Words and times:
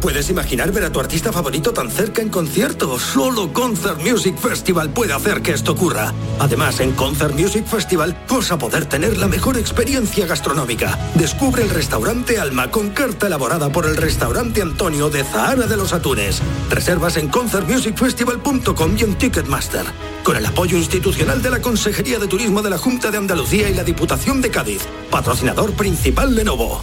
¿Puedes 0.00 0.30
imaginar 0.30 0.72
ver 0.72 0.84
a 0.84 0.92
tu 0.92 0.98
artista 0.98 1.30
favorito 1.30 1.74
tan 1.74 1.90
cerca 1.90 2.22
en 2.22 2.30
concierto? 2.30 2.98
Solo 2.98 3.52
Concert 3.52 4.00
Music 4.00 4.34
Festival 4.38 4.88
puede 4.90 5.12
hacer 5.12 5.42
que 5.42 5.52
esto 5.52 5.72
ocurra. 5.72 6.14
Además, 6.38 6.80
en 6.80 6.92
Concert 6.92 7.34
Music 7.34 7.66
Festival 7.66 8.16
vas 8.28 8.50
a 8.50 8.58
poder 8.58 8.86
tener 8.86 9.18
la 9.18 9.28
mejor 9.28 9.58
experiencia 9.58 10.26
gastronómica. 10.26 10.98
Descubre 11.16 11.62
el 11.62 11.68
restaurante 11.68 12.38
Alma 12.38 12.70
con 12.70 12.90
carta 12.90 13.26
elaborada 13.26 13.70
por 13.70 13.84
el 13.84 13.96
restaurante 13.96 14.62
Antonio 14.62 15.10
de 15.10 15.22
Zahara 15.22 15.66
de 15.66 15.76
los 15.76 15.92
Atunes. 15.92 16.40
Reservas 16.70 17.18
en 17.18 17.28
concertmusicfestival.com 17.28 18.96
y 18.96 19.02
en 19.02 19.14
Ticketmaster. 19.16 19.84
Con 20.24 20.36
el 20.36 20.46
apoyo 20.46 20.78
institucional 20.78 21.42
de 21.42 21.50
la 21.50 21.60
Consejería 21.60 22.18
de 22.18 22.26
Turismo 22.26 22.62
de 22.62 22.70
la 22.70 22.78
Junta 22.78 23.10
de 23.10 23.18
Andalucía 23.18 23.68
y 23.68 23.74
la 23.74 23.84
Diputación 23.84 24.40
de 24.40 24.50
Cádiz. 24.50 24.80
Patrocinador 25.10 25.74
principal 25.74 26.34
Lenovo. 26.34 26.82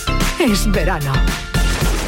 Es 0.51 0.69
verano. 0.69 1.13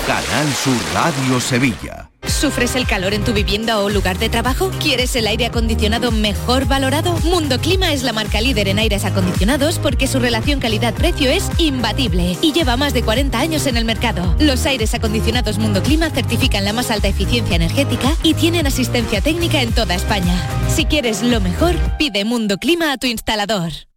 Canal 0.06 0.54
Sur 0.54 0.76
Radio 0.94 1.40
Sevilla. 1.40 2.10
¿Sufres 2.28 2.76
el 2.76 2.86
calor 2.86 3.14
en 3.14 3.24
tu 3.24 3.32
vivienda 3.32 3.80
o 3.80 3.90
lugar 3.90 4.18
de 4.20 4.28
trabajo? 4.28 4.70
¿Quieres 4.82 5.16
el 5.16 5.28
aire 5.28 5.46
acondicionado 5.46 6.12
mejor 6.12 6.66
valorado? 6.66 7.14
Mundo 7.20 7.58
Clima 7.60 7.94
es 7.94 8.04
la 8.04 8.12
marca 8.12 8.42
líder 8.42 8.68
en 8.68 8.80
aires 8.80 9.06
acondicionados 9.06 9.80
porque 9.80 10.08
su 10.08 10.20
relación 10.20 10.60
calidad-precio 10.60 11.32
es 11.32 11.50
imbatible 11.58 12.38
y 12.42 12.52
lleva 12.52 12.76
más 12.76 12.94
de 12.94 13.04
40 13.04 13.40
años 13.40 13.66
en 13.66 13.78
el 13.78 13.86
mercado. 13.86 14.36
Los 14.40 14.66
aires 14.66 14.94
acondicionados 14.94 15.58
Mundo 15.58 15.82
Clima 15.82 16.10
certifican 16.10 16.66
la 16.66 16.74
más 16.74 16.92
alta 16.92 17.08
eficiencia 17.08 17.56
energética 17.56 18.14
y 18.24 18.34
tienen 18.34 18.68
asistencia 18.68 19.22
técnica 19.22 19.62
en 19.62 19.72
toda 19.72 19.96
España. 19.96 20.36
Si 20.68 20.84
quieres 20.84 21.22
lo 21.24 21.40
mejor, 21.40 21.76
pide 21.98 22.26
Mundo 22.26 22.58
Clima 22.58 22.92
a 22.92 22.98
tu 22.98 23.08
instalador. 23.08 23.72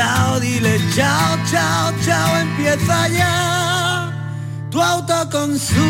chao, 0.00 0.40
dile 0.40 0.78
chao, 0.96 1.36
chao, 1.50 1.92
chao, 2.04 2.40
empieza 2.40 3.06
ya 3.18 3.99
tu 4.70 4.80
autoconsumo, 4.80 5.80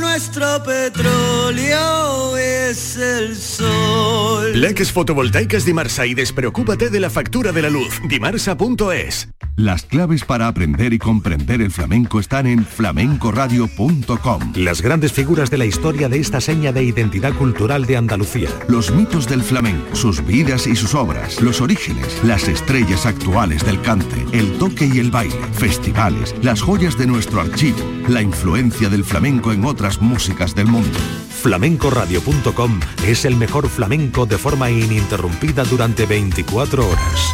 nuestro 0.00 0.62
petróleo 0.64 2.36
es 2.36 2.96
el 2.96 3.36
sol. 3.36 4.60
Leques 4.60 4.92
fotovoltaicas 4.92 5.64
Dimarsa 5.64 6.04
y 6.06 6.14
despreocúpate 6.14 6.90
de 6.90 7.00
la 7.00 7.10
factura 7.10 7.52
de 7.52 7.62
la 7.62 7.70
luz. 7.70 8.00
Dimarsa.es. 8.08 9.28
Las 9.58 9.82
claves 9.82 10.24
para 10.24 10.46
aprender 10.46 10.92
y 10.92 10.98
comprender 10.98 11.60
el 11.60 11.72
flamenco 11.72 12.20
están 12.20 12.46
en 12.46 12.64
flamencoradio.com. 12.64 14.52
Las 14.54 14.80
grandes 14.80 15.12
figuras 15.12 15.50
de 15.50 15.58
la 15.58 15.64
historia 15.64 16.08
de 16.08 16.20
esta 16.20 16.40
seña 16.40 16.70
de 16.72 16.84
identidad 16.84 17.34
cultural 17.34 17.84
de 17.84 17.96
Andalucía. 17.96 18.50
Los 18.68 18.92
mitos 18.92 19.26
del 19.26 19.42
flamenco, 19.42 19.96
sus 19.96 20.24
vidas 20.24 20.68
y 20.68 20.76
sus 20.76 20.94
obras, 20.94 21.40
los 21.40 21.60
orígenes, 21.60 22.22
las 22.22 22.46
estrellas 22.46 23.04
actuales 23.04 23.64
del 23.64 23.82
cante, 23.82 24.24
el 24.30 24.58
toque 24.58 24.86
y 24.86 25.00
el 25.00 25.10
baile, 25.10 25.34
festivales, 25.54 26.36
las 26.40 26.62
joyas 26.62 26.96
de 26.96 27.08
nuestro 27.08 27.27
archivo, 27.36 27.78
la 28.08 28.22
influencia 28.22 28.88
del 28.88 29.04
flamenco 29.04 29.52
en 29.52 29.64
otras 29.64 30.00
músicas 30.00 30.54
del 30.54 30.66
mundo. 30.66 30.98
Flamencoradio.com 31.42 32.80
es 33.06 33.24
el 33.24 33.36
mejor 33.36 33.68
flamenco 33.68 34.26
de 34.26 34.38
forma 34.38 34.70
ininterrumpida 34.70 35.64
durante 35.64 36.06
24 36.06 36.88
horas 36.88 37.32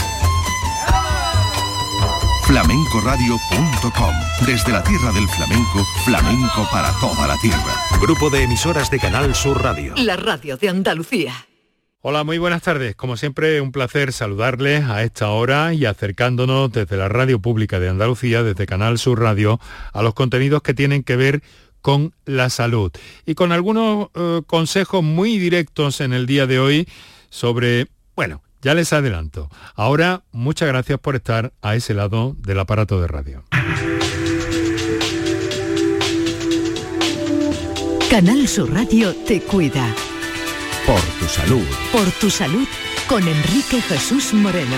flamencoradio.com. 2.46 4.14
Desde 4.46 4.72
la 4.72 4.82
tierra 4.82 5.12
del 5.12 5.26
flamenco, 5.28 5.84
flamenco 6.04 6.68
para 6.70 6.92
toda 7.00 7.26
la 7.26 7.36
tierra. 7.38 7.74
Grupo 8.00 8.30
de 8.30 8.42
emisoras 8.42 8.90
de 8.90 8.98
Canal 8.98 9.34
Sur 9.34 9.62
Radio. 9.62 9.94
La 9.96 10.16
radio 10.16 10.56
de 10.56 10.68
Andalucía. 10.68 11.34
Hola, 12.06 12.22
muy 12.22 12.36
buenas 12.36 12.60
tardes. 12.60 12.94
Como 12.94 13.16
siempre, 13.16 13.62
un 13.62 13.72
placer 13.72 14.12
saludarles 14.12 14.84
a 14.84 15.02
esta 15.04 15.30
hora 15.30 15.72
y 15.72 15.86
acercándonos 15.86 16.70
desde 16.70 16.98
la 16.98 17.08
radio 17.08 17.38
pública 17.38 17.80
de 17.80 17.88
Andalucía, 17.88 18.42
desde 18.42 18.66
Canal 18.66 18.98
Sur 18.98 19.22
Radio, 19.22 19.58
a 19.90 20.02
los 20.02 20.12
contenidos 20.12 20.60
que 20.60 20.74
tienen 20.74 21.02
que 21.02 21.16
ver 21.16 21.42
con 21.80 22.12
la 22.26 22.50
salud 22.50 22.92
y 23.24 23.34
con 23.34 23.52
algunos 23.52 24.08
eh, 24.14 24.42
consejos 24.46 25.02
muy 25.02 25.38
directos 25.38 26.02
en 26.02 26.12
el 26.12 26.26
día 26.26 26.46
de 26.46 26.58
hoy 26.58 26.86
sobre, 27.30 27.86
bueno, 28.14 28.42
ya 28.60 28.74
les 28.74 28.92
adelanto. 28.92 29.48
Ahora, 29.74 30.24
muchas 30.30 30.68
gracias 30.68 30.98
por 30.98 31.16
estar 31.16 31.54
a 31.62 31.74
ese 31.74 31.94
lado 31.94 32.36
del 32.38 32.58
aparato 32.58 33.00
de 33.00 33.08
radio. 33.08 33.44
Canal 38.10 38.46
Sur 38.46 38.74
Radio 38.74 39.14
te 39.26 39.40
cuida. 39.40 39.86
Por 40.86 41.00
tu 41.00 41.26
salud. 41.26 41.64
Por 41.92 42.10
tu 42.12 42.30
salud 42.30 42.66
con 43.08 43.26
Enrique 43.26 43.80
Jesús 43.82 44.34
Moreno. 44.34 44.76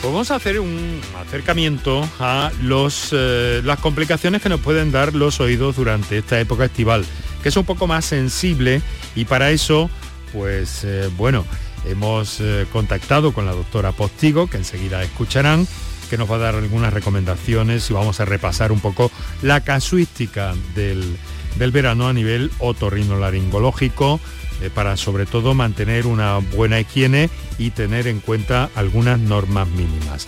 Pues 0.00 0.12
vamos 0.12 0.30
a 0.30 0.36
hacer 0.36 0.60
un 0.60 1.00
acercamiento 1.18 2.08
a 2.18 2.50
los, 2.62 3.10
eh, 3.12 3.60
las 3.64 3.78
complicaciones 3.80 4.42
que 4.42 4.48
nos 4.48 4.60
pueden 4.60 4.90
dar 4.92 5.14
los 5.14 5.40
oídos 5.40 5.76
durante 5.76 6.18
esta 6.18 6.40
época 6.40 6.64
estival, 6.64 7.04
que 7.42 7.50
es 7.50 7.56
un 7.56 7.64
poco 7.64 7.86
más 7.86 8.04
sensible 8.04 8.82
y 9.14 9.26
para 9.26 9.50
eso, 9.50 9.90
pues 10.32 10.84
eh, 10.84 11.10
bueno, 11.16 11.44
Hemos 11.84 12.40
eh, 12.40 12.66
contactado 12.72 13.32
con 13.32 13.46
la 13.46 13.52
doctora 13.52 13.92
Postigo, 13.92 14.48
que 14.48 14.58
enseguida 14.58 15.02
escucharán, 15.02 15.66
que 16.10 16.18
nos 16.18 16.30
va 16.30 16.36
a 16.36 16.40
dar 16.40 16.54
algunas 16.54 16.92
recomendaciones 16.92 17.88
y 17.88 17.94
vamos 17.94 18.20
a 18.20 18.26
repasar 18.26 18.70
un 18.70 18.80
poco 18.80 19.10
la 19.42 19.62
casuística 19.62 20.54
del, 20.74 21.16
verano 21.56 22.08
a 22.08 22.12
nivel 22.12 22.50
otorrinolaringológico, 22.58 24.20
eh, 24.60 24.70
para 24.74 24.96
sobre 24.96 25.26
todo 25.26 25.54
mantener 25.54 26.06
una 26.06 26.38
buena 26.38 26.80
higiene 26.80 27.30
y 27.58 27.70
tener 27.70 28.06
en 28.06 28.20
cuenta 28.20 28.70
algunas 28.74 29.18
normas 29.18 29.68
mínimas. 29.68 30.26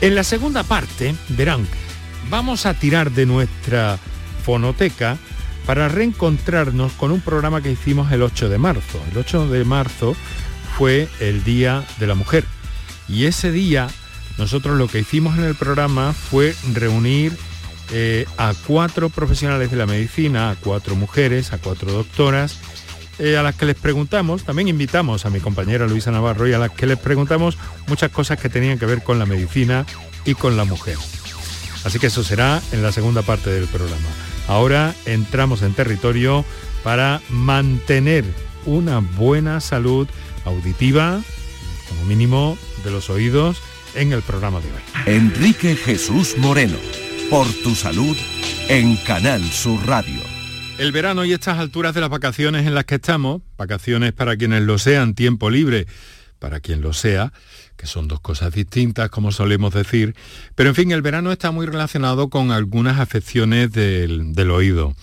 En 0.00 0.14
la 0.14 0.24
segunda 0.24 0.62
parte, 0.62 1.14
verán, 1.30 1.66
vamos 2.30 2.66
a 2.66 2.74
tirar 2.74 3.10
de 3.10 3.26
nuestra 3.26 3.98
fonoteca 4.44 5.18
para 5.66 5.88
reencontrarnos 5.88 6.92
con 6.92 7.10
un 7.10 7.20
programa 7.20 7.60
que 7.60 7.72
hicimos 7.72 8.10
el 8.12 8.22
8 8.22 8.48
de 8.48 8.58
marzo. 8.58 9.02
El 9.10 9.18
8 9.18 9.48
de 9.48 9.64
marzo 9.64 10.16
fue 10.76 11.08
el 11.20 11.44
Día 11.44 11.84
de 11.98 12.06
la 12.06 12.14
Mujer. 12.14 12.44
Y 13.08 13.26
ese 13.26 13.50
día 13.50 13.88
nosotros 14.38 14.78
lo 14.78 14.86
que 14.86 15.00
hicimos 15.00 15.36
en 15.36 15.44
el 15.44 15.56
programa 15.56 16.12
fue 16.12 16.54
reunir 16.72 17.36
eh, 17.90 18.24
a 18.36 18.54
cuatro 18.66 19.08
profesionales 19.08 19.70
de 19.70 19.76
la 19.76 19.86
medicina, 19.86 20.50
a 20.50 20.56
cuatro 20.56 20.94
mujeres, 20.94 21.52
a 21.52 21.58
cuatro 21.58 21.90
doctoras, 21.90 22.58
eh, 23.18 23.36
a 23.36 23.42
las 23.42 23.54
que 23.56 23.66
les 23.66 23.76
preguntamos, 23.76 24.44
también 24.44 24.68
invitamos 24.68 25.26
a 25.26 25.30
mi 25.30 25.40
compañera 25.40 25.86
Luisa 25.86 26.10
Navarro 26.10 26.48
y 26.48 26.52
a 26.52 26.58
las 26.58 26.70
que 26.70 26.86
les 26.86 26.98
preguntamos 26.98 27.58
muchas 27.86 28.10
cosas 28.10 28.38
que 28.38 28.48
tenían 28.48 28.78
que 28.78 28.86
ver 28.86 29.02
con 29.02 29.18
la 29.18 29.26
medicina 29.26 29.84
y 30.24 30.34
con 30.34 30.56
la 30.56 30.64
mujer. 30.64 30.96
Así 31.84 31.98
que 31.98 32.08
eso 32.08 32.22
será 32.22 32.60
en 32.72 32.82
la 32.82 32.92
segunda 32.92 33.22
parte 33.22 33.50
del 33.50 33.66
programa. 33.66 34.08
Ahora 34.46 34.94
entramos 35.04 35.62
en 35.62 35.74
territorio 35.74 36.44
para 36.82 37.20
mantener 37.28 38.24
una 38.66 38.98
buena 38.98 39.60
salud 39.60 40.08
auditiva, 40.44 41.20
como 41.88 42.04
mínimo 42.04 42.56
de 42.84 42.90
los 42.90 43.10
oídos, 43.10 43.62
en 43.94 44.12
el 44.12 44.22
programa 44.22 44.60
de 44.60 44.66
hoy. 44.66 45.14
Enrique 45.14 45.76
Jesús 45.76 46.36
Moreno, 46.38 46.76
por 47.30 47.46
tu 47.62 47.74
salud, 47.74 48.16
en 48.68 48.96
Canal 48.98 49.42
Sur 49.50 49.86
Radio. 49.86 50.37
El 50.78 50.92
verano 50.92 51.24
y 51.24 51.32
estas 51.32 51.58
alturas 51.58 51.92
de 51.92 52.00
las 52.00 52.08
vacaciones 52.08 52.64
en 52.64 52.72
las 52.72 52.84
que 52.84 52.94
estamos, 52.94 53.42
vacaciones 53.56 54.12
para 54.12 54.36
quienes 54.36 54.62
lo 54.62 54.78
sean, 54.78 55.14
tiempo 55.14 55.50
libre 55.50 55.88
para 56.38 56.60
quien 56.60 56.82
lo 56.82 56.92
sea, 56.92 57.32
que 57.76 57.86
son 57.86 58.06
dos 58.06 58.20
cosas 58.20 58.52
distintas, 58.52 59.10
como 59.10 59.32
solemos 59.32 59.74
decir, 59.74 60.14
pero 60.54 60.68
en 60.68 60.76
fin, 60.76 60.92
el 60.92 61.02
verano 61.02 61.32
está 61.32 61.50
muy 61.50 61.66
relacionado 61.66 62.28
con 62.28 62.52
algunas 62.52 63.00
afecciones 63.00 63.72
del, 63.72 64.50
oído. 64.52 64.94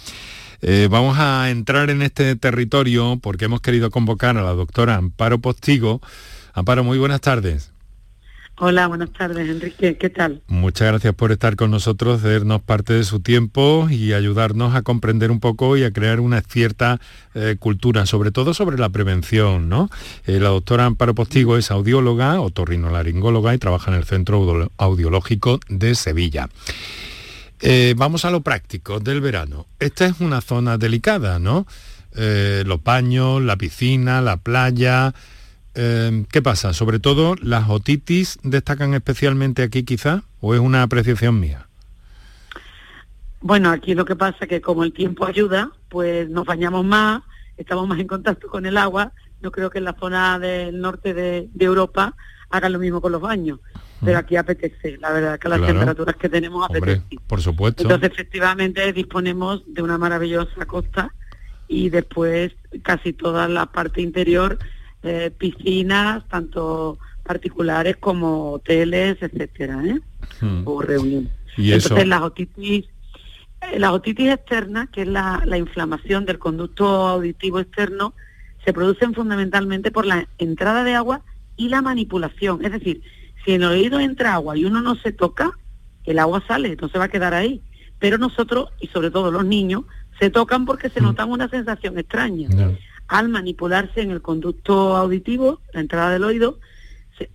Eh, 0.62 0.88
vamos 0.89 1.18
a 1.19 1.50
entrar 1.50 1.89
en 1.89 2.04
este 2.04 2.38
territorio 2.38 3.19
porque 3.22 3.45
hemos 3.45 3.60
querido 3.60 3.92
convocar 3.92 4.38
a 4.38 4.44
la 4.44 4.54
doctora 4.54 4.95
Amparo 4.95 5.39
Postigo. 5.39 6.00
Amparo, 6.54 6.86
muy 6.86 6.98
buenas 6.98 7.19
tardes. 7.19 7.75
Hola, 8.57 8.88
buenas 8.88 9.12
tardes, 9.12 9.50
Enrique. 9.50 9.98
¿Qué 9.98 10.10
tal? 10.10 10.42
Muchas 10.48 10.88
gracias 10.88 11.13
por 11.13 11.34
estar 11.34 11.57
con 11.57 11.72
nosotros, 11.72 12.22
darnos 12.22 12.62
parte 12.62 12.94
de 12.94 13.04
su 13.04 13.19
tiempo 13.19 13.90
y 13.90 14.13
ayudarnos 14.13 14.75
a 14.75 14.81
comprender 14.81 15.30
un 15.30 15.42
poco 15.42 15.75
y 15.75 15.84
a 15.84 15.92
crear 15.92 16.22
una 16.22 16.40
cierta 16.40 17.02
eh, 17.34 17.57
cultura, 17.60 18.06
sobre 18.06 18.31
todo 18.31 18.54
sobre 18.54 18.78
la 18.78 18.88
prevención, 18.88 19.68
¿no? 19.68 19.90
Eh, 20.25 20.40
la 20.40 20.50
doctora 20.50 20.86
Amparo 20.86 21.13
Postigo 21.13 21.57
es 21.57 21.69
audióloga, 21.69 22.40
otorrinolaringóloga 22.40 23.54
y 23.54 23.57
trabaja 23.57 23.92
en 23.92 23.98
el 23.98 24.06
Centro 24.06 24.69
Audiológico 24.78 25.60
de 25.68 25.94
Sevilla. 25.94 26.48
Eh, 27.60 27.94
vamos 27.98 28.24
a 28.24 28.31
lo 28.31 28.40
práctico 28.40 29.01
del 29.01 29.19
verano. 29.19 29.66
Esta 29.81 30.06
es 30.06 30.22
una 30.22 30.40
zona 30.40 30.78
delicada, 30.78 31.40
¿no? 31.40 31.68
los 32.18 32.81
baños, 32.81 33.42
la 33.42 33.58
piscina, 33.58 34.22
la 34.22 34.38
playa, 34.38 35.13
Em, 35.75 36.24
¿qué 36.25 36.42
pasa? 36.42 36.72
Sobre 36.72 37.00
todo, 37.00 37.36
¿las 37.42 37.69
otitis 37.69 38.39
destacan 38.44 38.94
especialmente 38.94 39.62
aquí 39.62 39.83
quizá 39.83 40.24
o 40.39 40.56
es 40.56 40.62
una 40.62 40.83
apreciación 40.83 41.38
mía? 41.39 41.68
Bueno, 43.42 43.69
aquí 43.69 43.94
lo 43.94 44.06
que 44.06 44.16
pasa 44.16 44.38
es 44.42 44.48
que 44.48 44.62
como 44.62 44.86
el 44.86 44.94
tiempo 44.94 45.25
ayuda, 45.25 45.72
pues 45.89 46.30
nos 46.30 46.45
bañamos 46.45 46.86
más, 46.86 47.24
estamos 47.57 47.88
más 47.89 48.00
en 48.00 48.07
contacto 48.07 48.48
con 48.48 48.66
el 48.66 48.77
agua. 48.77 49.12
No 49.42 49.51
creo 49.51 49.69
que 49.69 49.80
en 49.80 49.83
la 49.83 49.94
zona 50.00 50.39
del 50.39 50.80
norte 50.80 51.13
de, 51.13 51.50
Europa 51.60 52.16
hagan 52.50 52.72
lo 52.72 52.80
mismo 52.80 53.01
con 53.01 53.12
los 53.12 53.22
baños. 53.22 53.60
Pero 54.00 54.18
mm. 54.18 54.19
aquí 54.19 54.38
apetece, 54.38 54.98
la 54.98 55.12
verdad 55.12 55.38
que 55.38 55.50
las 55.50 55.62
temperaturas 55.62 56.16
que 56.16 56.30
tenemos 56.30 56.66
apetece. 56.69 57.01
por 57.27 57.42
supuesto. 57.42 57.83
Entonces, 57.83 58.12
efectivamente, 58.13 58.94
disponemos 58.94 59.62
de 59.68 59.81
una 59.81 59.98
maravillosa 59.98 60.66
costa 60.66 61.13
y 61.68 61.89
después 61.89 62.54
casi 62.81 63.12
toda 63.12 63.50
la 63.50 63.66
parte 63.66 64.01
interior 64.01 64.57
eh, 65.06 65.31
piscinas, 65.31 66.28
tanto 66.28 66.98
particulares 67.24 67.98
como 67.98 68.54
hoteles, 68.54 69.18
etcétera, 69.22 69.81
¿eh? 69.86 70.00
Hmm. 70.42 70.62
o 70.66 70.81
reuniones. 70.81 71.31
Entonces 71.57 72.07
las 72.07 72.22
otitis, 72.22 72.86
eh, 73.62 73.80
la 73.80 73.92
otitis 73.92 74.30
externa, 74.30 74.88
que 74.92 75.04
es 75.04 75.07
la, 75.07 75.44
inflamación 75.57 76.25
del 76.25 76.40
conducto 76.40 76.86
auditivo 77.07 77.60
externo, 77.60 78.13
se 78.63 78.74
producen 78.74 79.13
fundamentalmente 79.13 79.92
por 79.92 80.06
la 80.06 80.28
entrada 80.38 80.84
de 80.84 80.96
agua 80.96 81.22
y 81.56 81.69
la 81.69 81.81
manipulación. 81.81 82.66
Es 82.66 82.72
decir, 82.72 83.01
si 83.44 83.54
en 83.54 83.63
el 83.63 83.69
oído 83.69 84.00
entra 84.00 84.34
agua 84.34 84.58
y 84.58 84.66
uno 84.66 84.81
no 84.81 84.96
se 84.96 85.12
toca, 85.12 85.51
el 86.04 86.19
agua 86.19 86.44
sale, 86.48 86.75
se 86.75 86.98
va 86.98 87.06
a 87.06 87.10
quedar 87.10 87.34
ahí. 87.34 87.62
Pero 88.00 88.18
nosotros, 88.18 88.69
y 88.80 88.88
sobre 88.88 89.12
todo 89.12 89.31
los 89.31 89.46
niños, 89.46 89.84
se 90.19 90.30
tocan 90.30 90.66
porque 90.66 90.90
se 90.90 91.00
hmm. 91.00 91.04
notan 91.04 91.31
una 91.31 91.48
sensación 91.50 91.98
extraña 91.98 92.50
al 93.07 93.30
manipularse 93.30 94.02
en 94.02 94.12
el 94.12 94.22
conducto 94.22 94.96
auditivo, 94.96 95.62
la 95.74 95.81
entrada 95.81 96.12
del 96.12 96.24
oído, 96.24 96.60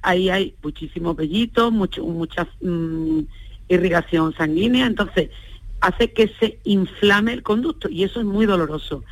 ahí 0.03 0.29
hay 0.29 0.55
muchísimos 0.63 1.17
vellitos, 1.17 1.73
mucho, 1.73 2.05
mucha 2.05 2.47
mm, 2.61 3.21
irrigación 3.69 4.35
sanguínea, 4.35 4.87
entonces 4.87 5.31
hace 5.81 6.13
que 6.13 6.29
se 6.39 6.59
inflame 6.65 7.33
el 7.33 7.43
conducto 7.43 7.89
y 7.89 8.05
eso 8.05 8.21
es 8.21 8.27
muy 8.27 8.47
doloroso. 8.47 9.03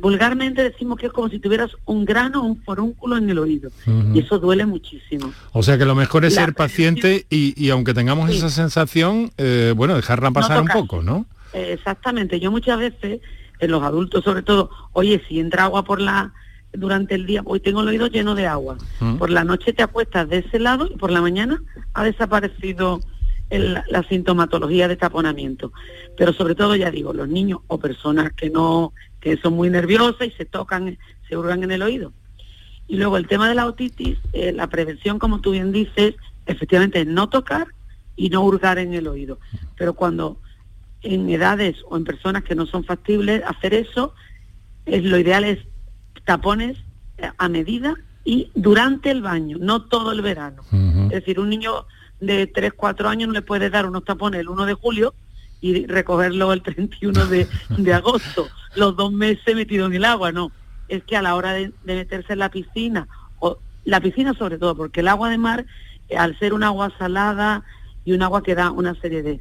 Vulgarmente 0.00 0.62
decimos 0.62 0.98
que 0.98 1.06
es 1.06 1.12
como 1.12 1.30
si 1.30 1.38
tuvieras 1.38 1.70
un 1.86 2.04
grano 2.04 2.42
o 2.42 2.44
un 2.44 2.62
forúnculo 2.62 3.16
en 3.16 3.30
el 3.30 3.38
oído 3.38 3.70
y 4.12 4.18
eso 4.18 4.38
duele 4.38 4.66
muchísimo. 4.66 5.32
O 5.52 5.62
sea 5.62 5.78
que 5.78 5.86
lo 5.86 5.94
mejor 5.94 6.26
es 6.26 6.34
ser 6.34 6.52
paciente 6.52 7.24
y, 7.30 7.70
aunque 7.70 7.94
tengamos 7.94 8.28
esa 8.28 8.50
sensación, 8.50 9.30
eh, 9.38 9.72
bueno, 9.74 9.96
dejarla 9.96 10.32
pasar 10.32 10.60
un 10.60 10.68
poco, 10.68 11.02
¿no? 11.02 11.26
exactamente, 11.54 12.38
yo 12.38 12.50
muchas 12.50 12.78
veces 12.78 13.20
en 13.58 13.70
los 13.70 13.82
adultos 13.82 14.24
sobre 14.24 14.42
todo, 14.42 14.70
oye, 14.92 15.22
si 15.28 15.40
entra 15.40 15.64
agua 15.64 15.84
por 15.84 16.00
la 16.00 16.32
durante 16.72 17.14
el 17.14 17.26
día, 17.26 17.42
hoy 17.44 17.60
tengo 17.60 17.80
el 17.80 17.88
oído 17.88 18.06
lleno 18.06 18.34
de 18.34 18.46
agua, 18.46 18.76
mm. 19.00 19.16
por 19.16 19.30
la 19.30 19.44
noche 19.44 19.72
te 19.72 19.82
acuestas 19.82 20.28
de 20.28 20.38
ese 20.38 20.58
lado 20.58 20.86
y 20.86 20.96
por 20.96 21.10
la 21.10 21.22
mañana 21.22 21.62
ha 21.94 22.04
desaparecido 22.04 23.00
la 23.48 24.02
sintomatología 24.08 24.88
de 24.88 24.96
taponamiento. 24.96 25.72
Pero 26.16 26.32
sobre 26.32 26.54
todo, 26.54 26.74
ya 26.74 26.90
digo, 26.90 27.12
los 27.12 27.28
niños 27.28 27.60
o 27.68 27.78
personas 27.78 28.32
que 28.32 28.50
no, 28.50 28.92
que 29.20 29.36
son 29.36 29.54
muy 29.54 29.70
nerviosas 29.70 30.26
y 30.26 30.30
se 30.32 30.44
tocan, 30.44 30.98
se 31.28 31.36
hurgan 31.36 31.62
en 31.62 31.70
el 31.70 31.82
oído. 31.82 32.12
Y 32.88 32.96
luego 32.96 33.16
el 33.16 33.28
tema 33.28 33.48
de 33.48 33.54
la 33.54 33.66
otitis, 33.66 34.18
eh, 34.32 34.52
la 34.52 34.66
prevención, 34.68 35.18
como 35.18 35.40
tú 35.40 35.52
bien 35.52 35.72
dices, 35.72 36.14
efectivamente 36.46 37.00
es 37.00 37.06
no 37.06 37.28
tocar 37.28 37.68
y 38.16 38.30
no 38.30 38.42
hurgar 38.42 38.78
en 38.78 38.94
el 38.94 39.06
oído. 39.06 39.38
Pero 39.76 39.94
cuando 39.94 40.38
en 41.06 41.28
edades 41.30 41.76
o 41.88 41.96
en 41.96 42.04
personas 42.04 42.42
que 42.42 42.54
no 42.54 42.66
son 42.66 42.84
factibles 42.84 43.42
hacer 43.46 43.74
eso, 43.74 44.14
es, 44.84 45.04
lo 45.04 45.18
ideal 45.18 45.44
es 45.44 45.58
tapones 46.24 46.76
eh, 47.18 47.30
a 47.38 47.48
medida 47.48 47.94
y 48.24 48.50
durante 48.54 49.10
el 49.10 49.22
baño, 49.22 49.56
no 49.60 49.84
todo 49.84 50.10
el 50.12 50.20
verano. 50.20 50.62
Es 50.72 51.10
decir, 51.10 51.38
un 51.38 51.48
niño 51.48 51.86
de 52.20 52.48
3, 52.48 52.72
4 52.76 53.08
años 53.08 53.28
no 53.28 53.34
le 53.34 53.42
puede 53.42 53.70
dar 53.70 53.86
unos 53.86 54.04
tapones 54.04 54.40
el 54.40 54.48
1 54.48 54.66
de 54.66 54.74
julio 54.74 55.14
y 55.60 55.86
recogerlo 55.86 56.52
el 56.52 56.62
31 56.64 57.26
de, 57.26 57.46
de 57.68 57.94
agosto, 57.94 58.48
los 58.74 58.96
dos 58.96 59.12
meses 59.12 59.54
metido 59.54 59.86
en 59.86 59.94
el 59.94 60.04
agua, 60.04 60.32
no. 60.32 60.50
Es 60.88 61.04
que 61.04 61.16
a 61.16 61.22
la 61.22 61.36
hora 61.36 61.52
de, 61.52 61.72
de, 61.84 61.94
meterse 61.94 62.32
en 62.32 62.40
la 62.40 62.50
piscina, 62.50 63.06
o 63.38 63.58
la 63.84 64.00
piscina 64.00 64.34
sobre 64.34 64.58
todo, 64.58 64.76
porque 64.76 65.00
el 65.00 65.08
agua 65.08 65.30
de 65.30 65.38
mar, 65.38 65.64
eh, 66.08 66.16
al 66.16 66.36
ser 66.38 66.52
un 66.52 66.64
agua 66.64 66.92
salada 66.98 67.64
y 68.04 68.12
un 68.12 68.22
agua 68.22 68.42
que 68.42 68.56
da 68.56 68.72
una 68.72 68.94
serie 68.96 69.22
de, 69.22 69.40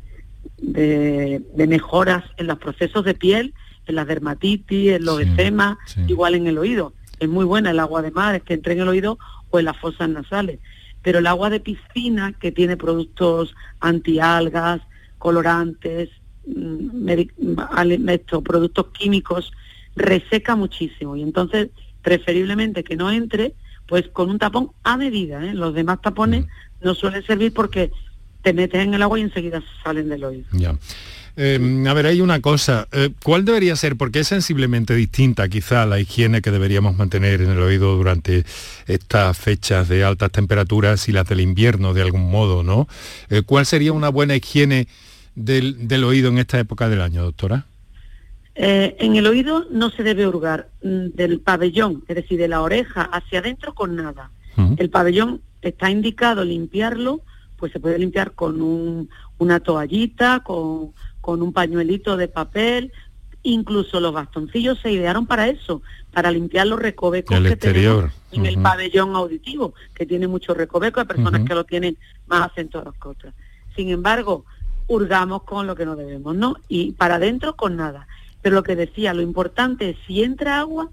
de, 0.57 1.41
mejoras 1.67 2.23
en 2.37 2.47
los 2.47 2.57
procesos 2.57 3.03
de 3.05 3.13
piel, 3.13 3.53
en 3.87 3.95
la 3.95 4.05
dermatitis, 4.05 4.93
en 4.93 5.05
los 5.05 5.21
eczema, 5.21 5.77
igual 6.07 6.35
en 6.35 6.47
el 6.47 6.57
oído. 6.57 6.93
Es 7.19 7.29
muy 7.29 7.45
buena 7.45 7.71
el 7.71 7.79
agua 7.79 8.01
de 8.01 8.11
mar, 8.11 8.35
es 8.35 8.43
que 8.43 8.53
entre 8.53 8.73
en 8.73 8.81
el 8.81 8.87
oído 8.87 9.17
o 9.49 9.59
en 9.59 9.65
las 9.65 9.77
fosas 9.77 10.09
nasales. 10.09 10.59
Pero 11.01 11.19
el 11.19 11.27
agua 11.27 11.49
de 11.49 11.59
piscina, 11.59 12.33
que 12.33 12.51
tiene 12.51 12.77
productos 12.77 13.53
antialgas, 13.79 14.81
colorantes, 15.17 16.09
mm, 16.47 17.09
estos 18.09 18.43
productos 18.43 18.87
químicos, 18.87 19.51
reseca 19.95 20.55
muchísimo. 20.55 21.15
Y 21.15 21.21
entonces, 21.21 21.69
preferiblemente 22.01 22.83
que 22.83 22.95
no 22.95 23.11
entre, 23.11 23.53
pues 23.87 24.07
con 24.09 24.29
un 24.29 24.39
tapón 24.39 24.71
a 24.83 24.97
medida. 24.97 25.43
¿eh? 25.45 25.53
Los 25.53 25.73
demás 25.73 26.01
tapones 26.01 26.45
no 26.81 26.95
suelen 26.95 27.23
servir 27.23 27.53
porque 27.53 27.91
te 28.45 28.53
metes 28.53 28.79
en 28.79 28.93
el 28.93 29.01
agua 29.01 29.17
y 29.17 29.23
enseguida 29.23 29.63
salen 29.83 30.07
del 30.07 30.23
oído. 30.23 30.45
Ya. 30.51 30.75
Eh, 31.35 31.83
a 31.87 31.93
ver, 31.93 32.05
hay 32.05 32.21
una 32.21 32.41
cosa. 32.41 32.87
Eh, 32.91 33.09
¿Cuál 33.23 33.43
debería 33.43 33.75
ser? 33.75 33.95
Porque 33.95 34.19
es 34.19 34.27
sensiblemente 34.27 34.93
distinta 34.93 35.49
quizá 35.49 35.87
la 35.87 35.99
higiene 35.99 36.43
que 36.43 36.51
deberíamos 36.51 36.95
mantener 36.95 37.41
en 37.41 37.49
el 37.49 37.59
oído 37.59 37.97
durante 37.97 38.45
estas 38.85 39.35
fechas 39.35 39.89
de 39.89 40.03
altas 40.03 40.31
temperaturas 40.31 41.09
y 41.09 41.11
las 41.11 41.27
del 41.27 41.41
invierno 41.41 41.95
de 41.95 42.03
algún 42.03 42.29
modo, 42.29 42.61
¿no? 42.61 42.87
Eh, 43.31 43.41
¿Cuál 43.43 43.65
sería 43.65 43.93
una 43.93 44.09
buena 44.09 44.35
higiene 44.35 44.87
del, 45.33 46.03
oído 46.03 46.29
en 46.29 46.37
esta 46.37 46.59
época 46.59 46.87
del 46.87 47.01
año, 47.01 47.23
doctora? 47.23 47.65
en 48.57 49.17
el 49.17 49.27
oído 49.27 49.65
no 49.69 49.89
se 49.89 50.01
debe 50.01 50.25
hurgar 50.25 50.69
mm, 50.81 51.07
del 51.15 51.41
pabellón, 51.41 52.05
es 52.07 52.15
decir, 52.15 52.39
de 52.39 52.47
la 52.47 52.61
oreja 52.61 53.01
hacia 53.01 53.39
adentro 53.39 53.73
con 53.73 53.97
nada. 53.97 54.29
El 54.77 54.89
pabellón 54.89 55.41
está 55.61 55.91
indicado 55.91 56.45
limpiarlo 56.45 57.21
pues 57.57 57.71
se 57.71 57.79
puede 57.79 57.99
limpiar 57.99 58.33
con 58.33 58.61
un, 58.61 59.09
una 59.37 59.59
toallita, 59.59 60.41
con, 60.41 60.93
con 61.21 61.41
un 61.41 61.53
pañuelito 61.53 62.17
de 62.17 62.27
papel, 62.27 62.91
incluso 63.43 63.99
los 63.99 64.13
bastoncillos 64.13 64.79
se 64.79 64.91
idearon 64.91 65.25
para 65.25 65.47
eso, 65.47 65.81
para 66.11 66.31
limpiar 66.31 66.67
los 66.67 66.79
recovecos 66.79 67.39
que 67.41 67.55
tenemos 67.55 68.11
en 68.31 68.45
el 68.45 68.61
pabellón 68.61 69.15
auditivo, 69.15 69.73
que 69.93 70.05
tiene 70.05 70.27
muchos 70.27 70.57
recovecos, 70.57 71.01
hay 71.01 71.07
personas 71.07 71.45
que 71.45 71.55
lo 71.55 71.63
tienen 71.63 71.97
más 72.27 72.51
acentuados 72.51 72.95
que 73.01 73.07
otras. 73.07 73.33
Sin 73.75 73.89
embargo, 73.89 74.45
hurgamos 74.87 75.43
con 75.43 75.67
lo 75.67 75.75
que 75.75 75.85
no 75.85 75.95
debemos, 75.95 76.35
¿no? 76.35 76.57
Y 76.67 76.93
para 76.93 77.15
adentro 77.15 77.55
con 77.55 77.75
nada. 77.75 78.07
Pero 78.41 78.55
lo 78.55 78.63
que 78.63 78.75
decía, 78.75 79.13
lo 79.13 79.21
importante 79.21 79.91
es 79.91 79.97
si 80.05 80.23
entra 80.23 80.59
agua, 80.59 80.89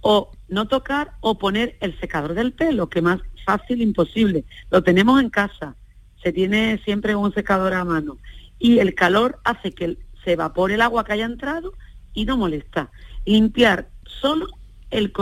o 0.00 0.30
no 0.48 0.68
tocar 0.68 1.14
o 1.20 1.36
poner 1.36 1.76
el 1.80 1.98
secador 1.98 2.34
del 2.34 2.52
pelo, 2.52 2.88
que 2.88 3.02
más 3.02 3.20
fácil 3.46 3.80
imposible. 3.80 4.44
Lo 4.70 4.82
tenemos 4.82 5.20
en 5.22 5.30
casa, 5.30 5.76
se 6.22 6.32
tiene 6.32 6.78
siempre 6.84 7.14
un 7.14 7.32
secador 7.32 7.72
a 7.72 7.84
mano 7.84 8.18
y 8.58 8.80
el 8.80 8.94
calor 8.94 9.38
hace 9.44 9.72
que 9.72 9.96
se 10.24 10.32
evapore 10.32 10.74
el 10.74 10.82
agua 10.82 11.04
que 11.04 11.12
haya 11.12 11.24
entrado 11.24 11.72
y 12.12 12.24
no 12.24 12.36
molesta. 12.36 12.90
Limpiar 13.24 13.88
solo 14.20 14.48
el, 14.90 15.12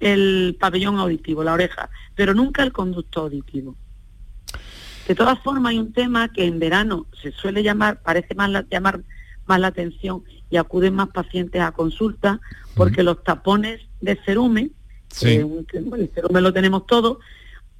el 0.00 0.56
pabellón 0.58 0.98
auditivo, 0.98 1.44
la 1.44 1.52
oreja, 1.52 1.90
pero 2.14 2.34
nunca 2.34 2.62
el 2.62 2.72
conducto 2.72 3.20
auditivo. 3.20 3.76
De 5.06 5.14
todas 5.14 5.38
formas, 5.40 5.70
hay 5.70 5.78
un 5.78 5.92
tema 5.92 6.32
que 6.32 6.44
en 6.44 6.58
verano 6.58 7.06
se 7.22 7.32
suele 7.32 7.62
llamar, 7.62 8.02
parece 8.02 8.34
más 8.34 8.50
llamar 8.70 9.02
más 9.48 9.58
la 9.58 9.68
atención 9.68 10.22
y 10.50 10.56
acuden 10.56 10.94
más 10.94 11.08
pacientes 11.08 11.60
a 11.60 11.72
consulta 11.72 12.40
porque 12.74 13.02
los 13.02 13.24
tapones 13.24 13.80
de 14.00 14.16
cerumen, 14.24 14.72
eh, 15.22 15.44
el 15.72 16.10
cerumen 16.14 16.42
lo 16.42 16.52
tenemos 16.52 16.86
todo, 16.86 17.18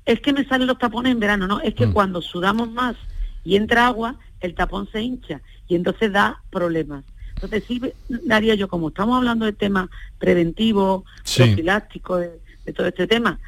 es 0.09 0.21
que 0.21 0.33
me 0.33 0.47
salen 0.47 0.67
los 0.67 0.79
tapones 0.79 1.13
en 1.13 1.21
verano, 1.21 1.47
no, 1.47 1.61
es 1.61 1.75
que 1.75 1.87
mm. 1.87 1.93
cuando 1.93 2.23
sudamos 2.23 2.71
más 2.73 2.97
y 3.45 3.57
entra 3.57 3.87
agua, 3.87 4.17
el 4.41 4.55
tapón 4.55 4.89
se 4.91 5.03
hincha 5.03 5.43
y 5.69 5.75
entonces 5.75 6.11
da 6.11 6.41
problemas. 6.49 7.05
Entonces 7.35 7.65
sí 7.69 7.81
daría 8.25 8.55
yo, 8.55 8.69
como 8.69 8.89
estamos 8.89 9.19
hablando 9.19 9.45
de 9.45 9.53
temas 9.53 9.91
preventivos, 10.19 11.05
profilácticos, 11.37 12.23
de, 12.65 12.73
todo 12.73 12.87
este 12.87 13.07
tema, 13.07 13.39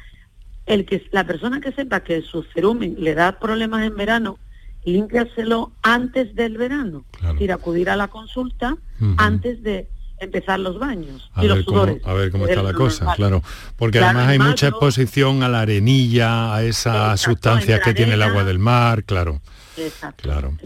el 0.67 0.85
que 0.85 1.03
la 1.11 1.23
persona 1.23 1.61
que 1.61 1.71
sepa 1.71 2.01
que 2.01 2.21
su 2.21 2.43
cerumen 2.43 2.95
le 2.99 3.15
da 3.15 3.39
problemas 3.39 3.83
en 3.83 3.95
verano, 3.95 4.37
límpiaselo 4.85 5.71
antes 5.81 6.35
del 6.35 6.57
verano. 6.57 7.05
Es 7.23 7.33
decir, 7.33 7.51
acudir 7.51 7.89
a 7.89 7.95
la 7.95 8.07
consulta 8.07 8.77
antes 9.17 9.63
de 9.63 9.87
empezar 10.21 10.59
los 10.59 10.79
baños 10.79 11.29
a 11.33 11.43
y 11.43 11.47
ver 11.47 11.57
los 11.57 11.65
cómo, 11.65 11.97
a 12.03 12.13
ver 12.13 12.31
cómo 12.31 12.45
está 12.45 12.63
la 12.63 12.73
cosa, 12.73 13.13
claro. 13.15 13.43
Porque 13.75 13.99
además 13.99 14.29
hay 14.29 14.39
mucha 14.39 14.67
exposición 14.67 15.43
a 15.43 15.49
la 15.49 15.61
arenilla, 15.61 16.55
a 16.55 16.63
esas 16.63 17.19
sustancias 17.19 17.81
que 17.81 17.93
tiene 17.93 18.13
el 18.13 18.21
agua 18.21 18.43
del 18.43 18.59
mar, 18.59 19.03
claro. 19.03 19.41
Exacto. 19.85 20.23
Claro. 20.23 20.57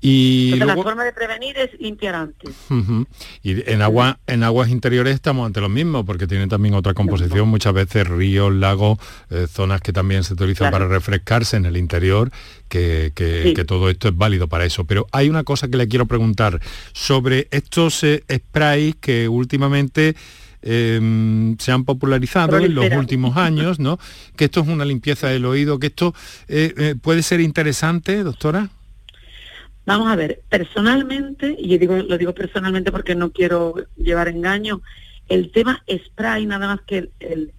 Y 0.00 0.54
la 0.56 0.74
forma 0.74 1.04
de 1.04 1.12
prevenir 1.12 1.56
es 1.58 1.78
limpiar 1.80 2.14
antes. 2.14 2.54
Y 3.42 3.70
en 3.70 3.82
agua, 3.82 4.18
en 4.26 4.42
aguas 4.42 4.68
interiores 4.70 5.14
estamos 5.14 5.46
ante 5.46 5.60
lo 5.60 5.68
mismo, 5.68 6.04
porque 6.04 6.26
tienen 6.26 6.48
también 6.48 6.74
otra 6.74 6.94
composición, 6.94 7.48
muchas 7.48 7.72
veces 7.72 8.06
ríos, 8.06 8.52
lagos, 8.52 8.98
eh, 9.30 9.46
zonas 9.50 9.80
que 9.80 9.92
también 9.92 10.24
se 10.24 10.34
utilizan 10.34 10.70
para 10.70 10.86
refrescarse 10.86 11.56
en 11.56 11.66
el 11.66 11.76
interior, 11.76 12.30
que, 12.68 13.12
que, 13.14 13.64
todo 13.64 13.90
esto 13.90 14.08
es 14.08 14.16
válido 14.16 14.48
para 14.48 14.64
eso. 14.64 14.84
Pero 14.84 15.06
hay 15.12 15.28
una 15.28 15.44
cosa 15.44 15.68
que 15.68 15.76
le 15.76 15.88
quiero 15.88 16.06
preguntar 16.06 16.60
sobre 16.92 17.48
estos 17.50 18.02
eh, 18.04 18.24
sprays 18.30 18.96
que 18.96 19.28
últimamente 19.28 20.16
Em, 20.60 21.56
se 21.58 21.70
han 21.70 21.84
popularizado 21.84 22.58
en 22.58 22.74
los 22.74 22.90
últimos 22.92 23.36
años, 23.36 23.78
¿no? 23.78 23.98
Que 24.36 24.46
esto 24.46 24.60
es 24.60 24.68
una 24.68 24.84
limpieza 24.84 25.28
del 25.28 25.44
oído, 25.44 25.78
que 25.78 25.88
esto 25.88 26.14
eh, 26.48 26.74
eh, 26.76 26.94
puede 27.00 27.22
ser 27.22 27.40
interesante, 27.40 28.24
doctora. 28.24 28.68
Vamos 29.86 30.08
a 30.08 30.16
ver, 30.16 30.42
personalmente, 30.50 31.56
y 31.58 31.78
digo, 31.78 31.96
lo 31.96 32.18
digo 32.18 32.34
personalmente 32.34 32.92
porque 32.92 33.14
no 33.14 33.30
quiero 33.30 33.74
llevar 33.96 34.28
engaño, 34.28 34.82
el 35.28 35.50
tema 35.50 35.82
spray, 35.88 36.44
nada 36.44 36.66
más 36.66 36.80
que 36.82 37.10
el, 37.20 37.52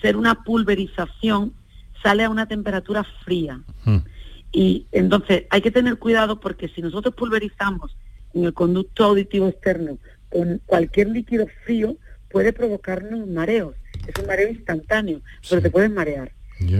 ser 0.00 0.16
una 0.16 0.42
pulverización, 0.42 1.52
sale 2.02 2.24
a 2.24 2.30
una 2.30 2.46
temperatura 2.46 3.04
fría. 3.24 3.60
Hmm. 3.84 3.98
Y 4.52 4.86
entonces 4.92 5.44
hay 5.50 5.60
que 5.60 5.70
tener 5.70 5.98
cuidado 5.98 6.40
porque 6.40 6.68
si 6.68 6.80
nosotros 6.80 7.14
pulverizamos 7.14 7.94
en 8.32 8.44
el 8.44 8.54
conducto 8.54 9.04
auditivo 9.04 9.48
externo 9.48 9.98
con 10.30 10.62
cualquier 10.64 11.08
líquido 11.08 11.46
frío, 11.64 11.96
puede 12.36 12.52
provocarnos 12.52 13.26
mareos. 13.26 13.74
Es 14.06 14.20
un 14.20 14.26
mareo 14.26 14.50
instantáneo, 14.50 15.22
pero 15.48 15.62
te 15.62 15.70
puedes 15.70 15.90
marear. 15.90 16.32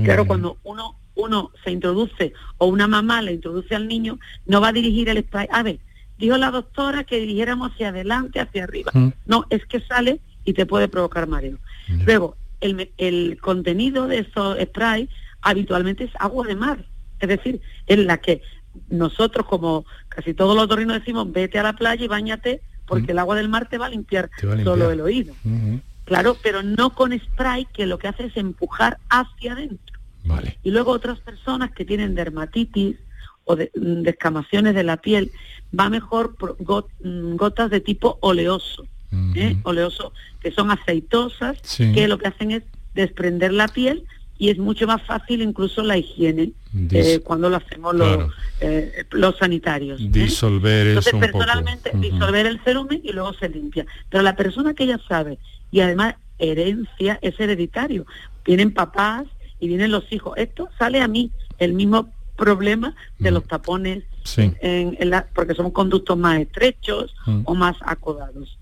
claro, 0.04 0.26
cuando 0.26 0.58
uno 0.64 0.96
uno 1.14 1.50
se 1.64 1.70
introduce 1.70 2.34
o 2.58 2.66
una 2.66 2.86
mamá 2.86 3.22
le 3.22 3.32
introduce 3.32 3.74
al 3.74 3.88
niño, 3.88 4.18
no 4.44 4.60
va 4.60 4.68
a 4.68 4.72
dirigir 4.74 5.08
el 5.08 5.22
spray. 5.22 5.48
A 5.50 5.62
ver, 5.62 5.78
dijo 6.18 6.36
la 6.36 6.50
doctora 6.50 7.04
que 7.04 7.18
dirigiéramos 7.18 7.72
hacia 7.72 7.88
adelante, 7.88 8.38
hacia 8.38 8.64
arriba. 8.64 8.92
Mm. 8.92 9.08
No, 9.24 9.46
es 9.48 9.64
que 9.64 9.80
sale 9.80 10.20
y 10.44 10.52
te 10.52 10.66
puede 10.66 10.88
provocar 10.88 11.26
mareo. 11.26 11.56
Luego, 12.04 12.36
el, 12.60 12.90
el 12.98 13.38
contenido 13.40 14.08
de 14.08 14.18
esos 14.18 14.58
sprays 14.60 15.08
habitualmente 15.40 16.04
es 16.04 16.10
agua 16.18 16.46
de 16.46 16.54
mar. 16.54 16.84
Es 17.18 17.30
decir, 17.30 17.62
en 17.86 18.06
la 18.06 18.18
que 18.18 18.42
nosotros, 18.90 19.46
como 19.46 19.86
casi 20.10 20.34
todos 20.34 20.54
los 20.54 20.68
torrinos 20.68 20.98
decimos, 20.98 21.32
vete 21.32 21.58
a 21.58 21.62
la 21.62 21.72
playa 21.72 22.04
y 22.04 22.08
bañate 22.08 22.60
porque 22.86 23.12
el 23.12 23.18
agua 23.18 23.36
del 23.36 23.48
mar 23.48 23.68
te 23.68 23.78
va 23.78 23.86
a 23.86 23.90
limpiar, 23.90 24.30
solo 24.40 24.90
el 24.90 25.00
oído. 25.00 25.34
Claro, 26.04 26.36
pero 26.42 26.62
no 26.62 26.90
con 26.90 27.18
spray 27.18 27.66
que 27.66 27.86
lo 27.86 27.98
que 27.98 28.08
hace 28.08 28.26
es 28.26 28.36
empujar 28.36 28.98
hacia 29.08 29.52
adentro. 29.52 29.96
Y 30.62 30.70
luego 30.70 30.92
otras 30.92 31.20
personas 31.20 31.70
que 31.72 31.84
tienen 31.84 32.14
dermatitis 32.14 32.96
o 33.44 33.56
de, 33.56 33.70
mm, 33.74 34.02
descamaciones 34.02 34.74
de 34.74 34.82
la 34.82 34.96
piel, 34.96 35.30
va 35.78 35.88
mejor 35.88 36.36
mm, 37.00 37.36
gotas 37.36 37.70
de 37.70 37.80
tipo 37.80 38.18
oleoso, 38.20 38.86
¿eh? 39.34 39.56
oleoso, 39.62 40.12
que 40.40 40.50
son 40.50 40.70
aceitosas, 40.70 41.60
que 41.76 42.08
lo 42.08 42.18
que 42.18 42.28
hacen 42.28 42.50
es 42.50 42.62
desprender 42.94 43.52
la 43.52 43.68
piel 43.68 44.04
y 44.38 44.50
es 44.50 44.58
mucho 44.58 44.86
más 44.86 45.02
fácil 45.02 45.42
incluso 45.42 45.82
la 45.82 45.96
higiene 45.96 46.52
eh, 46.90 47.20
cuando 47.20 47.48
lo 47.48 47.56
hacemos 47.56 47.94
los, 47.94 48.32
eh, 48.60 49.04
los 49.10 49.36
sanitarios. 49.38 50.00
¿eh? 50.00 50.08
Disolver 50.10 50.88
Entonces, 50.88 51.14
eso 51.14 51.20
personalmente, 51.20 51.90
disolver 51.94 52.46
el 52.46 52.60
cerumen 52.60 53.00
y 53.02 53.12
luego 53.12 53.32
se 53.34 53.48
limpia. 53.48 53.86
Pero 54.10 54.22
la 54.22 54.36
persona 54.36 54.74
que 54.74 54.86
ya 54.86 54.98
sabe, 55.08 55.38
y 55.70 55.80
además 55.80 56.16
herencia 56.38 57.18
es 57.22 57.38
hereditario, 57.40 58.06
vienen 58.44 58.74
papás 58.74 59.24
y 59.58 59.68
vienen 59.68 59.90
los 59.90 60.10
hijos. 60.12 60.34
Esto 60.36 60.68
sale 60.78 61.00
a 61.00 61.08
mí, 61.08 61.30
el 61.58 61.72
mismo 61.72 62.12
problema 62.36 62.94
de 63.18 63.30
los 63.30 63.44
tapones, 63.44 64.04
en, 64.36 65.10
la, 65.10 65.26
porque 65.34 65.54
son 65.54 65.70
conductos 65.70 66.18
más 66.18 66.40
estrechos 66.40 67.14
o 67.44 67.54
más 67.54 67.76
acodados. 67.80 68.58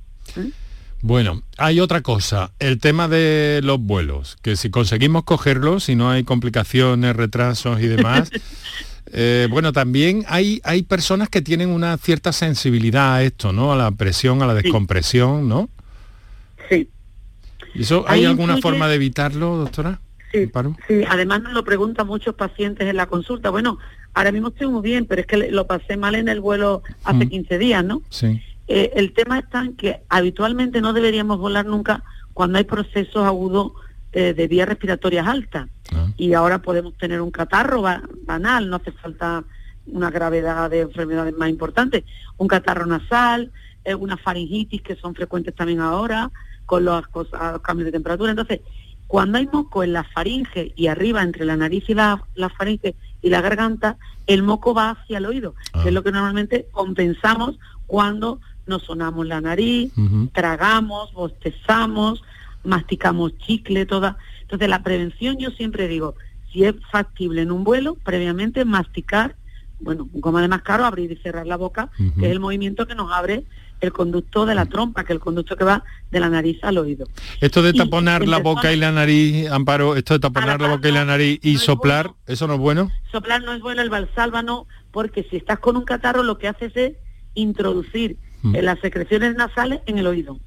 Bueno, 1.06 1.42
hay 1.58 1.80
otra 1.80 2.00
cosa, 2.00 2.52
el 2.60 2.78
tema 2.78 3.08
de 3.08 3.60
los 3.62 3.78
vuelos, 3.78 4.38
que 4.40 4.56
si 4.56 4.70
conseguimos 4.70 5.24
cogerlos, 5.24 5.84
si 5.84 5.96
no 5.96 6.08
hay 6.08 6.24
complicaciones, 6.24 7.14
retrasos 7.14 7.78
y 7.82 7.88
demás, 7.88 8.30
eh, 9.12 9.46
bueno, 9.50 9.74
también 9.74 10.24
hay, 10.28 10.62
hay 10.64 10.82
personas 10.82 11.28
que 11.28 11.42
tienen 11.42 11.68
una 11.68 11.98
cierta 11.98 12.32
sensibilidad 12.32 13.16
a 13.16 13.22
esto, 13.22 13.52
¿no? 13.52 13.70
A 13.70 13.76
la 13.76 13.90
presión, 13.90 14.40
a 14.40 14.46
la 14.46 14.54
descompresión, 14.54 15.46
¿no? 15.46 15.68
Sí. 16.70 16.88
¿Y 17.74 17.82
eso 17.82 18.06
hay, 18.08 18.24
alguna 18.24 18.56
forma 18.62 18.88
de 18.88 18.94
evitarlo, 18.94 19.58
doctora? 19.58 20.00
Sí, 20.32 20.50
sí, 20.88 21.04
además 21.06 21.42
nos 21.42 21.52
lo 21.52 21.64
preguntan 21.64 22.06
muchos 22.06 22.34
pacientes 22.34 22.88
en 22.88 22.96
la 22.96 23.08
consulta. 23.08 23.50
Bueno, 23.50 23.76
ahora 24.14 24.32
mismo 24.32 24.48
estoy 24.48 24.68
muy 24.68 24.80
bien, 24.80 25.04
pero 25.04 25.20
es 25.20 25.26
que 25.26 25.36
lo 25.36 25.66
pasé 25.66 25.98
mal 25.98 26.14
en 26.14 26.28
el 26.28 26.40
vuelo 26.40 26.82
hace 27.04 27.28
15 27.28 27.58
días, 27.58 27.84
¿no? 27.84 28.00
Sí. 28.08 28.40
Eh, 28.66 28.92
el 28.94 29.12
tema 29.12 29.38
está 29.38 29.60
en 29.60 29.76
que 29.76 30.02
habitualmente 30.08 30.80
no 30.80 30.92
deberíamos 30.92 31.38
volar 31.38 31.66
nunca 31.66 32.02
cuando 32.32 32.58
hay 32.58 32.64
procesos 32.64 33.24
agudos 33.24 33.72
eh, 34.12 34.32
de 34.32 34.48
vías 34.48 34.68
respiratorias 34.68 35.26
altas. 35.26 35.68
Ah. 35.92 36.08
Y 36.16 36.34
ahora 36.34 36.62
podemos 36.62 36.96
tener 36.96 37.20
un 37.20 37.30
catarro 37.30 37.82
banal, 37.82 38.70
no 38.70 38.76
hace 38.76 38.92
falta 38.92 39.44
una 39.86 40.10
gravedad 40.10 40.70
de 40.70 40.80
enfermedades 40.80 41.36
más 41.36 41.48
importantes. 41.48 42.04
Un 42.36 42.48
catarro 42.48 42.86
nasal, 42.86 43.52
eh, 43.84 43.94
una 43.94 44.16
faringitis 44.16 44.82
que 44.82 44.96
son 44.96 45.14
frecuentes 45.14 45.54
también 45.54 45.80
ahora, 45.80 46.30
con 46.64 46.84
los, 46.84 47.04
cambios 47.62 47.86
de 47.86 47.92
temperatura. 47.92 48.30
Entonces, 48.30 48.60
cuando 49.06 49.38
hay 49.38 49.46
moco 49.52 49.84
en 49.84 49.92
la 49.92 50.04
faringe 50.04 50.72
y 50.74 50.86
arriba 50.86 51.22
entre 51.22 51.44
la 51.44 51.56
nariz 51.56 51.84
y 51.88 51.94
la, 51.94 52.22
faringe 52.56 52.94
y 53.20 53.28
la 53.28 53.42
garganta, 53.42 53.98
el 54.26 54.42
moco 54.42 54.72
va 54.72 54.90
hacia 54.90 55.18
el 55.18 55.26
oído, 55.26 55.54
que 55.74 55.80
es 55.80 55.86
ah. 55.86 55.90
lo 55.90 56.02
que 56.02 56.12
normalmente 56.12 56.66
compensamos 56.72 57.58
cuando 57.86 58.40
nos 58.66 58.82
sonamos 58.82 59.26
la 59.26 59.40
nariz, 59.40 59.92
tragamos, 60.32 61.12
bostezamos, 61.12 62.22
masticamos 62.64 63.36
chicle, 63.38 63.86
toda. 63.86 64.16
Entonces 64.42 64.68
la 64.68 64.82
prevención 64.82 65.38
yo 65.38 65.50
siempre 65.50 65.88
digo, 65.88 66.14
si 66.52 66.64
es 66.64 66.74
factible 66.90 67.42
en 67.42 67.52
un 67.52 67.64
vuelo, 67.64 67.96
previamente 68.04 68.64
masticar, 68.64 69.36
bueno, 69.80 70.08
un 70.12 70.20
coma 70.20 70.40
de 70.40 70.48
más 70.48 70.62
caro, 70.62 70.84
abrir 70.84 71.10
y 71.10 71.16
cerrar 71.16 71.46
la 71.46 71.56
boca, 71.56 71.90
que 72.18 72.26
es 72.26 72.32
el 72.32 72.40
movimiento 72.40 72.86
que 72.86 72.94
nos 72.94 73.12
abre 73.12 73.44
el 73.80 73.92
conducto 73.92 74.46
de 74.46 74.54
la 74.54 74.66
trompa, 74.66 75.04
que 75.04 75.12
es 75.12 75.16
el 75.16 75.20
conducto 75.20 75.56
que 75.56 75.64
va 75.64 75.84
de 76.10 76.20
la 76.20 76.30
nariz 76.30 76.58
al 76.62 76.78
oído. 76.78 77.06
Esto 77.40 77.62
de 77.62 77.72
taponar 77.72 78.26
la 78.26 78.38
boca 78.38 78.72
y 78.72 78.76
la 78.76 78.92
nariz, 78.92 79.50
Amparo, 79.50 79.96
esto 79.96 80.14
de 80.14 80.20
taponar 80.20 80.60
la 80.60 80.68
boca 80.68 80.88
y 80.88 80.92
la 80.92 81.04
nariz 81.04 81.38
y 81.42 81.58
soplar, 81.58 82.12
¿eso 82.26 82.46
no 82.46 82.54
es 82.54 82.60
bueno? 82.60 82.90
Soplar 83.10 83.42
no 83.42 83.52
es 83.52 83.60
bueno, 83.60 83.82
el 83.82 83.90
valsalva 83.90 84.42
no, 84.42 84.66
porque 84.90 85.26
si 85.28 85.36
estás 85.36 85.58
con 85.58 85.76
un 85.76 85.84
catarro 85.84 86.22
lo 86.22 86.38
que 86.38 86.48
haces 86.48 86.72
es 86.76 86.92
introducir 87.34 88.16
mm. 88.44 88.56
las 88.62 88.78
secreciones 88.80 89.34
nasales 89.36 89.80
en 89.86 89.98
el 89.98 90.06
oído. 90.06 90.38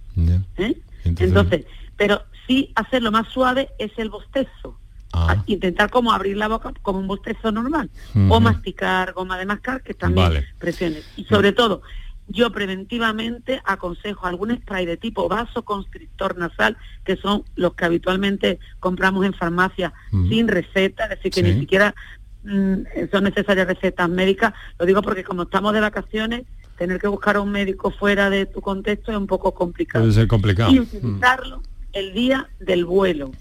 ¿eh? 0.57 0.75
Entonces, 1.03 1.65
pero 1.95 2.23
sí 2.47 2.71
hacerlo 2.75 3.11
más 3.11 3.27
suave 3.29 3.69
es 3.79 3.91
el 3.97 4.09
bostezo. 4.09 4.77
a 5.13 5.41
intentar 5.47 5.89
como 5.89 6.11
abrir 6.11 6.37
la 6.37 6.47
boca 6.47 6.73
como 6.81 6.99
un 6.99 7.07
bostezo 7.07 7.51
normal 7.51 7.89
o 8.29 8.39
masticar 8.39 9.13
goma 9.13 9.37
de 9.39 9.45
mascar 9.45 9.81
que 9.81 9.93
también 9.93 10.27
Vale. 10.27 10.45
presiones 10.59 11.03
y 11.15 11.23
sobre 11.23 11.53
todo 11.53 11.81
yo 12.27 12.51
preventivamente 12.51 13.61
aconsejo 13.65 14.27
algún 14.27 14.53
spray 14.57 14.85
de 14.85 14.97
tipo 14.97 15.27
vasoconstrictor 15.29 16.37
nasal 16.37 16.75
que 17.05 17.15
son 17.15 17.43
los 17.55 17.73
que 17.73 17.85
habitualmente 17.85 18.59
compramos 18.79 19.25
en 19.25 19.33
farmacia 19.33 19.93
Ujú. 20.11 20.27
sin 20.27 20.47
receta 20.49 21.05
es 21.05 21.09
decir 21.11 21.31
que 21.31 21.41
Sí. 21.41 21.53
ni 21.53 21.59
siquiera 21.61 21.95
mm, 22.43 22.75
son 23.11 23.23
necesarias 23.23 23.65
recetas 23.65 24.09
médicas 24.09 24.53
lo 24.77 24.85
digo 24.85 25.01
porque 25.01 25.23
como 25.23 25.43
estamos 25.43 25.73
de 25.73 25.79
vacaciones 25.79 26.43
tener 26.77 26.99
que 26.99 27.07
buscar 27.07 27.35
a 27.37 27.41
un 27.41 27.51
médico 27.51 27.91
fuera 27.91 28.29
de 28.29 28.45
tu 28.45 28.61
contexto 28.61 29.11
es 29.11 29.17
un 29.17 29.27
poco 29.27 29.53
complicado. 29.53 30.03
Puede 30.03 30.13
ser 30.13 30.27
complicado. 30.27 30.71
y 30.71 30.79
utilizarlo 30.79 31.61
el 31.93 32.13
día 32.13 32.49
del 32.59 32.85
vuelo. 32.85 33.31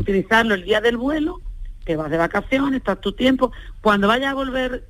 Utilizarlo 0.00 0.54
el 0.54 0.64
día 0.64 0.80
del 0.80 0.96
vuelo, 0.96 1.40
te 1.84 1.94
vas 1.96 2.10
de 2.10 2.16
vacaciones, 2.18 2.78
estás 2.78 3.00
tu 3.00 3.12
tiempo, 3.12 3.52
cuando 3.80 4.08
vayas 4.08 4.32
a 4.32 4.34
volver 4.34 4.88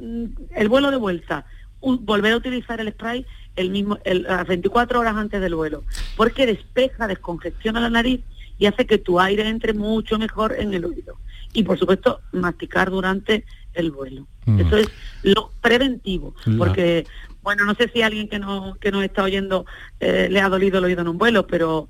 mm, 0.00 0.24
el 0.54 0.68
vuelo 0.68 0.90
de 0.90 0.96
vuelta, 0.96 1.44
volver 1.80 2.32
a 2.32 2.36
utilizar 2.36 2.80
el 2.80 2.90
spray 2.92 3.26
el 3.56 3.70
mismo 3.70 3.98
el- 4.04 4.22
las 4.24 4.46
24 4.46 5.00
horas 5.00 5.16
antes 5.16 5.40
del 5.40 5.54
vuelo, 5.54 5.82
porque 6.16 6.46
despeja, 6.46 7.06
descongestiona 7.08 7.80
la 7.80 7.90
nariz 7.90 8.20
y 8.58 8.66
hace 8.66 8.86
que 8.86 8.98
tu 8.98 9.18
aire 9.18 9.48
entre 9.48 9.72
mucho 9.72 10.18
mejor 10.18 10.54
en 10.58 10.74
el 10.74 10.84
oído. 10.84 11.16
Y 11.52 11.62
por 11.64 11.78
supuesto, 11.78 12.20
masticar 12.32 12.90
durante 12.90 13.44
el 13.76 13.90
vuelo. 13.92 14.26
Mm. 14.46 14.60
Eso 14.60 14.76
es 14.78 14.88
lo 15.22 15.52
preventivo, 15.60 16.34
La- 16.44 16.58
porque 16.58 17.06
bueno, 17.42 17.64
no 17.64 17.74
sé 17.74 17.88
si 17.92 18.02
alguien 18.02 18.28
que 18.28 18.38
no 18.40 18.76
que 18.80 18.90
nos 18.90 19.04
está 19.04 19.22
oyendo 19.22 19.66
eh, 20.00 20.28
le 20.30 20.40
ha 20.40 20.48
dolido 20.48 20.78
el 20.78 20.84
oído 20.86 21.02
en 21.02 21.08
un 21.08 21.18
vuelo, 21.18 21.46
pero 21.46 21.88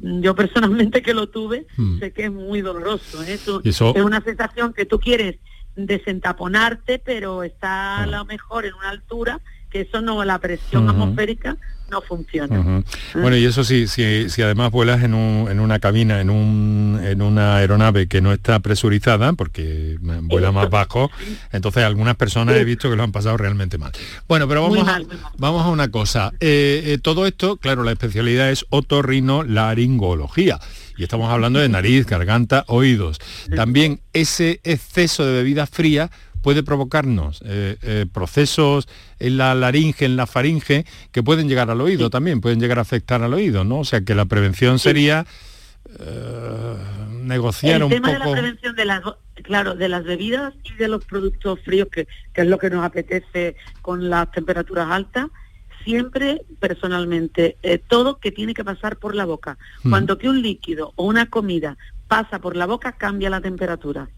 mm, 0.00 0.20
yo 0.20 0.34
personalmente 0.34 1.00
que 1.02 1.14
lo 1.14 1.28
tuve, 1.28 1.66
Mm. 1.76 1.98
sé 2.00 2.12
que 2.12 2.24
es 2.24 2.32
muy 2.32 2.60
doloroso. 2.60 3.22
¿eh? 3.22 3.34
Eso, 3.34 3.60
Es 3.64 3.80
una 4.02 4.20
sensación 4.22 4.72
que 4.72 4.84
tú 4.84 4.98
quieres 4.98 5.36
desentaponarte, 5.76 6.98
pero 6.98 7.42
está 7.42 8.02
a 8.02 8.06
lo 8.06 8.24
mejor 8.24 8.64
en 8.66 8.74
una 8.74 8.90
altura 8.90 9.40
que 9.70 9.82
eso 9.82 10.00
no, 10.00 10.24
la 10.24 10.38
presión 10.38 10.88
atmosférica 10.88 11.56
no 11.90 12.00
funciona. 12.02 12.58
Ujú. 12.58 12.84
Bueno, 13.14 13.36
y 13.36 13.44
eso 13.44 13.62
sí, 13.64 13.86
si, 13.86 14.28
si 14.28 14.42
además 14.42 14.70
vuelas 14.70 15.02
en, 15.02 15.14
un- 15.14 15.50
en 15.50 15.60
una 15.60 15.78
cabina, 15.78 16.20
en, 16.20 16.30
un, 16.30 17.00
en 17.02 17.22
una 17.22 17.56
aeronave 17.56 18.08
que 18.08 18.20
no 18.20 18.32
está 18.32 18.58
presurizada, 18.60 19.32
porque 19.34 19.96
vuela 20.00 20.50
más 20.52 20.68
bajo, 20.70 21.10
entonces 21.52 21.84
algunas 21.84 22.16
personas 22.16 22.56
he 22.56 22.64
visto 22.64 22.90
que 22.90 22.96
lo 22.96 23.02
han 23.02 23.12
pasado 23.12 23.36
realmente 23.36 23.78
mal. 23.78 23.92
Bueno, 24.28 24.48
pero 24.48 24.62
vamos, 24.62 24.78
a, 24.80 24.84
mal, 24.84 25.06
vamos 25.38 25.64
a 25.64 25.68
una 25.68 25.88
cosa. 25.90 26.32
Eh, 26.40 26.82
eh, 26.86 26.98
todo 27.00 27.26
esto, 27.26 27.56
claro, 27.56 27.84
la 27.84 27.92
especialidad 27.92 28.50
es 28.50 28.66
otorrinolaringología. 28.70 30.58
Y 30.98 31.02
estamos 31.02 31.30
hablando 31.30 31.58
de 31.58 31.68
nariz, 31.68 32.06
garganta, 32.06 32.64
oídos. 32.68 33.18
También 33.54 34.00
ese 34.14 34.60
exceso 34.64 35.26
de 35.26 35.32
bebida 35.34 35.66
fría 35.66 36.10
puede 36.42 36.62
provocarnos 36.62 37.42
eh, 37.44 37.76
eh, 37.82 38.06
procesos 38.12 38.88
en 39.18 39.36
la 39.36 39.54
laringe, 39.54 40.04
en 40.04 40.16
la 40.16 40.26
faringe, 40.26 40.84
que 41.12 41.22
pueden 41.22 41.48
llegar 41.48 41.70
al 41.70 41.80
oído 41.80 42.10
también, 42.10 42.40
pueden 42.40 42.60
llegar 42.60 42.78
a 42.78 42.82
afectar 42.82 43.22
al 43.22 43.34
oído, 43.34 43.64
¿no? 43.64 43.80
O 43.80 43.84
sea 43.84 44.00
que 44.00 44.14
la 44.14 44.24
prevención 44.24 44.78
sería 44.78 45.26
eh, 45.98 46.76
negociar 47.22 47.76
el 47.76 47.84
un 47.84 47.90
tema 47.90 48.12
de 48.12 48.18
la 48.18 48.30
prevención 48.30 48.74
de 48.74 48.84
las 48.84 49.02
claro 49.42 49.74
de 49.74 49.88
las 49.88 50.04
bebidas 50.04 50.54
y 50.64 50.74
de 50.74 50.88
los 50.88 51.04
productos 51.04 51.60
fríos 51.64 51.88
que, 51.92 52.08
que 52.32 52.40
es 52.42 52.46
lo 52.46 52.58
que 52.58 52.70
nos 52.70 52.84
apetece 52.84 53.56
con 53.82 54.08
las 54.08 54.30
temperaturas 54.32 54.88
altas 54.90 55.26
siempre 55.84 56.42
personalmente 56.58 57.56
eh, 57.62 57.78
todo 57.78 58.18
que 58.18 58.32
tiene 58.32 58.54
que 58.54 58.64
pasar 58.64 58.96
por 58.96 59.14
la 59.14 59.24
boca 59.24 59.56
Mm. 59.84 59.90
cuando 59.90 60.18
que 60.18 60.28
un 60.28 60.42
líquido 60.42 60.92
o 60.96 61.04
una 61.04 61.26
comida 61.26 61.76
pasa 62.08 62.40
por 62.40 62.56
la 62.56 62.66
boca 62.66 62.92
cambia 62.92 63.30
la 63.30 63.40
temperatura. 63.40 64.08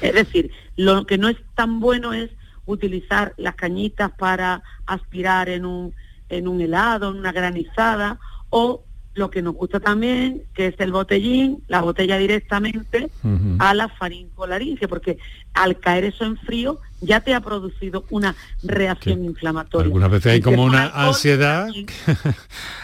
Es 0.00 0.14
decir, 0.14 0.50
lo 0.76 1.06
que 1.06 1.18
no 1.18 1.28
es 1.28 1.36
tan 1.54 1.80
bueno 1.80 2.12
es 2.12 2.30
utilizar 2.66 3.34
las 3.36 3.54
cañitas 3.54 4.10
para 4.12 4.62
aspirar 4.86 5.48
en 5.48 5.64
un, 5.64 5.94
en 6.28 6.48
un 6.48 6.60
helado, 6.60 7.10
en 7.10 7.18
una 7.18 7.32
granizada, 7.32 8.18
o 8.50 8.84
lo 9.18 9.30
que 9.30 9.42
nos 9.42 9.54
gusta 9.54 9.80
también, 9.80 10.42
que 10.54 10.68
es 10.68 10.74
el 10.78 10.92
botellín, 10.92 11.62
la 11.68 11.82
botella 11.82 12.16
directamente 12.16 13.10
Ujú. 13.22 13.56
a 13.58 13.74
la 13.74 13.88
faringolaringe, 13.88 14.88
porque 14.88 15.18
al 15.54 15.78
caer 15.78 16.04
eso 16.04 16.24
en 16.24 16.36
frío 16.38 16.80
ya 17.00 17.20
te 17.20 17.34
ha 17.34 17.40
producido 17.40 18.04
una 18.10 18.34
reacción 18.62 19.24
inflamatoria. 19.24 19.84
Algunas 19.86 20.10
veces 20.10 20.32
hay 20.32 20.40
como 20.48 20.64
una 20.64 20.86
ansiedad, 20.88 21.68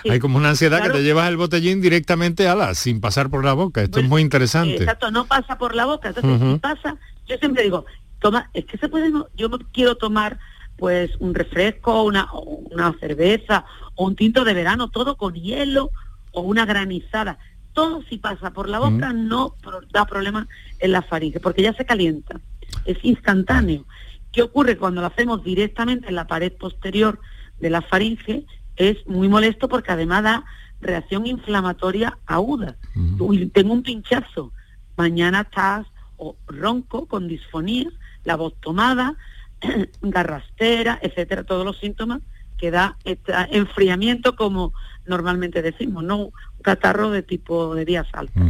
hay 0.09 0.19
como 0.19 0.37
una 0.39 0.51
ansiedad 0.51 0.79
Claro. 0.79 0.93
que 0.93 0.99
te 0.99 1.05
llevas 1.05 1.29
el 1.29 1.37
botellín 1.37 1.81
directamente 1.81 2.49
a 2.49 2.55
la, 2.55 2.75
sin 2.75 3.01
pasar 3.01 3.31
por 3.31 3.45
la 3.45 3.53
boca. 3.53 3.83
Esto 3.83 4.01
es 4.01 4.09
muy 4.09 4.23
interesante. 4.23 4.77
Exacto, 4.77 5.11
no 5.11 5.27
pasa 5.27 5.57
por 5.57 5.75
la 5.75 5.87
boca. 5.87 6.09
Entonces, 6.09 6.53
si 6.53 6.59
pasa, 6.59 6.97
yo 7.27 7.37
siempre 7.39 7.63
digo, 7.63 7.87
toma, 8.21 8.51
es 8.55 8.65
que 8.67 8.77
se 8.79 8.89
puede, 8.89 9.11
yo 9.37 9.49
no 9.49 9.59
quiero 9.73 9.97
tomar 9.97 10.39
pues 10.77 11.13
un 11.21 11.35
refresco, 11.35 12.03
una, 12.03 12.29
una 12.33 12.93
cerveza 12.99 13.65
o 13.95 14.07
un 14.07 14.17
tinto 14.17 14.45
de 14.45 14.55
verano, 14.55 14.89
todo 14.89 15.17
con 15.17 15.35
hielo 15.35 15.91
o 16.35 16.43
una 16.43 16.67
granizada. 16.67 17.39
Todo 17.73 18.03
si 18.03 18.19
pasa 18.19 18.53
por 18.53 18.69
la 18.69 18.79
boca 18.79 19.13
no 19.13 19.57
da 19.93 20.05
problema 20.05 20.47
en 20.79 20.93
la 20.93 21.03
faringe, 21.03 21.41
porque 21.41 21.63
ya 21.63 21.73
se 21.73 21.85
calienta, 21.85 22.41
es 22.85 22.99
instantáneo. 23.03 23.85
¿Qué 24.33 24.43
ocurre 24.43 24.77
cuando 24.77 25.01
lo 25.01 25.07
hacemos 25.07 25.43
directamente 25.43 26.09
en 26.09 26.15
la 26.15 26.27
pared 26.27 26.53
posterior 26.53 27.21
de 27.61 27.71
la 27.71 27.83
faringe? 27.83 28.45
Es 28.77 29.07
muy 29.07 29.29
molesto 29.29 29.69
porque 29.69 29.93
además 29.93 30.23
da 30.25 30.45
reacción 30.81 31.27
inflamatoria 31.27 32.19
aguda. 32.27 32.77
Uy, 33.19 33.47
tengo 33.47 33.73
un 33.73 33.83
pinchazo, 33.83 34.53
mañana 34.97 35.43
estás 35.43 35.87
o 36.17 36.37
ronco, 36.47 37.07
con 37.07 37.27
disfonía, 37.27 37.89
la 38.25 38.37
voz 38.37 38.55
tomada, 38.61 39.17
garrastera, 40.03 40.99
etcétera, 41.03 41.45
todos 41.45 41.65
los 41.65 41.79
síntomas 41.79 42.21
que 42.57 42.71
da 42.71 42.97
este 43.05 43.33
enfriamiento 43.51 44.37
como 44.37 44.73
normalmente 45.07 45.63
decimos, 45.63 46.03
no 46.05 46.31
catarro 46.63 47.11
de 47.11 47.23
tipo 47.23 47.75
de 47.75 47.85
días 47.85 48.07
altos. 48.15 48.43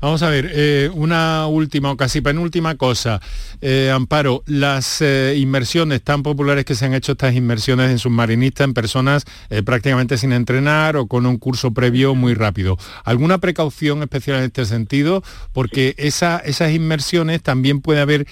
Vamos 0.00 0.22
a 0.22 0.28
ver, 0.28 0.48
eh, 0.54 0.88
una 0.94 1.46
última 1.48 1.90
o 1.90 1.96
casi 1.96 2.20
penúltima 2.20 2.76
cosa. 2.76 3.20
Eh, 3.60 3.90
Amparo, 3.92 4.44
las 4.46 5.00
eh, 5.02 5.34
inmersiones 5.36 6.02
tan 6.02 6.22
populares 6.22 6.64
que 6.64 6.76
se 6.76 6.84
han 6.86 6.94
hecho 6.94 7.12
estas 7.12 7.34
inmersiones 7.34 7.90
en 7.90 7.98
submarinista 7.98 8.62
en 8.62 8.72
personas 8.72 9.24
prácticamente 9.64 10.16
sin 10.16 10.32
entrenar 10.32 10.96
o 10.96 11.06
con 11.08 11.26
un 11.26 11.38
curso 11.38 11.72
previo 11.72 12.14
muy 12.14 12.34
rápido. 12.34 12.78
¿Alguna 13.04 13.38
precaución 13.38 14.02
especial 14.02 14.38
en 14.38 14.44
este 14.44 14.64
sentido? 14.64 15.24
Porque 15.52 15.94
esa- 15.98 16.38
esas 16.38 16.70
inmersiones 16.72 17.42
también 17.42 17.80
puede 17.80 18.00
haber 18.00 18.26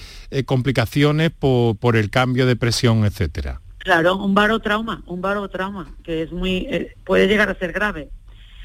complicaciones 0.47 1.33
por, 1.37 1.77
por 1.77 1.97
el 1.97 2.11
cambio 2.11 2.47
de 2.47 2.55
presión, 2.57 3.05
etcétera. 3.05 3.61
Claro, 3.89 4.17
un 4.19 4.35
barotrauma, 4.35 5.03
un 5.07 5.23
barotrauma, 5.23 5.87
que 6.05 6.21
es 6.25 6.31
muy, 6.31 6.67
eh, 6.69 6.95
puede 7.07 7.27
llegar 7.27 7.49
a 7.49 7.55
ser 7.55 7.73
grave. 7.73 8.11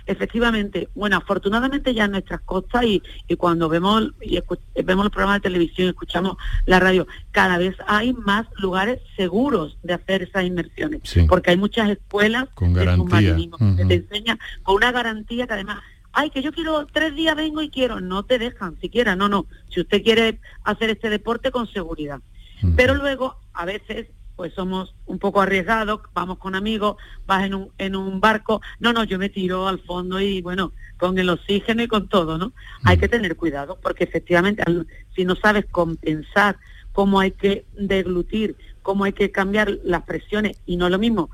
Efectivamente, 0.05 0.89
bueno, 0.95 1.15
afortunadamente 1.15 1.93
ya 1.93 2.03
en 2.03 2.11
nuestras 2.11 2.41
costas 2.41 2.83
y, 2.83 3.01
y 3.29 3.37
cuando 3.37 3.69
vemos 3.69 4.09
y 4.19 4.37
vemos 4.83 5.05
los 5.05 5.13
programas 5.13 5.37
de 5.37 5.43
televisión, 5.49 5.87
escuchamos 5.87 6.35
la 6.65 6.81
radio, 6.81 7.07
cada 7.31 7.57
vez 7.57 7.73
hay 7.87 8.11
más 8.11 8.47
lugares 8.57 8.99
seguros 9.15 9.77
de 9.81 9.93
hacer 9.93 10.23
esas 10.23 10.43
inmersiones, 10.43 10.99
Sí. 11.05 11.25
porque 11.29 11.51
hay 11.51 11.57
muchas 11.57 11.89
escuelas 11.89 12.49
Con 12.53 12.73
de 12.73 12.83
garantía. 12.83 13.05
submarinismo 13.05 13.57
que 13.77 13.85
te 13.85 13.93
enseñan 13.93 14.39
con 14.63 14.75
una 14.75 14.91
garantía 14.91 15.47
que 15.47 15.53
además, 15.53 15.81
ay, 16.11 16.31
que 16.31 16.41
yo 16.41 16.51
quiero 16.51 16.85
tres 16.91 17.15
días 17.15 17.37
vengo 17.37 17.61
y 17.61 17.69
quiero, 17.69 18.01
no 18.01 18.23
te 18.23 18.39
dejan 18.39 18.77
siquiera, 18.81 19.15
no, 19.15 19.29
no, 19.29 19.45
si 19.69 19.79
usted 19.79 20.03
quiere 20.03 20.39
hacer 20.65 20.89
este 20.89 21.09
deporte 21.09 21.49
con 21.49 21.65
seguridad. 21.71 22.19
Pero 22.75 22.95
luego, 22.95 23.37
a 23.53 23.63
veces, 23.65 24.07
pues 24.35 24.53
somos 24.53 24.95
un 25.05 25.19
poco 25.19 25.41
arriesgados, 25.41 26.01
vamos 26.13 26.37
con 26.37 26.55
amigos, 26.55 26.97
vas 27.25 27.45
en 27.45 27.53
un, 27.53 27.69
en 27.77 27.95
un 27.95 28.19
barco, 28.19 28.61
no, 28.79 28.93
no, 28.93 29.03
yo 29.03 29.19
me 29.19 29.29
tiro 29.29 29.67
al 29.67 29.79
fondo 29.79 30.19
y 30.19 30.41
bueno, 30.41 30.71
con 30.97 31.17
el 31.17 31.29
oxígeno 31.29 31.83
y 31.83 31.87
con 31.87 32.07
todo, 32.07 32.37
¿no? 32.37 32.53
Hay 32.83 32.97
que 32.97 33.07
tener 33.07 33.35
cuidado, 33.35 33.77
porque 33.81 34.03
efectivamente, 34.03 34.63
si 35.15 35.25
no 35.25 35.35
sabes 35.35 35.65
compensar 35.69 36.57
cómo 36.93 37.19
hay 37.19 37.31
que 37.31 37.65
deglutir, 37.73 38.55
cómo 38.81 39.03
hay 39.03 39.13
que 39.13 39.31
cambiar 39.31 39.79
las 39.83 40.03
presiones, 40.03 40.57
y 40.65 40.77
no 40.77 40.85
es 40.85 40.91
lo 40.91 40.99
mismo 40.99 41.29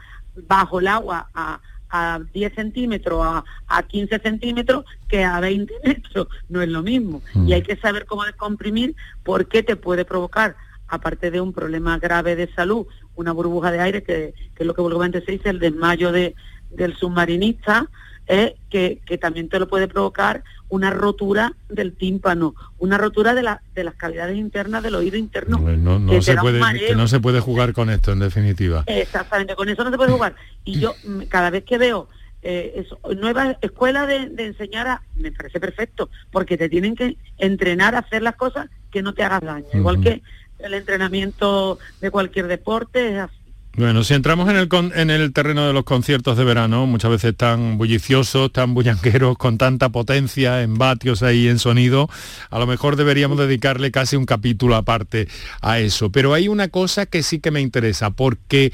bajo 0.48 0.80
el 0.80 0.88
agua 0.88 1.30
a, 1.34 1.60
a 1.90 2.20
10 2.34 2.54
centímetros, 2.54 3.26
a, 3.26 3.44
a 3.68 3.84
15 3.84 4.20
centímetros, 4.20 4.86
que 5.08 5.24
a 5.24 5.40
20 5.40 5.74
metros, 5.84 6.28
no 6.48 6.62
es 6.62 6.70
lo 6.70 6.82
mismo. 6.82 7.22
Y 7.46 7.54
hay 7.54 7.62
que 7.62 7.76
saber 7.78 8.06
cómo 8.06 8.24
descomprimir, 8.26 8.96
porque 9.24 9.64
te 9.64 9.76
puede 9.76 10.06
provocar 10.06 10.56
aparte 10.90 11.32
de 11.32 11.42
un 11.42 11.54
problema 11.54 11.98
grave 12.00 12.36
de 12.36 12.52
salud, 12.54 12.88
una 13.16 13.32
burbuja 13.32 13.72
de 13.72 13.80
aire, 13.80 14.04
que, 14.04 14.34
que 14.56 14.64
es 14.64 14.68
lo 14.68 14.74
que 14.74 14.82
vulgarmente 14.82 15.22
se 15.22 15.34
dice, 15.34 15.50
el 15.50 15.60
desmayo 15.60 16.12
de, 16.12 16.36
del 16.72 16.96
submarinista, 16.96 17.90
eh, 18.28 18.56
que, 18.70 19.02
que 19.06 19.18
también 19.18 19.50
te 19.50 19.60
lo 19.60 19.68
puede 19.68 19.88
provocar 19.88 20.44
una 20.70 20.92
rotura 20.92 21.54
del 21.68 21.94
tímpano, 21.94 22.54
una 22.78 22.98
rotura 22.98 23.34
de, 23.34 23.42
la, 23.42 23.62
de 23.74 23.84
las 23.84 23.96
cavidades 23.96 24.38
internas 24.38 24.84
del 24.84 24.96
oído 24.96 25.18
interno. 25.18 25.58
No, 25.58 25.98
no 25.98 26.12
que 26.12 26.22
se 26.22 26.36
puede, 26.36 26.62
que 26.80 26.96
no 26.96 27.08
se 27.08 27.20
puede 27.20 27.40
jugar 27.40 27.74
con 27.74 27.90
esto, 27.90 28.12
en 28.12 28.20
definitiva. 28.20 28.84
Exactamente, 28.86 29.56
con 29.56 29.68
eso 29.68 29.84
no 29.84 29.90
se 29.90 29.98
puede 29.98 30.12
jugar. 30.12 30.36
Y 30.64 30.80
yo 30.80 30.94
mm, 31.04 31.24
cada 31.24 31.50
vez 31.50 31.64
que 31.64 31.80
veo 31.80 32.08
eh, 32.42 32.86
nueva 33.18 33.58
escuela 33.62 34.06
de, 34.06 34.32
enseñar 34.38 34.88
a, 34.88 35.02
me 35.16 35.32
parece 35.32 35.60
perfecto, 35.60 36.10
porque 36.32 36.58
te 36.58 36.70
tienen 36.70 36.96
que 36.96 37.18
entrenar 37.38 37.96
a 37.96 38.00
hacer 38.00 38.22
las 38.22 38.36
cosas 38.36 38.70
que 38.92 39.02
no 39.02 39.14
te 39.14 39.24
hagas 39.24 39.42
daño, 39.42 39.68
igual 39.74 40.02
que 40.02 40.22
el 40.60 40.74
entrenamiento 40.74 41.80
de 42.02 42.12
cualquier 42.12 42.48
deporte 42.48 43.14
es 43.14 43.20
así. 43.20 43.40
Bueno, 43.76 44.04
si 44.04 44.14
entramos 44.14 44.50
en 44.50 44.58
el, 44.58 44.68
en 44.96 45.10
el 45.10 45.32
terreno 45.32 45.66
de 45.66 45.74
los 45.74 45.86
conciertos 45.86 46.38
de 46.38 46.44
verano, 46.44 46.86
muchas 46.86 47.12
veces 47.12 47.36
tan 47.38 47.78
bulliciosos, 47.78 48.52
tan 48.52 48.74
bullanqueros, 48.74 49.38
con 49.38 49.58
tanta 49.58 49.90
potencia 49.90 50.64
en 50.64 50.78
vatios 50.78 51.24
ahí 51.24 51.48
en 51.48 51.60
sonido, 51.60 52.10
a 52.50 52.60
lo 52.60 52.68
mejor 52.68 52.98
deberíamos 52.98 53.38
dedicarle 53.38 53.92
casi 53.92 54.18
un 54.18 54.26
capítulo 54.26 54.76
aparte 54.76 55.30
a 55.62 55.80
eso. 55.80 56.12
Pero 56.12 56.34
hay 56.34 56.50
una 56.50 56.68
cosa 56.68 57.06
que 57.06 57.24
sí 57.24 57.40
que 57.40 57.52
me 57.52 57.62
interesa, 57.62 58.10
porque 58.10 58.74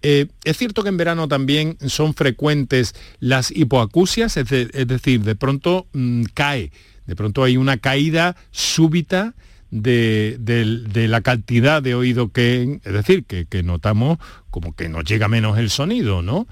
eh, 0.00 0.28
es 0.44 0.56
cierto 0.56 0.82
que 0.82 0.88
en 0.88 0.96
verano 0.96 1.28
también 1.28 1.76
son 1.86 2.14
frecuentes 2.14 2.94
las 3.18 3.50
hipoacusias, 3.50 4.36
es, 4.36 4.48
decir, 4.48 5.22
de 5.22 5.34
pronto 5.34 5.86
mm, 5.92 6.22
cae, 6.32 6.70
de 7.06 7.16
pronto 7.16 7.44
hay 7.44 7.56
una 7.56 7.76
caída 7.76 8.36
súbita 8.52 9.34
de, 9.70 11.06
la 11.08 11.20
cantidad 11.20 11.82
de 11.82 11.94
oído 11.94 12.30
que, 12.30 12.80
es 12.84 12.92
decir, 12.92 13.24
que, 13.24 13.62
notamos 13.62 14.18
como 14.50 14.74
que 14.74 14.88
nos 14.88 15.04
llega 15.04 15.28
menos 15.28 15.58
el 15.58 15.70
sonido, 15.70 16.22
¿no? 16.22 16.46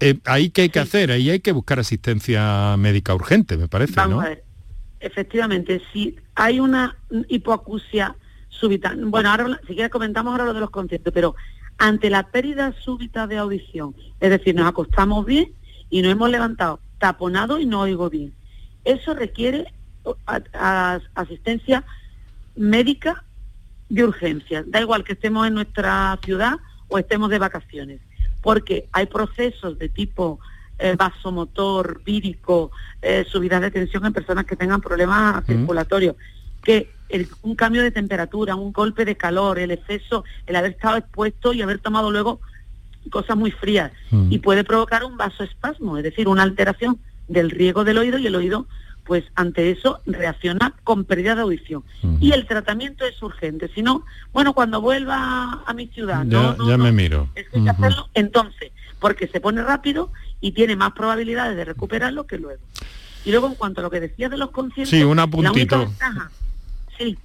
Eh, 0.00 0.18
ahí 0.24 0.50
que 0.50 0.62
hay 0.62 0.68
que 0.68 0.80
hacer, 0.80 1.10
ahí 1.10 1.30
hay 1.30 1.40
que 1.40 1.52
buscar 1.52 1.78
asistencia 1.78 2.76
médica 2.76 3.14
urgente, 3.14 3.56
me 3.56 3.68
parece, 3.68 3.94
Vamos 3.94 4.24
A 4.24 4.28
ver. 4.28 4.44
Efectivamente, 5.00 5.82
si 5.92 6.16
hay 6.34 6.60
una 6.60 6.96
hipoacusia 7.28 8.16
súbita, 8.48 8.94
bueno, 8.96 9.30
ahora 9.30 9.60
si 9.66 9.74
quieres 9.74 9.90
comentamos 9.90 10.32
ahora 10.32 10.46
lo 10.46 10.54
de 10.54 10.60
los 10.60 10.70
conciertos, 10.70 11.12
pero 11.12 11.34
ante 11.76 12.08
la 12.08 12.30
pérdida 12.30 12.74
súbita 12.80 13.26
de 13.26 13.36
audición, 13.36 13.94
es 14.20 14.30
decir, 14.30 14.54
nos 14.54 14.66
acostamos 14.66 15.26
bien 15.26 15.52
y 15.90 16.00
nos 16.00 16.12
hemos 16.12 16.30
levantado 16.30 16.80
taponado 16.98 17.58
y 17.58 17.66
no 17.66 17.80
oigo 17.80 18.08
bien. 18.08 18.32
Eso 18.84 19.14
requiere 19.14 19.66
asistencia 21.14 21.84
médica 22.56 23.24
de 23.88 24.04
urgencia. 24.04 24.64
Da 24.66 24.80
igual 24.80 25.04
que 25.04 25.12
estemos 25.12 25.46
en 25.46 25.54
nuestra 25.54 26.18
ciudad 26.24 26.54
o 26.88 26.98
estemos 26.98 27.30
de 27.30 27.38
vacaciones, 27.38 28.00
porque 28.42 28.88
hay 28.92 29.06
procesos 29.06 29.78
de 29.78 29.88
tipo 29.88 30.38
eh, 30.78 30.96
vasomotor, 30.96 32.02
vírico, 32.04 32.70
eh, 33.00 33.24
subida 33.28 33.60
de 33.60 33.70
tensión 33.70 34.04
en 34.06 34.12
personas 34.12 34.44
que 34.44 34.56
tengan 34.56 34.80
problemas 34.80 35.44
circulatorios, 35.46 36.16
que 36.62 36.90
un 37.42 37.54
cambio 37.54 37.82
de 37.82 37.90
temperatura, 37.90 38.56
un 38.56 38.72
golpe 38.72 39.04
de 39.04 39.16
calor, 39.16 39.58
el 39.58 39.70
exceso, 39.70 40.24
el 40.46 40.56
haber 40.56 40.72
estado 40.72 40.96
expuesto 40.96 41.52
y 41.52 41.62
haber 41.62 41.78
tomado 41.78 42.10
luego 42.10 42.40
cosas 43.10 43.36
muy 43.36 43.50
frías 43.50 43.92
mm. 44.10 44.32
y 44.32 44.38
puede 44.38 44.64
provocar 44.64 45.04
un 45.04 45.16
vasoespasmo, 45.16 45.98
es 45.98 46.04
decir, 46.04 46.26
una 46.26 46.42
alteración 46.42 46.98
del 47.28 47.50
riego 47.50 47.84
del 47.84 47.98
oído 47.98 48.18
y 48.18 48.26
el 48.26 48.34
oído 48.34 48.66
pues 49.04 49.24
ante 49.34 49.70
eso 49.70 50.00
reacciona 50.06 50.74
con 50.82 51.04
pérdida 51.04 51.34
de 51.34 51.42
audición. 51.42 51.84
Y 52.20 52.32
el 52.32 52.46
tratamiento 52.46 53.04
es 53.04 53.22
urgente. 53.22 53.70
Si 53.74 53.82
no, 53.82 54.04
bueno, 54.32 54.54
cuando 54.54 54.80
vuelva 54.80 55.62
a 55.66 55.74
mi 55.74 55.88
ciudad, 55.88 56.24
ya, 56.26 56.54
no, 56.58 56.78
me 56.78 56.92
miro. 56.92 57.28
Es 57.34 57.48
que 57.48 57.58
hay 57.58 57.64
que 57.64 57.70
hacerlo 57.70 58.08
entonces, 58.14 58.72
porque 58.98 59.28
se 59.28 59.40
pone 59.40 59.62
rápido 59.62 60.10
y 60.40 60.52
tiene 60.52 60.76
más 60.76 60.92
probabilidades 60.92 61.56
de 61.56 61.64
recuperarlo 61.64 62.26
que 62.26 62.38
luego. 62.38 62.62
Y 63.24 63.30
luego 63.30 63.46
en 63.46 63.54
cuanto 63.54 63.80
a 63.80 63.84
lo 63.84 63.90
que 63.90 64.00
decías 64.00 64.30
de 64.30 64.36
los 64.36 64.50
conciertos, 64.50 64.90
sí, 64.90 65.02
una 65.02 65.26
puntito 65.26 65.90
sí, 66.98 67.18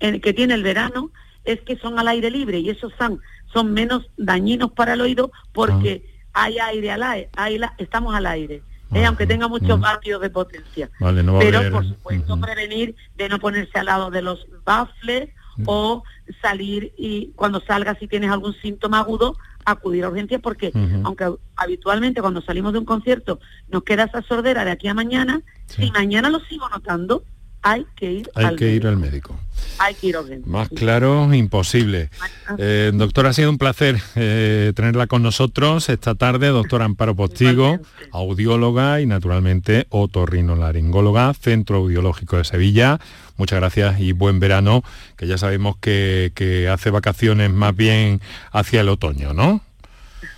el 0.00 0.20
que 0.20 0.32
tiene 0.32 0.54
el 0.54 0.62
verano 0.62 1.10
es 1.44 1.60
que 1.60 1.76
son 1.76 1.98
al 1.98 2.08
aire 2.08 2.30
libre 2.30 2.58
y 2.58 2.70
esos 2.70 2.92
son, 2.98 3.20
son 3.52 3.72
menos 3.72 4.10
dañinos 4.16 4.72
para 4.72 4.94
el 4.94 5.00
oído 5.00 5.30
porque 5.52 6.04
ah. 6.34 6.44
hay 6.44 6.58
aire 6.58 6.90
al 6.90 7.02
aire, 7.02 7.30
estamos 7.78 8.14
al 8.14 8.26
aire. 8.26 8.62
Aunque 9.04 9.26
tenga 9.26 9.48
muchos 9.48 9.80
vatios 9.80 10.20
de 10.20 10.30
potencia. 10.30 10.90
Pero 10.98 11.70
por 11.70 11.86
supuesto 11.86 12.40
prevenir 12.40 12.94
de 13.16 13.28
no 13.28 13.38
ponerse 13.38 13.78
al 13.78 13.86
lado 13.86 14.10
de 14.10 14.22
los 14.22 14.46
baffles 14.64 15.30
o 15.64 16.02
salir 16.42 16.92
y 16.98 17.32
cuando 17.34 17.60
salgas 17.60 17.98
si 17.98 18.08
tienes 18.08 18.30
algún 18.30 18.54
síntoma 18.60 18.98
agudo 19.00 19.36
acudir 19.64 20.04
a 20.04 20.10
urgencias 20.10 20.40
porque 20.40 20.70
aunque 21.02 21.32
habitualmente 21.56 22.20
cuando 22.20 22.40
salimos 22.42 22.72
de 22.72 22.78
un 22.78 22.84
concierto 22.84 23.40
nos 23.68 23.82
queda 23.82 24.04
esa 24.04 24.22
sordera 24.22 24.64
de 24.64 24.70
aquí 24.70 24.88
a 24.88 24.94
mañana, 24.94 25.42
si 25.66 25.90
mañana 25.90 26.30
lo 26.30 26.40
sigo 26.40 26.68
notando, 26.68 27.24
hay 27.66 27.86
que 27.96 28.12
ir, 28.12 28.30
hay 28.34 28.44
al, 28.44 28.56
que 28.56 28.66
médico. 28.66 28.76
ir 28.76 28.86
al 28.86 28.96
médico. 28.96 29.40
Hay 29.78 29.94
que 29.94 30.06
ir 30.06 30.16
al 30.16 30.26
médico. 30.26 30.48
Más 30.48 30.68
claro, 30.68 31.34
imposible. 31.34 32.10
Eh, 32.58 32.92
doctora, 32.94 33.30
ha 33.30 33.32
sido 33.32 33.50
un 33.50 33.58
placer 33.58 34.00
eh, 34.14 34.72
tenerla 34.76 35.08
con 35.08 35.24
nosotros 35.24 35.88
esta 35.88 36.14
tarde, 36.14 36.48
doctora 36.48 36.84
Amparo 36.84 37.16
Postigo, 37.16 37.80
audióloga 38.12 39.00
y 39.00 39.06
naturalmente 39.06 39.86
otorrinolaringóloga, 39.90 41.34
Centro 41.34 41.78
Audiológico 41.78 42.36
de 42.36 42.44
Sevilla. 42.44 43.00
Muchas 43.36 43.58
gracias 43.58 43.98
y 43.98 44.12
buen 44.12 44.38
verano, 44.38 44.84
que 45.16 45.26
ya 45.26 45.36
sabemos 45.36 45.76
que, 45.78 46.70
hace 46.72 46.90
vacaciones 46.90 47.50
más 47.50 47.74
bien 47.74 48.20
hacia 48.52 48.82
el 48.82 48.88
otoño, 48.88 49.34
¿no? 49.34 49.60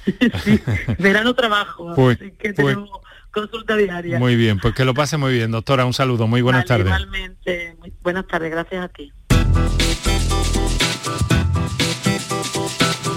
sí, 0.44 0.60
verano 0.98 1.34
trabajo, 1.34 1.92
pues, 1.94 2.18
así 2.18 2.32
que 2.38 2.54
pues 2.54 2.76
consulta 3.30 3.76
diaria. 3.76 4.18
Muy 4.18 4.36
bien, 4.36 4.58
pues 4.58 4.74
que 4.74 4.84
lo 4.84 4.94
pase 4.94 5.16
muy 5.16 5.32
bien, 5.32 5.50
doctora. 5.50 5.84
Un 5.84 5.94
saludo, 5.94 6.26
muy 6.26 6.42
buenas 6.42 6.64
tardes. 6.64 6.86
Igualmente, 6.86 7.76
buenas 8.02 8.26
tardes, 8.26 8.50
gracias 8.50 8.84
a 8.84 8.88
ti. 8.88 9.12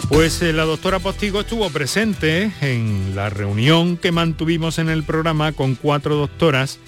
Pues 0.09 0.41
eh, 0.41 0.51
la 0.51 0.65
doctora 0.65 0.99
Postigo 0.99 1.39
estuvo 1.39 1.69
presente 1.69 2.51
en 2.59 3.15
la 3.15 3.29
reunión 3.29 3.95
que 3.95 4.11
mantuvimos 4.11 4.77
en 4.77 4.89
el 4.89 5.03
programa 5.03 5.53
con 5.53 5.75
cuatro 5.75 6.15
doctoras 6.15 6.79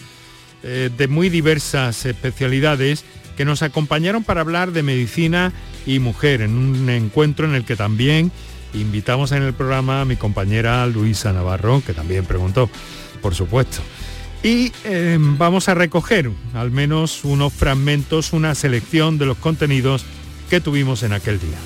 eh, 0.61 0.89
de 0.95 1.07
muy 1.07 1.29
diversas 1.29 2.05
especialidades 2.05 3.05
que 3.37 3.45
nos 3.45 3.63
acompañaron 3.63 4.23
para 4.23 4.41
hablar 4.41 4.71
de 4.71 4.83
medicina 4.83 5.53
y 5.85 5.99
mujer 5.99 6.41
en 6.41 6.57
un 6.57 6.89
encuentro 6.89 7.45
en 7.45 7.55
el 7.55 7.63
que 7.63 7.75
también 7.75 8.31
invitamos 8.73 9.31
en 9.31 9.43
el 9.43 9.53
programa 9.53 10.01
a 10.01 10.05
mi 10.05 10.15
compañera 10.15 10.85
Luisa 10.87 11.33
Navarro, 11.33 11.81
que 11.85 11.93
también 11.93 12.25
preguntó 12.25 12.69
por 13.23 13.33
supuesto. 13.33 13.79
Y 14.43 14.73
eh, 14.83 15.17
vamos 15.19 15.69
a 15.69 15.73
recoger 15.73 16.29
al 16.53 16.69
menos 16.69 17.23
unos 17.23 17.53
fragmentos, 17.53 18.33
una 18.33 18.53
selección 18.53 19.17
de 19.17 19.25
los 19.25 19.37
contenidos 19.37 20.05
que 20.49 20.59
tuvimos 20.59 21.01
en 21.01 21.13
aquel 21.13 21.39
día. 21.39 21.57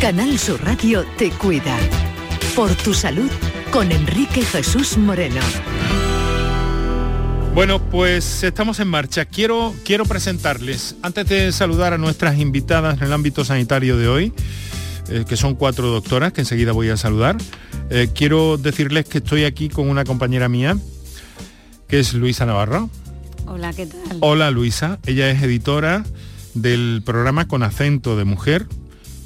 Canal 0.00 0.38
Sur 0.38 0.62
Radio 0.62 1.06
te 1.16 1.30
cuida. 1.30 1.78
Por 2.54 2.74
tu 2.74 2.92
salud 2.92 3.30
con 3.70 3.92
Enrique 3.92 4.42
Jesús 4.42 4.98
Moreno. 4.98 5.40
Bueno, 7.54 7.80
pues 7.80 8.42
estamos 8.42 8.80
en 8.80 8.88
marcha. 8.88 9.24
Quiero, 9.24 9.74
quiero 9.84 10.04
presentarles, 10.04 10.96
antes 11.00 11.26
de 11.28 11.52
saludar 11.52 11.94
a 11.94 11.98
nuestras 11.98 12.38
invitadas 12.38 12.98
en 12.98 13.04
el 13.04 13.12
ámbito 13.14 13.46
sanitario 13.46 13.96
de 13.96 14.08
hoy, 14.08 14.32
eh, 15.08 15.24
que 15.28 15.36
son 15.36 15.54
cuatro 15.54 15.88
doctoras, 15.88 16.32
que 16.32 16.40
enseguida 16.40 16.72
voy 16.72 16.88
a 16.88 16.96
saludar. 16.96 17.36
Eh, 17.90 18.08
quiero 18.14 18.56
decirles 18.56 19.04
que 19.04 19.18
estoy 19.18 19.44
aquí 19.44 19.68
con 19.68 19.88
una 19.88 20.04
compañera 20.04 20.48
mía, 20.48 20.76
que 21.88 22.00
es 22.00 22.14
Luisa 22.14 22.46
Navarro. 22.46 22.90
Hola, 23.46 23.72
¿qué 23.72 23.86
tal? 23.86 24.18
Hola 24.20 24.50
Luisa, 24.50 24.98
ella 25.06 25.30
es 25.30 25.40
editora 25.42 26.04
del 26.54 27.02
programa 27.04 27.46
Con 27.46 27.62
acento 27.62 28.16
de 28.16 28.24
mujer, 28.24 28.66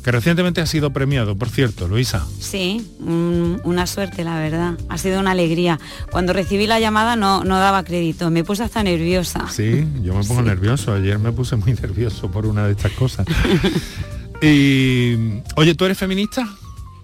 que 0.04 0.10
recientemente 0.10 0.60
ha 0.60 0.66
sido 0.66 0.90
premiado, 0.92 1.36
por 1.36 1.48
cierto, 1.48 1.88
Luisa. 1.88 2.26
Sí, 2.38 2.86
una 3.00 3.86
suerte, 3.86 4.24
la 4.24 4.38
verdad. 4.38 4.74
Ha 4.88 4.98
sido 4.98 5.20
una 5.20 5.30
alegría. 5.30 5.78
Cuando 6.10 6.32
recibí 6.32 6.66
la 6.66 6.80
llamada 6.80 7.16
no, 7.16 7.44
no 7.44 7.58
daba 7.58 7.84
crédito, 7.84 8.30
me 8.30 8.44
puse 8.44 8.62
hasta 8.62 8.82
nerviosa. 8.82 9.48
Sí, 9.48 9.86
yo 10.02 10.14
me 10.14 10.24
pongo 10.24 10.42
nervioso. 10.42 10.92
Ayer 10.92 11.18
me 11.18 11.32
puse 11.32 11.56
muy 11.56 11.72
nervioso 11.74 12.30
por 12.30 12.46
una 12.46 12.66
de 12.66 12.72
estas 12.72 12.92
cosas. 12.92 13.26
y, 14.42 15.42
oye, 15.57 15.74
¿tú 15.74 15.85
eres 15.85 15.98
feminista? 15.98 16.48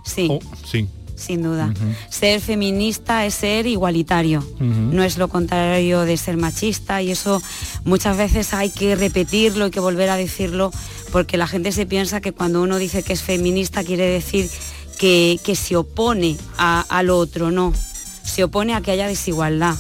Sí. 0.05 0.29
Oh, 0.31 0.41
sí 0.65 0.89
sin 1.17 1.43
duda. 1.43 1.73
Ser 2.11 2.41
feminista 2.41 3.27
es 3.27 3.35
ser 3.35 3.67
igualitario, 3.67 4.47
no 4.61 5.03
es 5.03 5.19
lo 5.19 5.29
contrario 5.29 6.03
de 6.03 6.17
ser 6.17 6.37
machista 6.37 7.03
y 7.03 7.11
eso 7.11 7.43
muchas 7.85 8.17
veces 8.17 8.55
hay 8.55 8.71
que 8.71 8.95
repetirlo, 8.95 9.65
hay 9.65 9.71
que 9.71 9.81
volver 9.81 10.11
a 10.11 10.17
decirlo, 10.17 10.71
porque 11.11 11.39
la 11.39 11.49
gente 11.49 11.73
se 11.73 11.87
piensa 11.87 12.21
que 12.21 12.33
cuando 12.33 12.63
uno 12.63 12.79
dice 12.79 13.03
que 13.03 13.15
es 13.15 13.23
feminista 13.23 13.83
quiere 13.83 14.07
decir 14.07 14.49
que, 14.99 15.41
se 15.57 15.77
opone 15.77 16.37
al 16.59 17.11
otro, 17.11 17.51
no, 17.51 17.73
se 18.23 18.45
opone 18.45 18.75
a 18.75 18.83
que 18.83 18.93
haya 18.93 19.09
desigualdad. 19.09 19.75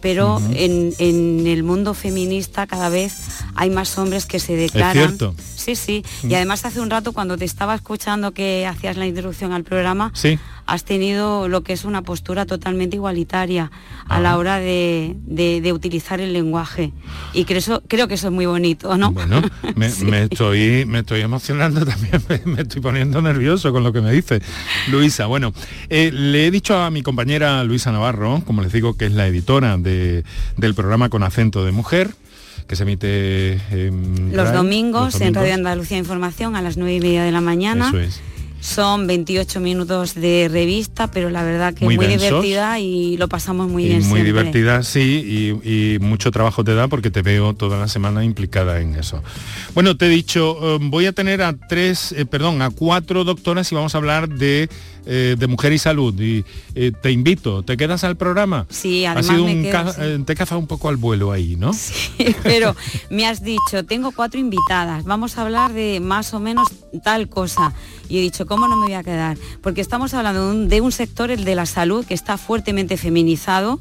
Pero 0.00 0.42
en, 0.54 0.92
en 0.98 1.46
el 1.46 1.62
mundo 1.62 1.94
feminista 1.94 2.66
cada 2.66 2.88
vez 2.88 3.14
hay 3.54 3.70
más 3.70 3.96
hombres 3.98 4.26
que 4.26 4.38
se 4.38 4.56
declaran. 4.56 5.16
Sí, 5.54 5.76
sí. 5.76 6.04
Y 6.22 6.34
además 6.34 6.64
hace 6.64 6.80
un 6.80 6.90
rato 6.90 7.12
cuando 7.12 7.36
te 7.36 7.44
estaba 7.44 7.74
escuchando 7.74 8.32
que 8.32 8.66
hacías 8.66 8.96
la 8.96 9.06
introducción 9.06 9.52
al 9.52 9.64
programa, 9.64 10.10
sí. 10.14 10.38
has 10.66 10.84
tenido 10.84 11.48
lo 11.48 11.62
que 11.62 11.72
es 11.72 11.84
una 11.84 12.02
postura 12.02 12.46
totalmente 12.46 12.96
igualitaria 12.96 13.70
a 14.08 14.20
la 14.20 14.36
hora 14.36 14.58
de, 14.58 15.70
utilizar 15.72 16.20
el 16.20 16.32
lenguaje. 16.32 16.92
Y 17.32 17.44
creo, 17.44 17.58
eso, 17.58 17.82
creo 17.88 18.08
que 18.08 18.14
eso 18.14 18.28
es 18.28 18.32
muy 18.32 18.46
bonito, 18.46 18.96
¿no? 18.96 19.12
Bueno, 19.12 19.42
me, 19.76 19.86
estoy, 20.22 20.84
me 20.86 21.00
estoy 21.00 21.20
emocionando 21.20 21.84
también, 21.86 22.22
me, 22.44 22.62
estoy 22.62 22.80
poniendo 22.80 23.22
nervioso 23.22 23.72
con 23.72 23.84
lo 23.84 23.92
que 23.92 24.00
me 24.00 24.12
dice 24.12 24.40
Luisa. 24.90 25.26
Bueno, 25.26 25.52
eh, 25.88 26.10
le 26.12 26.46
he 26.46 26.50
dicho 26.50 26.76
a 26.76 26.90
mi 26.90 27.02
compañera 27.02 27.62
Luisa 27.64 27.92
Navarro, 27.92 28.42
como 28.46 28.62
les 28.62 28.72
digo, 28.72 28.96
que 28.96 29.06
es 29.06 29.12
la 29.12 29.26
editora 29.26 29.76
del 29.78 30.74
programa 30.74 31.08
Con 31.08 31.22
Acento 31.22 31.64
de 31.64 31.72
Mujer, 31.72 32.14
que 32.66 32.76
se 32.76 32.82
emite 32.82 33.60
los, 34.32 34.52
domingos, 34.52 35.20
en 35.20 35.34
Radio 35.34 35.54
Andalucía 35.54 35.98
Información 35.98 36.56
a 36.56 36.62
las 36.62 36.76
9 36.76 36.94
y 36.94 37.00
media 37.00 37.24
de 37.24 37.32
la 37.32 37.40
mañana. 37.40 37.88
Eso 37.88 37.98
es. 37.98 38.20
Son 38.62 39.08
28 39.08 39.58
minutos 39.58 40.14
de 40.14 40.48
revista, 40.48 41.10
pero 41.10 41.30
la 41.30 41.42
verdad 41.42 41.74
que 41.74 41.84
muy, 41.84 41.96
muy 41.96 42.06
divertida 42.06 42.78
y 42.78 43.16
lo 43.16 43.26
pasamos 43.26 43.68
muy 43.68 43.86
bien. 43.86 44.06
Muy 44.06 44.22
divertida, 44.22 44.84
sí, 44.84 45.58
y, 45.64 45.98
mucho 45.98 46.30
trabajo 46.30 46.62
te 46.62 46.72
da 46.72 46.86
porque 46.86 47.10
te 47.10 47.22
veo 47.22 47.54
toda 47.54 47.76
la 47.76 47.88
semana 47.88 48.24
implicada 48.24 48.80
en 48.80 48.94
eso. 48.94 49.20
Bueno, 49.74 49.96
te 49.96 50.06
he 50.06 50.08
dicho, 50.08 50.76
eh, 50.76 50.78
voy 50.80 51.06
a 51.06 51.12
tener 51.12 51.42
a 51.42 51.54
tres, 51.54 52.12
eh, 52.12 52.24
perdón, 52.24 52.62
a 52.62 52.70
cuatro 52.70 53.24
doctoras 53.24 53.70
y 53.72 53.74
vamos 53.74 53.96
a 53.96 53.98
hablar 53.98 54.28
de 54.28 54.68
eh, 55.06 55.36
de 55.38 55.46
Mujer 55.46 55.72
y 55.72 55.78
Salud. 55.78 56.14
Y 56.20 56.44
te 57.02 57.10
invito, 57.10 57.62
¿te 57.62 57.76
quedas 57.76 58.04
al 58.04 58.16
programa? 58.16 58.66
Sí, 58.70 59.04
además 59.04 59.30
ha 59.30 59.32
sido 59.32 59.44
un 59.44 60.24
Te 60.24 60.34
cazado 60.34 60.58
un 60.58 60.66
poco 60.66 60.88
al 60.88 60.96
vuelo 60.96 61.32
ahí, 61.32 61.56
¿no? 61.56 61.72
Sí, 61.82 62.34
pero 62.42 62.76
me 63.10 63.26
has 63.26 63.42
dicho, 63.42 63.84
tengo 63.84 64.12
cuatro 64.12 64.38
invitadas, 64.38 65.04
vamos 65.04 65.36
a 65.36 65.42
hablar 65.42 65.72
de 65.72 66.00
más 66.00 66.32
o 66.34 66.40
menos 66.40 66.68
tal 67.02 67.28
cosa. 67.28 67.72
Y 68.08 68.18
he 68.18 68.20
dicho, 68.20 68.46
¿cómo 68.46 68.68
no 68.68 68.76
me 68.76 68.86
voy 68.86 68.94
a 68.94 69.02
quedar? 69.02 69.38
Porque 69.62 69.80
estamos 69.80 70.12
hablando 70.14 70.52
de 70.52 70.80
un, 70.80 70.92
sector, 70.92 71.30
el 71.30 71.44
de 71.44 71.54
la 71.54 71.66
salud, 71.66 72.04
que 72.04 72.14
está 72.14 72.36
fuertemente 72.36 72.96
feminizado, 72.96 73.80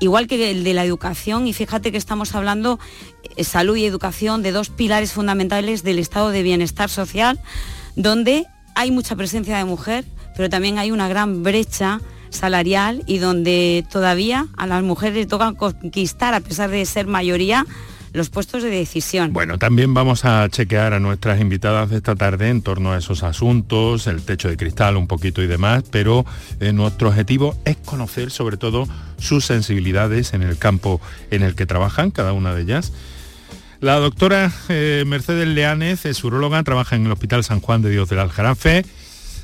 igual 0.00 0.26
que 0.26 0.50
el 0.50 0.64
de 0.64 0.74
la 0.74 0.84
educación, 0.84 1.46
y 1.46 1.52
fíjate 1.52 1.92
que 1.92 1.98
estamos 1.98 2.34
hablando 2.34 2.78
eh, 3.36 3.44
salud 3.44 3.76
y 3.76 3.84
educación 3.84 4.42
de 4.42 4.52
dos 4.52 4.70
pilares 4.70 5.12
fundamentales 5.12 5.82
del 5.82 5.98
estado 5.98 6.30
de 6.30 6.42
bienestar 6.42 6.90
social, 6.90 7.40
donde 7.94 8.46
hay 8.74 8.90
mucha 8.90 9.16
presencia 9.16 9.56
de 9.58 9.64
mujer, 9.64 10.04
pero 10.38 10.48
también 10.48 10.78
hay 10.78 10.92
una 10.92 11.08
gran 11.08 11.42
brecha 11.42 12.00
salarial 12.30 13.02
y 13.06 13.18
donde 13.18 13.84
todavía 13.90 14.46
a 14.56 14.68
las 14.68 14.84
mujeres 14.84 15.16
les 15.16 15.26
toca 15.26 15.52
conquistar, 15.54 16.32
a 16.32 16.38
pesar 16.38 16.70
de 16.70 16.86
ser 16.86 17.08
mayoría, 17.08 17.66
los 18.12 18.30
puestos 18.30 18.62
de 18.62 18.70
decisión. 18.70 19.32
Bueno, 19.32 19.58
también 19.58 19.94
vamos 19.94 20.24
a 20.24 20.48
chequear 20.48 20.92
a 20.92 21.00
nuestras 21.00 21.40
invitadas 21.40 21.90
de 21.90 21.96
esta 21.96 22.14
tarde 22.14 22.50
en 22.50 22.62
torno 22.62 22.92
a 22.92 22.98
esos 22.98 23.24
asuntos, 23.24 24.06
el 24.06 24.22
techo 24.22 24.48
de 24.48 24.56
cristal 24.56 24.96
un 24.96 25.08
poquito 25.08 25.42
y 25.42 25.48
demás, 25.48 25.82
pero 25.90 26.24
eh, 26.60 26.72
nuestro 26.72 27.08
objetivo 27.08 27.56
es 27.64 27.76
conocer 27.76 28.30
sobre 28.30 28.56
todo 28.56 28.86
sus 29.18 29.44
sensibilidades 29.44 30.34
en 30.34 30.42
el 30.42 30.56
campo 30.56 31.00
en 31.32 31.42
el 31.42 31.56
que 31.56 31.66
trabajan, 31.66 32.12
cada 32.12 32.32
una 32.32 32.54
de 32.54 32.62
ellas. 32.62 32.92
La 33.80 33.96
doctora 33.96 34.52
eh, 34.68 35.02
Mercedes 35.04 35.48
Leánez 35.48 36.04
es 36.04 36.22
urologa, 36.22 36.62
trabaja 36.62 36.94
en 36.94 37.06
el 37.06 37.12
Hospital 37.12 37.42
San 37.42 37.60
Juan 37.60 37.82
de 37.82 37.90
Dios 37.90 38.08
del 38.08 38.20
Aljarafe. 38.20 38.84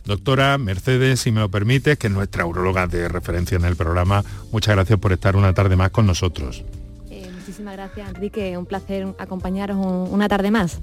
Doctora 0.05 0.59
Mercedes, 0.59 1.21
si 1.21 1.33
me 1.33 1.41
lo 1.41 1.51
permite, 1.51 1.97
que 1.97 2.09
es 2.09 2.13
nuestra 2.13 2.45
urologa 2.47 2.87
de 2.87 3.09
referencia 3.09 3.57
en 3.57 3.65
el 3.65 3.77
programa, 3.77 4.25
muchas 4.53 4.75
gracias 4.75 4.99
por 4.99 5.13
estar 5.13 5.37
una 5.37 5.55
tarde 5.55 5.77
más 5.77 5.91
con 5.91 6.07
nosotros. 6.07 6.65
Muchísimas 7.55 7.77
gracias, 7.77 8.09
Enrique. 8.09 8.59
Un 8.59 8.67
placer 8.67 9.07
acompañaros 9.19 9.77
una 9.79 10.29
tarde 10.29 10.51
más. 10.51 10.81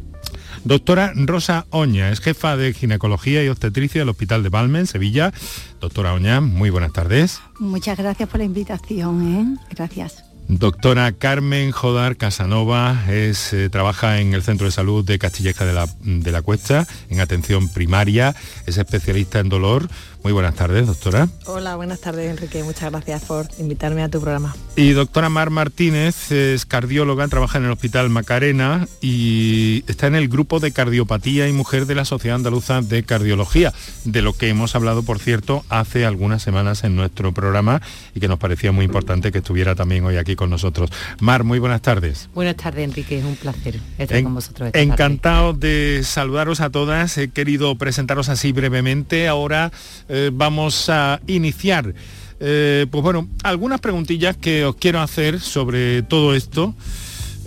Doctora 0.63 1.11
Rosa 1.15 1.65
Oña, 1.69 2.11
es 2.11 2.21
jefa 2.21 2.55
de 2.55 2.73
ginecología 2.73 3.43
y 3.43 3.49
obstetricia 3.49 3.99
del 4.01 4.09
Hospital 4.09 4.41
de 4.41 4.49
Valme, 4.49 4.79
en 4.79 4.87
Sevilla. 4.87 5.33
Doctora 5.81 6.13
Oña, 6.13 6.39
muy 6.39 6.69
buenas 6.69 6.93
tardes. 6.93 7.41
Muchas 7.59 7.97
gracias 7.97 8.29
por 8.29 8.39
la 8.39 8.45
invitación. 8.45 9.57
¿eh? 9.59 9.65
Gracias. 9.75 10.23
Doctora 10.47 11.11
Carmen 11.13 11.71
Jodar 11.71 12.17
Casanova 12.17 13.05
es, 13.09 13.53
eh, 13.53 13.69
trabaja 13.69 14.19
en 14.19 14.33
el 14.33 14.43
Centro 14.43 14.65
de 14.65 14.71
Salud 14.71 15.05
de 15.05 15.17
Castilleja 15.17 15.65
de 15.65 15.73
la, 15.73 15.87
de 16.03 16.31
la 16.31 16.41
Cuesta, 16.41 16.87
en 17.09 17.21
atención 17.21 17.69
primaria, 17.69 18.35
es 18.65 18.77
especialista 18.77 19.39
en 19.39 19.49
dolor. 19.49 19.87
Muy 20.23 20.33
buenas 20.33 20.53
tardes, 20.53 20.85
doctora. 20.85 21.29
Hola, 21.45 21.75
buenas 21.75 21.99
tardes, 21.99 22.29
Enrique. 22.29 22.63
Muchas 22.63 22.91
gracias 22.91 23.23
por 23.23 23.47
invitarme 23.57 24.03
a 24.03 24.09
tu 24.09 24.21
programa. 24.21 24.55
Y 24.75 24.91
doctora 24.91 25.29
Mar 25.29 25.49
Martínez 25.49 26.31
es 26.31 26.67
cardióloga, 26.67 27.27
trabaja 27.27 27.57
en 27.57 27.65
el 27.65 27.71
Hospital 27.71 28.09
Macarena 28.09 28.87
y 29.01 29.83
está 29.87 30.05
en 30.05 30.13
el 30.13 30.27
grupo 30.27 30.59
de 30.59 30.71
cardiopatía 30.71 31.47
y 31.47 31.53
mujer 31.53 31.87
de 31.87 31.95
la 31.95 32.05
Sociedad 32.05 32.35
Andaluza 32.35 32.81
de 32.81 33.01
Cardiología, 33.01 33.73
de 34.05 34.21
lo 34.21 34.33
que 34.33 34.49
hemos 34.49 34.75
hablado, 34.75 35.01
por 35.01 35.17
cierto, 35.17 35.65
hace 35.69 36.05
algunas 36.05 36.43
semanas 36.43 36.83
en 36.83 36.95
nuestro 36.95 37.31
programa 37.31 37.81
y 38.13 38.19
que 38.19 38.27
nos 38.27 38.37
parecía 38.37 38.71
muy 38.71 38.85
importante 38.85 39.31
que 39.31 39.39
estuviera 39.39 39.73
también 39.73 40.05
hoy 40.05 40.17
aquí 40.17 40.30
con 40.35 40.49
nosotros. 40.49 40.89
Mar, 41.19 41.43
muy 41.43 41.59
buenas 41.59 41.81
tardes. 41.81 42.29
Buenas 42.33 42.55
tardes, 42.55 42.83
Enrique. 42.83 43.19
Es 43.19 43.25
un 43.25 43.35
placer 43.35 43.79
estar 43.97 44.23
con 44.23 44.35
vosotros. 44.35 44.71
encantado 44.73 45.53
de 45.53 46.01
saludaros 46.03 46.61
a 46.61 46.69
todas. 46.69 47.17
He 47.17 47.29
querido 47.29 47.75
presentaros 47.75 48.29
así 48.29 48.51
brevemente. 48.51 49.27
Ahora 49.27 49.71
eh, 50.09 50.31
vamos 50.33 50.89
a 50.89 51.19
iniciar. 51.27 51.93
Eh, 52.39 52.87
pues 52.89 53.03
bueno, 53.03 53.27
algunas 53.43 53.79
preguntillas 53.79 54.35
que 54.37 54.65
os 54.65 54.75
quiero 54.75 54.99
hacer 55.01 55.39
sobre 55.39 56.01
todo 56.01 56.33
esto, 56.33 56.73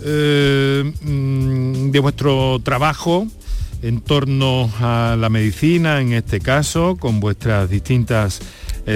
eh, 0.03 0.93
mm, 1.01 1.91
de 1.91 1.99
vuestro 1.99 2.59
trabajo 2.63 3.27
en 3.81 4.01
torno 4.01 4.71
a 4.79 5.17
la 5.19 5.29
medicina, 5.29 5.99
en 5.99 6.13
este 6.13 6.39
caso, 6.39 6.95
con 6.97 7.19
vuestras 7.19 7.69
distintas 7.69 8.39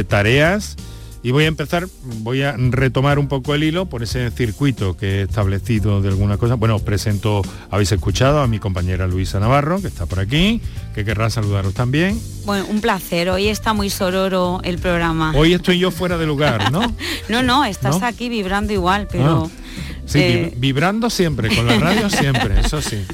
tareas. 0.07 0.77
Y 1.21 1.31
voy 1.31 1.43
a 1.43 1.47
empezar, 1.47 1.87
voy 2.21 2.43
a 2.43 2.55
retomar 2.57 3.19
un 3.19 3.27
poco 3.27 3.53
el 3.53 3.63
hilo 3.63 3.87
por 3.87 4.03
ese 4.03 4.31
circuito 4.31 4.95
que 4.95 5.19
he 5.19 5.21
establecido 5.23 6.01
de 6.01 6.09
alguna 6.09 6.37
cosa. 6.37 6.55
Bueno, 6.55 6.77
os 6.77 6.81
presento, 6.81 7.41
habéis 7.69 7.91
escuchado 7.91 8.39
a 8.39 8.47
mi 8.47 8.59
compañera 8.59 9.05
Luisa 9.05 9.39
Navarro, 9.39 9.81
que 9.81 9.87
está 9.87 10.05
por 10.05 10.19
aquí, 10.19 10.61
que 10.95 11.03
querrá 11.03 11.29
saludaros 11.29 11.73
también. 11.73 12.19
Bueno, 12.45 12.65
un 12.69 12.79
placer. 12.79 13.29
Hoy 13.29 13.49
está 13.49 13.73
muy 13.73 13.89
sororo 13.89 14.61
el 14.63 14.77
programa. 14.79 15.33
Hoy 15.35 15.53
estoy 15.53 15.79
yo 15.79 15.91
fuera 15.91 16.17
de 16.17 16.25
lugar, 16.25 16.71
¿no? 16.71 16.81
no, 17.29 17.43
no, 17.43 17.65
estás 17.65 18.01
aquí 18.01 18.29
vibrando 18.29 18.71
igual, 18.71 19.07
pero... 19.11 19.49
Ah. 19.51 19.59
Sí, 20.05 20.19
eh, 20.19 20.53
vibrando 20.57 21.11
siempre, 21.11 21.55
con 21.55 21.67
la 21.67 21.77
radio 21.77 22.09
siempre, 22.09 22.61
eso 22.61 22.81
sí. 22.81 23.05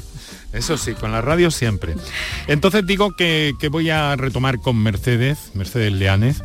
Eso 0.52 0.78
sí, 0.78 0.94
con 0.94 1.12
la 1.12 1.20
radio 1.20 1.50
siempre. 1.50 1.94
Entonces 2.46 2.86
digo 2.86 3.14
que, 3.14 3.54
voy 3.70 3.90
a 3.90 4.16
retomar 4.16 4.58
con 4.60 4.76
Mercedes, 4.82 5.50
Mercedes 5.52 5.92
Leanes. 5.92 6.42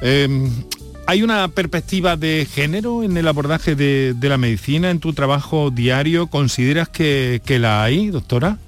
Em, 0.00 0.50
¿Hay 1.10 1.22
una 1.22 1.48
perspectiva 1.48 2.18
de 2.18 2.44
género 2.44 3.02
en 3.02 3.16
el 3.16 3.26
abordaje 3.26 3.74
de, 3.74 4.14
la 4.20 4.36
medicina 4.36 4.90
en 4.90 5.00
tu 5.00 5.14
trabajo 5.14 5.70
diario? 5.70 6.26
¿Consideras 6.26 6.90
que, 6.90 7.40
la 7.48 7.82
hay, 7.82 8.08
doctora? 8.08 8.58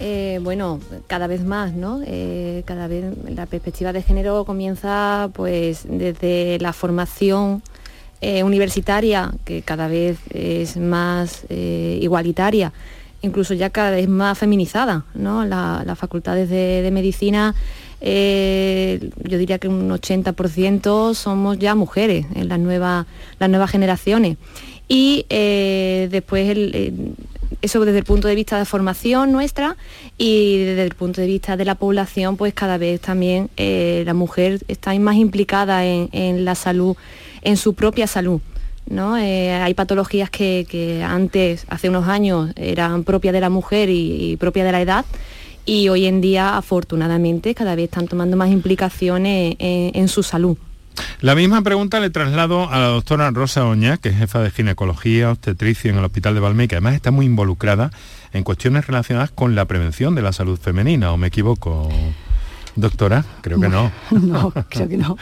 Eh, 0.00 0.40
bueno, 0.42 0.80
cada 1.06 1.26
vez 1.26 1.44
más, 1.44 1.74
¿no? 1.74 2.00
Eh, 2.06 2.62
cada 2.64 2.86
vez 2.86 3.04
la 3.28 3.44
perspectiva 3.44 3.92
de 3.92 4.00
género 4.00 4.46
comienza 4.46 5.28
pues 5.34 5.84
desde 5.86 6.56
la 6.60 6.72
formación 6.72 7.62
eh, 8.22 8.42
universitaria, 8.42 9.30
que 9.44 9.60
cada 9.60 9.86
vez 9.86 10.16
es 10.30 10.78
más 10.78 11.44
igualitaria, 11.50 12.72
incluso 13.20 13.52
ya 13.52 13.68
cada 13.68 13.90
vez 13.90 14.08
más 14.08 14.38
feminizada, 14.38 15.04
¿no? 15.12 15.44
las 15.44 15.98
facultades 15.98 16.48
de 16.48 16.90
medicina 16.90 17.54
eh, 18.06 19.00
yo 19.22 19.38
diría 19.38 19.58
que 19.58 19.66
un 19.66 19.88
80% 19.88 21.14
somos 21.14 21.58
ya 21.58 21.74
mujeres 21.74 22.26
en 22.34 22.50
las 22.50 22.58
nuevas, 22.58 23.06
las 23.38 23.48
nuevas 23.48 23.70
generaciones. 23.70 24.36
Y 24.88 25.24
eh, 25.30 26.08
después 26.10 26.54
eso 27.62 27.84
desde 27.86 27.98
el 27.98 28.04
punto 28.04 28.28
de 28.28 28.34
vista 28.34 28.58
de 28.58 28.66
formación 28.66 29.32
nuestra 29.32 29.78
y 30.18 30.58
desde 30.58 30.84
el 30.84 30.94
punto 30.94 31.22
de 31.22 31.26
vista 31.26 31.56
de 31.56 31.64
la 31.64 31.76
población, 31.76 32.36
pues 32.36 32.52
cada 32.52 32.76
vez 32.76 33.00
también 33.00 33.48
eh, 33.56 34.02
la 34.04 34.12
mujer 34.12 34.60
está 34.68 34.92
más 34.98 35.16
implicada 35.16 35.86
en, 35.86 36.44
la 36.44 36.54
salud, 36.54 36.98
en 37.40 37.56
su 37.56 37.72
propia 37.72 38.06
salud. 38.06 38.42
¿no? 38.86 39.14
hay 39.14 39.72
patologías 39.72 40.28
que, 40.28 41.02
antes, 41.02 41.64
hace 41.70 41.88
unos 41.88 42.06
años, 42.06 42.50
eran 42.56 43.02
propias 43.02 43.32
de 43.32 43.40
la 43.40 43.48
mujer 43.48 43.88
y, 43.88 44.32
y 44.32 44.36
propias 44.36 44.66
de 44.66 44.72
la 44.72 44.82
edad 44.82 45.06
y 45.64 45.88
hoy 45.88 46.06
en 46.06 46.20
día 46.20 46.56
afortunadamente 46.56 47.54
cada 47.54 47.74
vez 47.74 47.84
están 47.84 48.08
tomando 48.08 48.36
más 48.36 48.50
implicaciones 48.50 49.56
en, 49.58 50.08
su 50.08 50.22
salud. 50.22 50.56
La 51.20 51.34
misma 51.34 51.62
pregunta 51.62 52.00
le 52.00 52.10
traslado 52.10 52.70
a 52.70 52.78
la 52.78 52.86
doctora 52.86 53.30
Rosa 53.30 53.66
Oña, 53.66 53.96
que 53.96 54.10
es 54.10 54.16
jefa 54.16 54.40
de 54.40 54.50
ginecología, 54.50 55.30
obstetricia 55.30 55.90
en 55.90 55.98
el 55.98 56.04
Hospital 56.04 56.34
de 56.34 56.40
Valme, 56.40 56.68
que 56.68 56.76
además 56.76 56.94
está 56.94 57.10
muy 57.10 57.26
involucrada 57.26 57.90
en 58.32 58.44
cuestiones 58.44 58.86
relacionadas 58.86 59.30
con 59.30 59.54
la 59.54 59.64
prevención 59.64 60.14
de 60.14 60.22
la 60.22 60.32
salud 60.32 60.58
femenina, 60.58 61.12
¿o 61.12 61.16
me 61.16 61.28
equivoco? 61.28 61.88
Doctora, 62.76 63.24
creo 63.40 63.60
que 63.60 63.68
no. 63.68 63.90
No, 64.10 64.52
creo 64.68 64.88
que 64.88 64.96
no. 64.96 65.16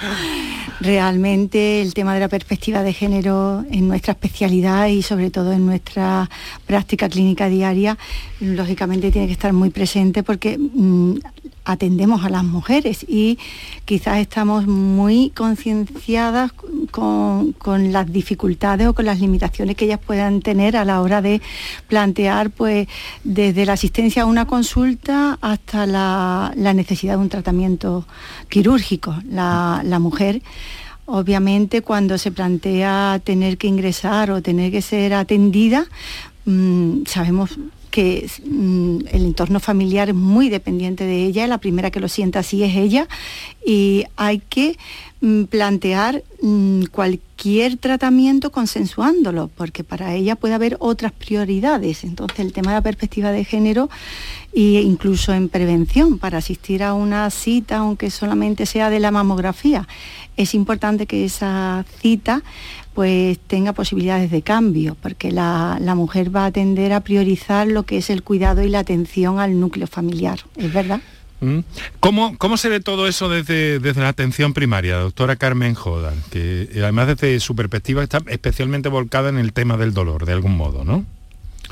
Realmente 0.81 1.83
el 1.83 1.95
tema 1.95 2.15
de 2.15 2.21
la 2.21 2.29
perspectiva 2.29 2.83
de 2.83 2.93
género 2.93 3.65
en 3.71 3.89
nuestra 3.89 4.13
especialidad 4.13 4.87
y 4.87 5.03
sobre 5.03 5.31
todo 5.31 5.53
en 5.53 5.67
nuestra 5.67 6.29
práctica 6.67 7.09
clínica 7.09 7.49
diaria, 7.49 7.99
lógicamente 8.41 9.11
tiene 9.11 9.27
que 9.27 9.35
estar 9.35 9.53
muy 9.53 9.71
presente 9.71 10.23
porque 10.23 10.59
mm, 10.59 11.17
atendemos 11.65 12.25
a 12.25 12.29
las 12.29 12.45
mujeres 12.45 13.05
y 13.09 13.39
quizás 13.85 14.19
estamos 14.19 14.67
muy 14.67 15.31
concienciadas 15.31 16.53
con, 16.91 17.55
las 17.93 18.13
dificultades 18.13 18.87
o 18.89 18.95
con 18.95 19.07
las 19.07 19.21
limitaciones 19.21 19.77
que 19.77 19.85
ellas 19.85 20.01
puedan 20.05 20.41
tener 20.41 20.77
a 20.77 20.85
la 20.85 21.01
hora 21.01 21.23
de 21.23 21.41
plantear 21.89 22.51
pues 22.51 22.89
desde 23.25 23.65
la 23.65 23.75
asistencia 23.75 24.23
a 24.23 24.27
una 24.27 24.47
consulta 24.47 25.39
hasta 25.41 25.87
la, 25.87 26.53
necesidad 26.57 27.15
de 27.15 27.21
un 27.21 27.29
tratamiento 27.29 28.07
quirúrgico. 28.49 29.15
La, 29.31 29.83
mujer 30.01 30.43
obviamente 31.07 31.83
cuando 31.83 32.19
se 32.19 32.33
plantea 32.33 33.21
tener 33.23 33.57
que 33.57 33.69
ingresar 33.69 34.31
o 34.31 34.43
tener 34.43 34.73
que 34.73 34.83
ser 34.83 35.15
atendida, 35.15 35.87
mm, 36.45 37.05
sabemos 37.07 37.59
que 37.93 38.29
mm, 38.45 39.07
el 39.13 39.27
entorno 39.27 39.61
familiar 39.61 40.09
es 40.09 40.15
muy 40.15 40.49
dependiente 40.49 41.05
de 41.05 41.25
ella, 41.27 41.47
la 41.47 41.59
primera 41.59 41.93
que 41.93 42.01
lo 42.01 42.09
sienta 42.09 42.41
así 42.41 42.65
es 42.65 42.75
ella, 42.75 43.07
y 43.65 44.05
hay 44.17 44.41
que 44.41 44.79
mm, 45.21 45.45
plantear 45.45 46.25
cualquier 46.91 47.77
tratamiento 47.77 48.51
consensuándolo, 48.51 49.51
porque 49.55 49.85
para 49.85 50.15
ella 50.15 50.35
puede 50.35 50.55
haber 50.55 50.77
otras 50.81 51.13
prioridades. 51.13 52.03
Entonces 52.03 52.41
el 52.41 52.53
tema 52.53 52.73
de 52.73 52.79
la 52.79 52.83
perspectiva 52.83 53.31
de 53.31 53.45
género 53.45 53.89
e 54.55 54.83
incluso 54.83 55.33
en 55.33 55.49
prevención, 55.49 56.19
para 56.19 56.39
asistir 56.39 56.83
a 56.83 56.95
una 56.95 57.31
cita, 57.31 57.77
aunque 57.77 58.11
solamente 58.11 58.67
sea 58.67 58.91
de 58.91 59.01
la 59.01 59.11
mamografía, 59.11 59.87
es 60.37 60.55
importante 60.55 61.07
que 61.07 61.25
esa 61.25 61.85
cita 62.01 62.43
pues 62.95 63.39
tenga 63.47 63.73
posibilidades 63.73 64.31
de 64.31 64.43
cambio, 64.43 64.97
porque 65.01 65.31
la, 65.31 65.79
mujer 65.97 66.35
va 66.35 66.47
a 66.47 66.53
tender 66.53 66.93
a 66.93 67.01
priorizar 67.01 67.67
lo 67.67 67.85
que 67.85 67.99
es 67.99 68.11
el 68.11 68.23
cuidado 68.23 68.63
y 68.63 68.69
la 68.69 68.81
atención 68.81 69.39
al 69.39 69.59
núcleo 69.59 69.87
familiar, 69.87 70.41
¿es 70.57 70.73
verdad? 70.73 71.01
Mm. 71.41 71.61
¿Cómo, 72.01 72.39
¿Cómo, 72.39 72.57
se 72.57 72.69
ve 72.69 72.81
todo 72.81 73.09
eso 73.09 73.29
desde, 73.29 73.79
desde 73.79 74.01
la 74.01 74.09
atención 74.09 74.55
primaria, 74.55 74.97
doctora 74.99 75.37
Carmen 75.37 75.75
Jodan, 75.75 76.23
que 76.31 76.69
además 76.77 77.09
desde 77.09 77.41
su 77.41 77.57
perspectiva 77.57 78.03
está 78.03 78.21
especialmente 78.29 78.89
volcada 78.89 79.29
en 79.29 79.39
el 79.39 79.53
tema 79.53 79.77
del 79.77 79.93
dolor, 79.93 80.25
de 80.25 80.33
algún 80.33 80.57
modo, 80.57 80.85
¿no? 80.85 81.05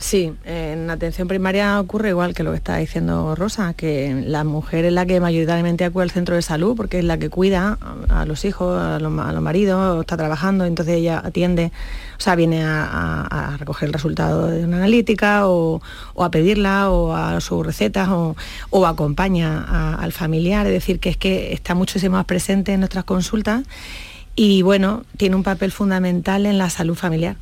Sí, 0.01 0.33
en 0.47 0.89
atención 0.89 1.29
primaria 1.29 1.79
ocurre 1.79 2.09
igual 2.09 2.33
que 2.33 2.43
lo 2.43 2.53
que 2.53 2.57
está 2.57 2.79
diciendo 2.79 3.35
Rosa, 3.35 3.75
que 3.75 4.25
la 4.27 4.45
mujer 4.45 4.87
es 4.87 4.95
la 4.95 5.05
que 5.05 5.21
mayoritariamente 5.21 5.85
acude 5.85 6.05
al 6.05 6.11
centro 6.11 6.35
de 6.37 6.41
salud 6.41 6.75
porque 6.75 7.01
es 7.01 7.05
la 7.05 7.19
que 7.19 7.29
cuida 7.29 7.77
a 8.09 8.25
los 8.25 8.47
hijos, 8.47 8.81
a 8.81 8.99
los, 8.99 9.13
maridos, 9.13 10.01
está 10.01 10.17
trabajando, 10.17 10.65
entonces 10.65 10.97
ella 10.97 11.21
atiende, 11.23 11.71
o 12.19 12.21
sea, 12.21 12.35
viene 12.35 12.63
a, 12.65 13.57
recoger 13.59 13.89
el 13.89 13.93
resultado 13.93 14.47
de 14.47 14.65
una 14.65 14.79
analítica 14.79 15.47
o, 15.47 15.83
a 16.19 16.31
pedirla 16.31 16.91
o 16.91 17.15
a 17.15 17.39
sus 17.43 17.65
recetas 17.65 18.09
o, 18.09 18.87
acompaña 18.87 19.95
al 19.97 20.13
familiar, 20.13 20.67
es 20.67 20.73
decir, 20.73 20.99
que 20.99 21.11
es 21.11 21.19
que 21.19 21.53
está 21.53 21.75
muchísimo 21.75 22.17
más 22.17 22.25
presente 22.25 22.73
en 22.73 22.81
nuestras 22.81 23.05
consultas 23.05 23.65
y 24.35 24.63
bueno, 24.63 25.05
tiene 25.19 25.37
un 25.37 25.43
papel 25.43 25.73
fundamental 25.73 26.47
en 26.47 26.57
la 26.57 26.71
salud 26.71 26.95
familiar. 26.95 27.37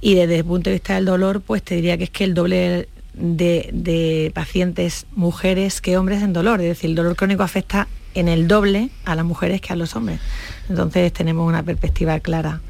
Y 0.00 0.14
desde 0.14 0.38
el 0.38 0.44
punto 0.44 0.70
de 0.70 0.74
vista 0.74 0.94
del 0.94 1.06
dolor, 1.06 1.40
pues 1.40 1.62
te 1.62 1.74
diría 1.74 1.96
que 1.96 2.04
es 2.04 2.10
que 2.10 2.24
el 2.24 2.34
doble 2.34 2.88
de, 3.14 4.30
pacientes 4.34 5.06
mujeres 5.14 5.80
que 5.80 5.96
hombres 5.96 6.22
en 6.22 6.32
dolor, 6.32 6.60
es 6.60 6.68
decir, 6.68 6.90
el 6.90 6.96
dolor 6.96 7.16
crónico 7.16 7.42
afecta 7.42 7.88
en 8.14 8.28
el 8.28 8.48
doble 8.48 8.90
a 9.04 9.14
las 9.14 9.24
mujeres 9.24 9.60
que 9.60 9.72
a 9.72 9.76
los 9.76 9.96
hombres. 9.96 10.20
Entonces 10.68 11.12
tenemos 11.12 11.46
una 11.46 11.62
perspectiva 11.62 12.18
clara. 12.20 12.60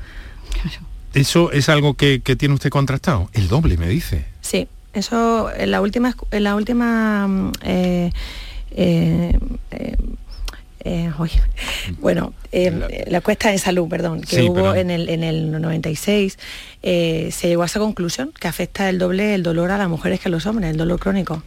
¿Eso 1.14 1.50
es 1.52 1.68
algo 1.68 1.94
que, 1.94 2.20
tiene 2.20 2.54
usted 2.54 2.70
contrastado? 2.70 3.30
El 3.32 3.48
doble, 3.48 3.76
me 3.76 3.88
dice. 3.88 4.26
Sí, 4.40 4.68
eso 4.92 5.50
en 5.54 5.70
la 5.70 5.80
última, 5.80 6.14
en 6.30 6.44
la 6.44 6.54
última 6.54 7.26
mm, 7.26 7.52
eh, 7.62 8.10
eh, 8.72 9.38
eh, 10.86 11.10
bueno, 11.98 12.32
eh, 12.52 13.04
la 13.08 13.20
cuesta 13.20 13.50
de 13.50 13.58
salud, 13.58 13.88
perdón, 13.88 14.20
que 14.20 14.42
hubo 14.44 14.72
en 14.72 14.90
el, 14.90 15.08
en 15.08 15.24
el 15.24 15.50
96, 15.50 16.38
eh, 16.84 17.30
se 17.32 17.48
llegó 17.48 17.64
a 17.64 17.66
esa 17.66 17.80
conclusión, 17.80 18.32
que 18.38 18.46
afecta 18.46 18.88
el 18.88 18.98
doble 18.98 19.34
el 19.34 19.42
dolor 19.42 19.72
a 19.72 19.78
las 19.78 19.88
mujeres 19.88 20.20
que 20.20 20.28
a 20.28 20.30
los 20.30 20.46
hombres, 20.46 20.70
el 20.70 20.76
dolor 20.76 21.00
crónico. 21.00 21.42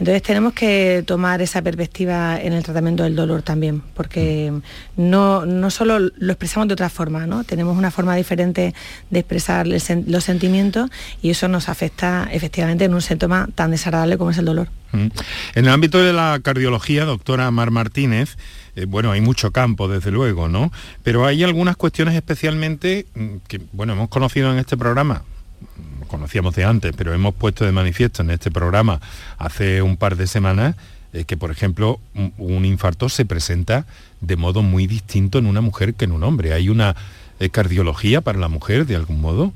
Entonces 0.00 0.22
tenemos 0.22 0.54
que 0.54 1.04
tomar 1.06 1.40
esa 1.40 1.62
perspectiva 1.62 2.40
en 2.40 2.52
el 2.52 2.64
tratamiento 2.64 3.04
del 3.04 3.14
dolor 3.14 3.42
también, 3.42 3.80
porque 3.94 4.52
no, 4.96 5.46
no 5.46 5.70
solo 5.70 6.00
lo 6.00 6.32
expresamos 6.32 6.66
de 6.66 6.74
otra 6.74 6.88
forma, 6.88 7.28
¿no? 7.28 7.44
tenemos 7.44 7.78
una 7.78 7.92
forma 7.92 8.16
diferente 8.16 8.74
de 9.08 9.18
expresar 9.20 9.68
los 9.68 10.24
sentimientos 10.24 10.90
y 11.22 11.30
eso 11.30 11.46
nos 11.46 11.68
afecta 11.68 12.28
efectivamente 12.32 12.86
en 12.86 12.94
un 12.94 13.02
síntoma 13.02 13.48
tan 13.54 13.70
desagradable 13.70 14.18
como 14.18 14.32
es 14.32 14.38
el 14.38 14.46
dolor. 14.46 14.68
Mm. 14.92 15.06
En 15.54 15.64
el 15.64 15.68
ámbito 15.68 16.02
de 16.02 16.12
la 16.12 16.40
cardiología, 16.42 17.04
doctora 17.04 17.50
Mar 17.50 17.70
Martínez, 17.70 18.36
eh, 18.76 18.86
bueno, 18.86 19.12
hay 19.12 19.20
mucho 19.20 19.50
campo, 19.50 19.88
desde 19.88 20.10
luego, 20.10 20.48
¿no? 20.48 20.72
Pero 21.02 21.26
hay 21.26 21.42
algunas 21.44 21.76
cuestiones 21.76 22.14
especialmente 22.14 23.06
mm, 23.14 23.36
que, 23.48 23.60
bueno, 23.72 23.92
hemos 23.92 24.08
conocido 24.08 24.52
en 24.52 24.58
este 24.58 24.76
programa, 24.76 25.22
conocíamos 26.08 26.54
de 26.54 26.64
antes, 26.64 26.92
pero 26.96 27.14
hemos 27.14 27.34
puesto 27.34 27.64
de 27.64 27.72
manifiesto 27.72 28.22
en 28.22 28.30
este 28.30 28.50
programa 28.50 29.00
hace 29.38 29.82
un 29.82 29.96
par 29.96 30.16
de 30.16 30.26
semanas 30.26 30.74
eh, 31.12 31.24
que, 31.24 31.36
por 31.36 31.50
ejemplo, 31.50 32.00
un, 32.38 32.64
infarto 32.64 33.08
se 33.08 33.24
presenta 33.24 33.86
de 34.20 34.36
modo 34.36 34.62
muy 34.62 34.86
distinto 34.86 35.38
en 35.38 35.46
una 35.46 35.60
mujer 35.60 35.94
que 35.94 36.04
en 36.04 36.12
un 36.12 36.22
hombre. 36.22 36.52
¿Hay 36.52 36.68
una 36.68 36.94
eh, 37.38 37.50
cardiología 37.50 38.20
para 38.20 38.38
la 38.38 38.48
mujer 38.48 38.86
de 38.86 38.96
algún 38.96 39.20
modo? 39.20 39.52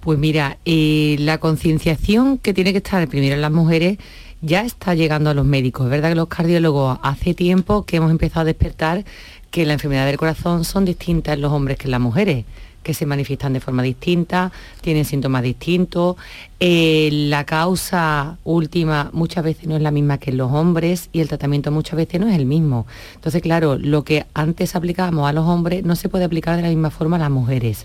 Pues 0.00 0.18
mira, 0.18 0.58
la 0.64 1.38
concienciación 1.38 2.38
que 2.38 2.54
tiene 2.54 2.72
que 2.72 2.78
estar 2.78 3.06
primero 3.08 3.34
en 3.34 3.42
las 3.42 3.52
mujeres 3.52 3.98
ya 4.40 4.62
está 4.62 4.94
llegando 4.94 5.30
a 5.30 5.34
los 5.34 5.44
médicos. 5.44 5.84
Es 5.84 5.90
verdad 5.90 6.08
que 6.08 6.14
los 6.14 6.28
cardiólogos 6.28 6.98
hace 7.02 7.34
tiempo 7.34 7.84
que 7.84 7.96
hemos 7.96 8.10
empezado 8.10 8.40
a 8.40 8.44
despertar 8.44 9.04
que 9.50 9.66
la 9.66 9.74
enfermedad 9.74 10.06
del 10.06 10.16
corazón 10.16 10.64
son 10.64 10.84
distintas 10.84 11.34
en 11.34 11.42
los 11.42 11.52
hombres 11.52 11.76
que 11.76 11.84
en 11.84 11.90
las 11.90 12.00
mujeres 12.00 12.44
que 12.82 12.94
se 12.94 13.06
manifiestan 13.06 13.52
de 13.52 13.60
forma 13.60 13.82
distinta, 13.82 14.52
tienen 14.80 15.04
síntomas 15.04 15.42
distintos. 15.42 16.16
Eh, 16.58 17.10
la 17.12 17.44
causa 17.44 18.38
última 18.44 19.10
muchas 19.12 19.44
veces 19.44 19.66
no 19.66 19.76
es 19.76 19.82
la 19.82 19.90
misma 19.90 20.18
que 20.18 20.30
en 20.30 20.38
los 20.38 20.50
hombres 20.50 21.10
y 21.12 21.20
el 21.20 21.28
tratamiento 21.28 21.70
muchas 21.70 21.96
veces 21.96 22.20
no 22.20 22.28
es 22.28 22.36
el 22.36 22.46
mismo. 22.46 22.86
Entonces, 23.14 23.42
claro, 23.42 23.76
lo 23.76 24.04
que 24.04 24.24
antes 24.32 24.74
aplicábamos 24.74 25.28
a 25.28 25.32
los 25.32 25.46
hombres 25.46 25.84
no 25.84 25.94
se 25.94 26.08
puede 26.08 26.24
aplicar 26.24 26.56
de 26.56 26.62
la 26.62 26.68
misma 26.68 26.90
forma 26.90 27.16
a 27.16 27.20
las 27.20 27.30
mujeres. 27.30 27.84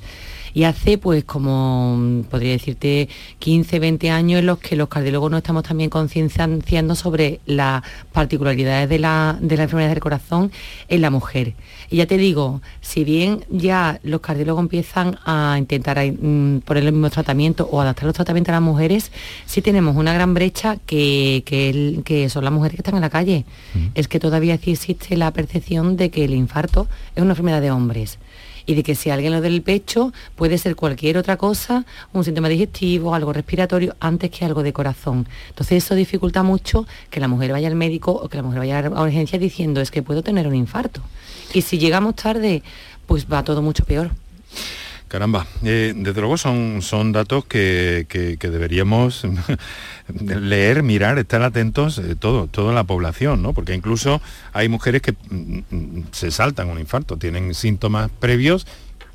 Y 0.55 0.63
hace 0.63 0.97
pues 0.97 1.25
como, 1.25 2.23
podría 2.31 2.53
decirte, 2.53 3.09
15, 3.39 3.77
20 3.77 4.09
años 4.09 4.39
en 4.39 4.45
los 4.45 4.57
que 4.57 4.77
los 4.77 4.87
cardiólogos 4.87 5.29
no 5.29 5.37
estamos 5.37 5.63
también 5.63 5.89
concienciando 5.89 6.95
sobre 6.95 7.41
las 7.45 7.83
particularidades 8.13 8.87
de 8.87 8.97
la, 8.97 9.37
de 9.41 9.57
la 9.57 9.63
enfermedad 9.63 9.89
del 9.89 9.99
corazón 9.99 10.53
en 10.87 11.01
la 11.01 11.09
mujer. 11.09 11.55
Y 11.89 11.97
ya 11.97 12.05
te 12.05 12.17
digo, 12.17 12.61
si 12.79 13.03
bien 13.03 13.43
ya 13.49 13.99
los 14.03 14.21
cardiólogos 14.21 14.61
empiezan 14.61 15.19
a 15.25 15.57
intentar 15.59 15.97
mm, 15.97 16.59
poner 16.59 16.85
el 16.85 16.93
mismo 16.93 17.09
tratamiento 17.09 17.67
o 17.69 17.81
adaptar 17.81 18.05
los 18.05 18.15
tratamientos 18.15 18.53
a 18.53 18.53
las 18.53 18.61
mujeres, 18.61 19.11
sí 19.45 19.61
tenemos 19.61 19.97
una 19.97 20.13
gran 20.13 20.33
brecha 20.33 20.77
que, 20.85 21.43
que, 21.45 22.29
son 22.29 22.45
las 22.45 22.53
mujeres 22.53 22.77
que 22.77 22.81
están 22.81 22.95
en 22.95 23.01
la 23.01 23.09
calle. 23.09 23.43
Es 23.93 24.07
que 24.07 24.21
todavía 24.21 24.53
existe 24.53 25.17
la 25.17 25.31
percepción 25.31 25.97
de 25.97 26.09
que 26.09 26.23
el 26.23 26.33
infarto 26.33 26.87
es 27.13 27.21
una 27.21 27.33
enfermedad 27.33 27.59
de 27.59 27.71
hombres 27.71 28.19
y 28.65 28.75
de 28.75 28.83
que 28.83 28.95
si 28.95 29.09
alguien 29.09 29.33
lo 29.33 29.41
del 29.41 29.61
pecho 29.61 30.13
puede 30.35 30.57
ser 30.57 30.75
cualquier 30.75 31.17
otra 31.17 31.37
cosa, 31.37 31.85
un 32.13 32.23
síntoma 32.23 32.49
digestivo, 32.49 33.13
algo 33.13 33.33
respiratorio, 33.33 33.95
antes 33.99 34.31
que 34.31 34.45
algo 34.45 34.63
de 34.63 34.73
corazón. 34.73 35.27
Entonces 35.49 35.83
eso 35.83 35.95
dificulta 35.95 36.43
mucho 36.43 36.85
que 37.09 37.19
la 37.19 37.27
mujer 37.27 37.51
vaya 37.51 37.67
al 37.67 37.75
médico 37.75 38.11
o 38.11 38.29
que 38.29 38.37
la 38.37 38.43
mujer 38.43 38.59
vaya 38.59 38.79
a 38.79 39.01
urgencia 39.01 39.39
diciendo 39.39 39.81
es 39.81 39.91
que 39.91 40.03
puedo 40.03 40.23
tener 40.23 40.47
un 40.47 40.55
infarto. 40.55 41.01
Y 41.53 41.61
si 41.61 41.77
llegamos 41.77 42.15
tarde, 42.15 42.63
pues 43.05 43.27
va 43.31 43.43
todo 43.43 43.61
mucho 43.61 43.85
peor. 43.85 44.11
Caramba, 45.07 45.45
eh, 45.63 45.93
desde 45.95 46.19
luego 46.19 46.35
son, 46.35 46.81
son 46.81 47.11
datos 47.11 47.45
que, 47.45 48.07
deberíamos 48.41 49.23
leer, 50.19 50.81
mirar, 50.81 51.19
estar 51.19 51.43
atentos 51.43 51.99
eh, 51.99 52.15
todo, 52.15 52.47
toda 52.47 52.73
la 52.73 52.83
población, 52.83 53.43
¿no? 53.43 53.53
Porque 53.53 53.75
incluso 53.75 54.19
hay 54.51 54.67
mujeres 54.67 55.03
que 55.03 55.11
mm, 55.11 55.59
mm, 55.69 56.03
se 56.11 56.31
saltan 56.31 56.69
un 56.69 56.79
infarto, 56.79 57.17
tienen 57.17 57.53
síntomas 57.53 58.09
previos 58.19 58.65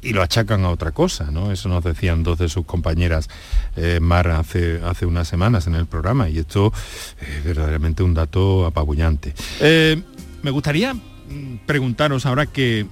y 0.00 0.12
lo 0.12 0.22
achacan 0.22 0.64
a 0.64 0.70
otra 0.70 0.92
cosa, 0.92 1.30
¿no? 1.32 1.50
Eso 1.50 1.68
nos 1.68 1.82
decían 1.82 2.22
dos 2.22 2.38
de 2.38 2.48
sus 2.48 2.64
compañeras 2.64 3.28
eh, 3.74 3.98
Mar 4.00 4.28
hace, 4.28 4.80
hace 4.84 5.06
unas 5.06 5.26
semanas 5.26 5.66
en 5.66 5.74
el 5.74 5.86
programa 5.86 6.28
y 6.28 6.38
esto 6.38 6.72
es 7.20 7.44
verdaderamente 7.44 8.04
un 8.04 8.14
dato 8.14 8.64
apabullante. 8.64 9.34
me 9.60 10.50
gustaría 10.52 10.94
mm, 10.94 11.66
preguntaros 11.66 12.26
ahora 12.26 12.46
que 12.46 12.86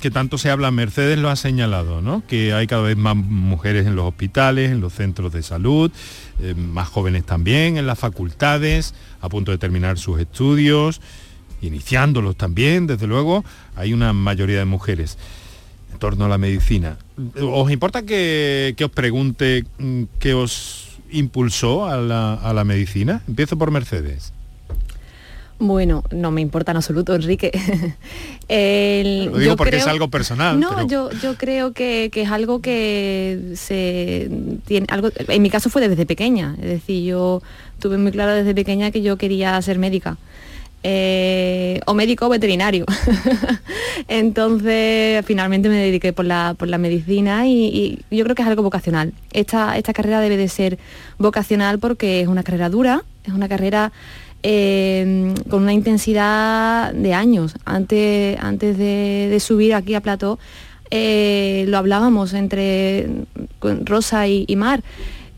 que 0.00 0.10
tanto 0.10 0.38
se 0.38 0.50
habla, 0.50 0.70
Mercedes 0.70 1.18
lo 1.18 1.28
ha 1.28 1.36
señalado, 1.36 2.00
¿no? 2.00 2.22
que 2.26 2.52
hay 2.52 2.66
cada 2.66 2.82
vez 2.82 2.96
más 2.96 3.16
mujeres 3.16 3.86
en 3.86 3.96
los 3.96 4.06
hospitales, 4.06 4.70
en 4.70 4.80
los 4.80 4.92
centros 4.92 5.32
de 5.32 5.42
salud, 5.42 5.90
eh, 6.40 6.54
más 6.54 6.88
jóvenes 6.88 7.24
también, 7.24 7.76
en 7.76 7.86
las 7.86 7.98
facultades, 7.98 8.94
a 9.20 9.28
punto 9.28 9.50
de 9.50 9.58
terminar 9.58 9.98
sus 9.98 10.20
estudios, 10.20 11.00
iniciándolos 11.60 12.36
también, 12.36 12.86
desde 12.86 13.06
luego, 13.06 13.44
hay 13.74 13.92
una 13.92 14.12
mayoría 14.12 14.58
de 14.58 14.64
mujeres 14.64 15.18
en 15.92 15.98
torno 15.98 16.26
a 16.26 16.28
la 16.28 16.38
medicina. 16.38 16.98
¿Os 17.40 17.70
importa 17.70 18.02
que, 18.02 18.74
os 18.80 18.90
pregunte 18.90 19.64
mm, 19.78 20.02
qué 20.20 20.34
os 20.34 20.98
impulsó 21.10 21.88
a 21.88 21.96
la, 21.96 22.34
a 22.34 22.52
la 22.52 22.64
medicina? 22.64 23.22
Empiezo 23.26 23.58
por 23.58 23.70
Mercedes. 23.72 24.32
Bueno, 25.60 26.04
no 26.12 26.30
me 26.30 26.40
importa 26.40 26.70
en 26.70 26.76
absoluto, 26.76 27.14
Enrique. 27.14 27.50
Lo 29.30 29.38
digo 29.38 29.56
porque 29.56 29.76
es 29.76 29.86
algo 29.86 30.08
personal. 30.08 30.58
No, 30.58 30.86
yo, 30.86 31.10
yo 31.20 31.34
creo 31.34 31.72
que, 31.72 32.10
es 32.14 32.30
algo 32.30 32.60
que 32.60 33.52
se 33.54 34.30
tiene 34.66 34.86
algo. 34.90 35.10
En 35.26 35.42
mi 35.42 35.50
caso 35.50 35.68
fue 35.68 35.86
desde 35.88 36.06
pequeña. 36.06 36.54
Es 36.62 36.68
decir, 36.68 37.04
yo 37.04 37.42
tuve 37.80 37.98
muy 37.98 38.12
claro 38.12 38.34
desde 38.34 38.54
pequeña 38.54 38.90
que 38.92 39.02
yo 39.02 39.16
quería 39.16 39.60
ser 39.60 39.78
médica. 39.78 40.16
Eh, 40.84 41.80
o 41.86 41.94
médico 41.94 42.26
o 42.26 42.28
veterinario. 42.28 42.86
Entonces, 44.08 45.26
finalmente 45.26 45.68
me 45.68 45.76
dediqué 45.76 46.12
por 46.12 46.24
la, 46.24 46.54
por 46.56 46.68
la 46.68 46.78
medicina 46.78 47.48
y, 47.48 47.98
yo 48.12 48.22
creo 48.22 48.36
que 48.36 48.42
es 48.42 48.48
algo 48.48 48.62
vocacional. 48.62 49.12
Esta, 49.32 49.76
esta 49.76 49.92
carrera 49.92 50.20
debe 50.20 50.36
de 50.36 50.48
ser 50.48 50.78
vocacional 51.18 51.80
porque 51.80 52.20
es 52.20 52.28
una 52.28 52.44
carrera 52.44 52.68
dura, 52.68 53.02
es 53.24 53.32
una 53.32 53.48
carrera 53.48 53.90
Em, 54.44 55.34
con 55.50 55.62
una 55.64 55.72
intensidad 55.72 56.92
de 56.92 57.12
años. 57.12 57.54
Antes, 57.64 58.38
antes 58.40 58.78
de, 58.78 59.36
subir 59.40 59.74
aquí 59.74 59.94
a 59.94 60.00
Plató, 60.00 60.38
eh, 60.90 61.64
lo 61.68 61.76
hablábamos 61.76 62.34
entre 62.34 63.08
Rosa 63.60 64.28
y, 64.28 64.46
Mar, 64.56 64.82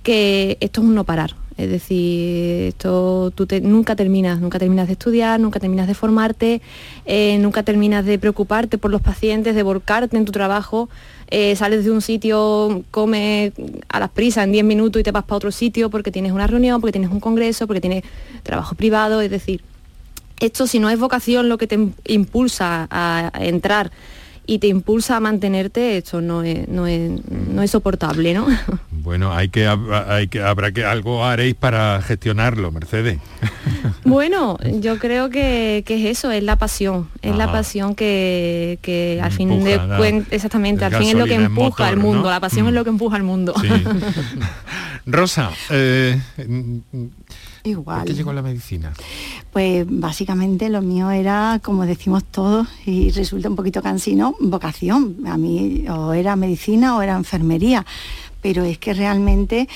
que 0.03 0.59
esto 0.61 0.83
es 0.83 0.87
un 0.87 0.95
no 0.95 1.05
parar. 1.05 1.35
Es 1.61 1.71
decir, 1.71 2.69
esto 2.69 3.31
tú 3.35 3.47
nunca 3.61 3.95
terminas, 3.95 4.41
nunca 4.41 4.59
terminas 4.59 4.87
de 4.87 4.95
estudiar, 4.95 5.39
nunca 5.39 5.61
terminas 5.61 5.87
de 5.87 5.95
formarte, 5.95 6.63
eh, 7.05 7.37
nunca 7.39 7.63
terminas 7.63 8.07
de 8.07 8.19
preocuparte 8.19 8.79
por 8.79 8.91
los 8.91 9.03
pacientes, 9.03 9.55
de 9.55 9.63
volcarte 9.63 10.17
en 10.17 10.25
tu 10.25 10.33
trabajo. 10.33 10.89
Eh, 11.29 11.55
sales 11.57 11.85
de 11.85 11.91
un 11.91 12.01
sitio, 12.01 12.83
comes 12.91 13.53
a 13.91 14.01
las 14.01 14.09
prisas 14.09 14.45
en 14.45 14.53
10 14.53 14.65
minutos 14.65 15.01
y 15.01 15.03
te 15.03 15.13
vas 15.13 15.25
para 15.25 15.37
otro 15.37 15.53
sitio 15.53 15.91
porque 15.91 16.11
tienes 16.11 16.33
una 16.33 16.47
reunión, 16.47 16.81
porque 16.81 16.93
tienes 16.93 17.11
un 17.11 17.21
congreso, 17.21 17.67
porque 17.67 17.83
tienes 17.83 18.05
trabajo 18.43 18.75
privado, 18.75 19.21
es 19.21 19.31
decir, 19.31 19.61
esto 20.41 20.67
si 20.67 20.79
no 20.79 20.89
es 20.89 20.99
vocación 20.99 21.51
lo 21.51 21.59
que 21.59 21.67
te 21.67 21.79
impulsa 22.07 22.89
a 22.91 23.31
entrar 23.39 23.91
y 24.47 24.59
te 24.59 24.67
impulsa 24.67 25.17
a 25.17 25.21
mantenerte, 25.21 25.97
esto 25.97 26.21
no 26.21 26.43
es, 26.43 26.67
no 26.69 26.87
es, 26.87 27.11
no 27.31 27.63
es 27.63 27.71
soportable, 27.71 28.35
¿no? 28.35 28.47
Bueno, 29.03 29.33
hay 29.33 29.49
que, 29.49 29.67
hay 29.67 30.29
que, 30.29 30.43
habrá 30.43 30.73
que 30.73 30.85
algo 30.85 31.25
haréis 31.25 31.55
para 31.55 32.03
gestionarlo, 32.03 32.71
Mercedes. 32.71 33.19
Bueno, 34.05 34.59
yo 34.81 34.99
creo 34.99 35.31
que, 35.31 35.85
es 35.87 36.05
eso, 36.07 36.31
es 36.31 36.43
la 36.43 36.57
pasión, 36.57 37.09
es 37.23 37.37
la 37.37 37.53
pasión 37.53 37.95
que, 37.95 39.21
al 39.23 39.31
fin 39.31 39.63
de 39.63 39.79
cuentas, 39.97 40.33
exactamente, 40.33 40.85
al 40.85 40.97
fin 40.97 41.09
es 41.09 41.15
lo 41.15 41.27
que 41.27 41.35
empuja 41.35 41.87
al 41.87 41.97
mundo, 41.97 42.29
la 42.31 42.41
pasión 42.41 42.67
es 42.67 42.73
mm. 42.73 42.75
lo 42.75 42.85
que 42.85 42.91
empuja 42.91 43.17
al 43.17 43.23
mundo. 43.23 43.55
Rosa, 45.07 45.51
eh, 45.71 46.19
Igual. 47.65 48.05
qué 48.05 48.15
llegó 48.15 48.33
la 48.33 48.43
medicina? 48.43 48.93
Pues 49.53 49.85
básicamente 49.89 50.69
lo 50.69 50.83
mío 50.83 51.11
era, 51.11 51.61
como 51.63 51.87
decimos 51.87 52.25
todos, 52.25 52.69
y 52.87 53.11
resulta 53.11 53.49
un 53.49 53.57
poquito 53.57 53.83
cansino, 53.83 54.35
vocación. 54.41 55.17
A 55.27 55.37
mí 55.37 55.85
o 55.89 56.13
era 56.13 56.37
medicina 56.37 56.97
o 56.97 57.03
era 57.03 57.17
enfermería 57.17 57.85
pero 58.43 58.65
es 58.65 58.79
que 58.79 58.95
realmente 58.95 59.69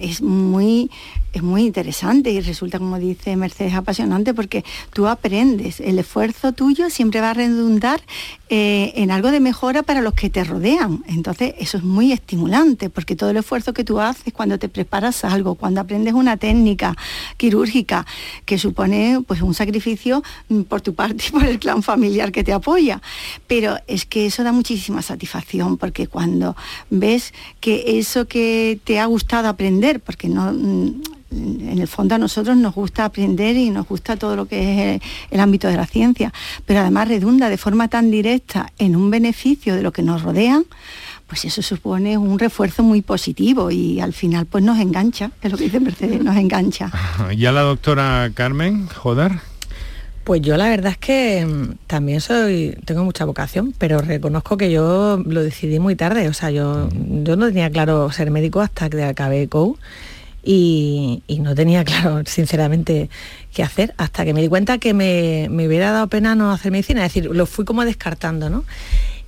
es 0.00 0.22
muy 0.22 0.90
es 1.32 1.42
muy 1.42 1.64
interesante 1.64 2.30
y 2.30 2.40
resulta, 2.40 2.78
como 2.78 2.98
dice 2.98 3.36
Mercedes, 3.36 3.74
apasionante 3.74 4.34
porque 4.34 4.64
tú 4.92 5.06
aprendes, 5.06 5.80
el 5.80 5.98
esfuerzo 5.98 6.52
tuyo 6.52 6.90
siempre 6.90 7.20
va 7.20 7.30
a 7.30 7.34
redundar 7.34 8.02
eh, 8.50 8.92
en 8.96 9.10
algo 9.10 9.30
de 9.30 9.40
mejora 9.40 9.82
para 9.82 10.02
los 10.02 10.12
que 10.12 10.28
te 10.28 10.44
rodean. 10.44 11.02
Entonces, 11.06 11.54
eso 11.58 11.78
es 11.78 11.84
muy 11.84 12.12
estimulante 12.12 12.90
porque 12.90 13.16
todo 13.16 13.30
el 13.30 13.38
esfuerzo 13.38 13.72
que 13.72 13.82
tú 13.82 13.98
haces 13.98 14.32
cuando 14.34 14.58
te 14.58 14.68
preparas 14.68 15.24
algo, 15.24 15.54
cuando 15.54 15.80
aprendes 15.80 16.12
una 16.12 16.36
técnica 16.36 16.94
quirúrgica 17.38 18.04
que 18.44 18.58
supone 18.58 19.22
pues 19.26 19.40
un 19.40 19.54
sacrificio 19.54 20.22
mm, 20.50 20.62
por 20.62 20.82
tu 20.82 20.94
parte 20.94 21.24
y 21.28 21.30
por 21.30 21.44
el 21.44 21.58
clan 21.58 21.82
familiar 21.82 22.30
que 22.30 22.44
te 22.44 22.52
apoya. 22.52 23.00
Pero 23.46 23.78
es 23.86 24.04
que 24.04 24.26
eso 24.26 24.44
da 24.44 24.52
muchísima 24.52 25.00
satisfacción 25.00 25.78
porque 25.78 26.08
cuando 26.08 26.56
ves 26.90 27.32
que 27.60 27.98
eso 27.98 28.26
que 28.26 28.78
te 28.84 29.00
ha 29.00 29.06
gustado 29.06 29.48
aprender, 29.52 30.00
porque 30.00 30.28
no 30.28 30.52
mm, 30.52 31.02
en 31.32 31.78
el 31.78 31.88
fondo 31.88 32.14
a 32.14 32.18
nosotros 32.18 32.56
nos 32.56 32.74
gusta 32.74 33.04
aprender 33.04 33.56
y 33.56 33.70
nos 33.70 33.86
gusta 33.86 34.16
todo 34.16 34.36
lo 34.36 34.46
que 34.46 34.96
es 34.96 35.02
el, 35.30 35.40
ámbito 35.40 35.68
de 35.68 35.76
la 35.76 35.86
ciencia, 35.86 36.32
pero 36.66 36.80
además 36.80 37.08
redunda 37.08 37.48
de 37.48 37.56
forma 37.56 37.88
tan 37.88 38.10
directa 38.10 38.70
en 38.78 38.96
un 38.96 39.10
beneficio 39.10 39.74
de 39.74 39.82
lo 39.82 39.92
que 39.92 40.02
nos 40.02 40.22
rodean, 40.22 40.64
pues 41.26 41.44
eso 41.44 41.62
supone 41.62 42.18
un 42.18 42.38
refuerzo 42.38 42.82
muy 42.82 43.00
positivo 43.00 43.70
y 43.70 44.00
al 44.00 44.12
final 44.12 44.46
pues 44.46 44.62
nos 44.62 44.78
engancha, 44.78 45.30
es 45.40 45.50
lo 45.50 45.56
que 45.56 45.64
dice 45.64 45.80
Mercedes, 45.80 46.22
nos 46.22 46.36
engancha. 46.36 46.90
¿Y 47.36 47.46
a 47.46 47.52
la 47.52 47.62
doctora 47.62 48.30
Carmen 48.34 48.86
Joder? 48.88 49.51
Pues 50.24 50.40
yo 50.40 50.56
la 50.56 50.68
verdad 50.68 50.92
es 50.92 50.98
que 50.98 51.44
mm, 51.44 51.86
también 51.86 52.20
soy, 52.20 52.78
tengo 52.84 53.04
mucha 53.04 53.24
vocación, 53.24 53.74
pero 53.76 54.00
reconozco 54.00 54.56
que 54.56 54.70
yo 54.70 55.22
lo 55.26 55.42
decidí 55.42 55.78
muy 55.78 55.96
tarde. 55.96 56.28
O 56.28 56.32
sea, 56.32 56.50
yo, 56.50 56.88
yo 56.92 57.36
no 57.36 57.48
tenía 57.48 57.70
claro 57.70 58.10
ser 58.12 58.30
médico 58.30 58.60
hasta 58.60 58.88
que 58.88 59.02
acabé 59.02 59.48
COU 59.48 59.78
y, 60.44 61.22
no 61.40 61.54
tenía 61.54 61.84
claro, 61.84 62.22
sinceramente, 62.26 63.10
qué 63.52 63.62
hacer, 63.62 63.94
hasta 63.96 64.24
que 64.24 64.34
me 64.34 64.42
di 64.42 64.48
cuenta 64.48 64.78
que 64.78 64.94
me, 64.94 65.48
hubiera 65.66 65.92
dado 65.92 66.08
pena 66.08 66.34
no 66.34 66.50
hacer 66.50 66.72
medicina, 66.72 67.04
es 67.04 67.14
decir, 67.14 67.30
lo 67.30 67.46
fui 67.46 67.64
como 67.64 67.84
descartando, 67.84 68.50
¿no? 68.50 68.64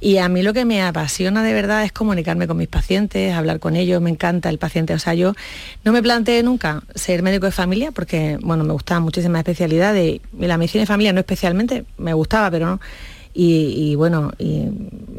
Y 0.05 0.19
a 0.19 0.29
mí 0.29 0.43
lo 0.43 0.53
que 0.53 0.67
me 0.67 0.83
apasiona 0.83 1.43
de 1.43 1.55
verdad 1.55 1.83
es 1.83 1.91
comunicarme 1.91 2.47
con 2.47 2.59
mis 2.59 2.69
pacientes, 2.69 3.33
hablar 3.33 3.59
con 3.59 3.75
ellos, 3.75 4.03
me 4.03 4.11
encanta 4.11 4.51
el 4.51 4.59
paciente. 4.59 4.93
O 4.93 4.99
sea, 4.99 5.15
yo 5.15 5.33
no 5.83 5.93
me 5.93 6.03
planteé 6.03 6.43
nunca 6.43 6.83
ser 6.95 7.23
médico 7.23 7.47
de 7.47 7.53
familia 7.53 7.91
porque, 7.91 8.37
bueno, 8.43 8.65
me 8.65 8.75
gustaban 8.75 9.03
muchísimas 9.03 9.39
especialidades 9.39 10.21
y 10.39 10.47
la 10.47 10.59
medicina 10.59 10.83
de 10.83 10.87
familia 10.87 11.15
no 11.15 11.21
especialmente, 11.21 11.87
me 11.97 12.13
gustaba, 12.13 12.51
pero 12.51 12.67
no 12.67 12.81
y, 13.37 13.97
bueno, 13.97 14.33
y 14.39 14.69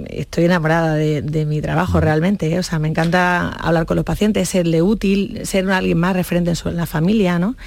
estoy 0.08 0.46
enamorada 0.46 0.94
de, 0.94 1.46
mi 1.46 1.62
trabajo 1.62 2.00
realmente, 2.00 2.54
¿eh? 2.54 2.60
o 2.60 2.64
sea, 2.64 2.80
me 2.80 2.88
encanta 2.88 3.50
hablar 3.50 3.86
con 3.86 3.98
los 3.98 4.06
pacientes, 4.06 4.48
serle 4.48 4.82
útil, 4.82 5.42
ser 5.44 5.70
alguien 5.70 5.98
más 5.98 6.16
referente 6.16 6.54
en, 6.64 6.78
la 6.78 6.86
familia, 6.86 7.40
¿no? 7.40 7.58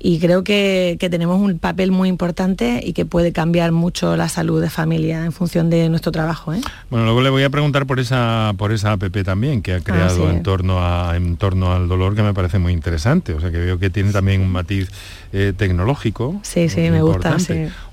Y 0.00 0.20
creo 0.20 0.44
que, 0.44 0.96
tenemos 1.10 1.40
un 1.40 1.58
papel 1.58 1.90
muy 1.90 2.08
importante 2.08 2.80
y 2.84 2.92
que 2.92 3.04
puede 3.04 3.32
cambiar 3.32 3.72
mucho 3.72 4.16
la 4.16 4.28
salud 4.28 4.60
de 4.60 4.70
familia 4.70 5.24
en 5.24 5.32
función 5.32 5.70
de 5.70 5.88
nuestro 5.88 6.12
trabajo. 6.12 6.54
¿eh? 6.54 6.60
Bueno, 6.90 7.06
luego 7.06 7.22
le 7.22 7.30
voy 7.30 7.42
a 7.42 7.50
preguntar 7.50 7.86
por 7.86 7.98
esa 7.98 8.52
por 8.56 8.72
esa 8.72 8.92
app 8.92 9.02
también 9.24 9.62
que 9.62 9.72
ha 9.72 9.76
ah, 9.76 9.80
creado 9.82 10.30
en 10.30 10.42
torno 10.42 10.84
a 10.84 11.16
en 11.16 11.36
torno 11.36 11.72
al 11.72 11.88
dolor 11.88 12.14
que 12.14 12.22
me 12.22 12.32
parece 12.32 12.58
muy 12.58 12.72
interesante. 12.72 13.32
O 13.32 13.40
sea 13.40 13.50
que 13.50 13.58
veo 13.58 13.78
que 13.78 13.90
tiene 13.90 14.12
también 14.12 14.40
un 14.40 14.52
matiz 14.52 14.88
eh, 15.32 15.52
tecnológico. 15.56 16.38
Sí, 16.42 16.68
sí, 16.68 16.90
me 16.90 17.02
gusta. 17.02 17.36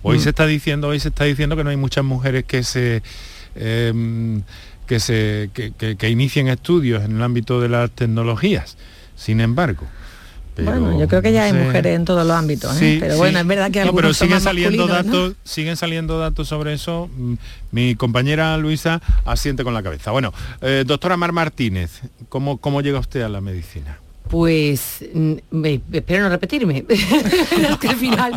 Hoy 0.03 0.20
se 0.20 0.28
mm. 0.28 0.30
está 0.30 0.45
diciendo, 0.45 0.89
hoy 0.89 0.99
se 0.99 1.08
está 1.08 1.24
diciendo 1.24 1.56
que 1.56 1.64
no 1.64 1.72
hay 1.72 1.78
muchas 1.78 2.03
mujeres 2.03 2.43
que 2.43 2.62
se 2.64 3.01
em, 3.56 4.43
que 4.86 4.99
se 4.99 5.49
que 5.53 6.10
inicien 6.10 6.49
estudios 6.49 7.03
en 7.03 7.16
el 7.16 7.24
ámbito 7.24 7.62
de 7.62 7.70
las 7.70 7.89
tecnologías. 7.89 8.78
Sin 9.16 9.39
embargo, 9.39 9.88
bueno, 10.64 10.99
yo 10.99 11.08
creo 11.08 11.22
que 11.22 11.32
ya 11.32 11.43
hay 11.45 11.53
mujeres 11.53 11.95
en 11.95 12.06
todos 12.06 12.26
los 12.26 12.36
ámbitos, 12.36 12.82
¿eh? 12.82 12.97
pero 12.99 13.18
bueno, 13.18 13.39
es 13.39 13.47
verdad 13.47 13.72
que 13.72 13.84
no, 13.84 13.93
pero 13.93 14.14
siguen 14.14 14.41
saliendo 14.41 14.88
datos, 14.88 15.34
siguen 15.43 15.78
saliendo 15.78 16.20
datos 16.20 16.47
sobre 16.47 16.74
eso. 16.74 17.10
Mm, 17.16 17.34
mi 17.72 17.95
compañera 17.95 18.58
Luisa 18.58 19.01
asiente 19.26 19.64
con 19.64 19.74
la 19.74 19.84
cabeza. 19.84 20.12
Bueno, 20.12 20.34
eh, 20.62 20.84
doctora 20.86 21.18
Mar 21.18 21.32
Martínez, 21.32 22.01
¿cómo, 22.30 22.58
¿cómo 22.58 22.82
llega 22.82 22.99
usted 22.99 23.22
a 23.22 23.30
la 23.30 23.41
medicina? 23.41 23.99
Pues 24.30 25.03
espero 25.93 26.23
no 26.23 26.30
repetirme, 26.30 26.84
que 26.84 27.88
al 27.88 27.95
final 27.95 28.34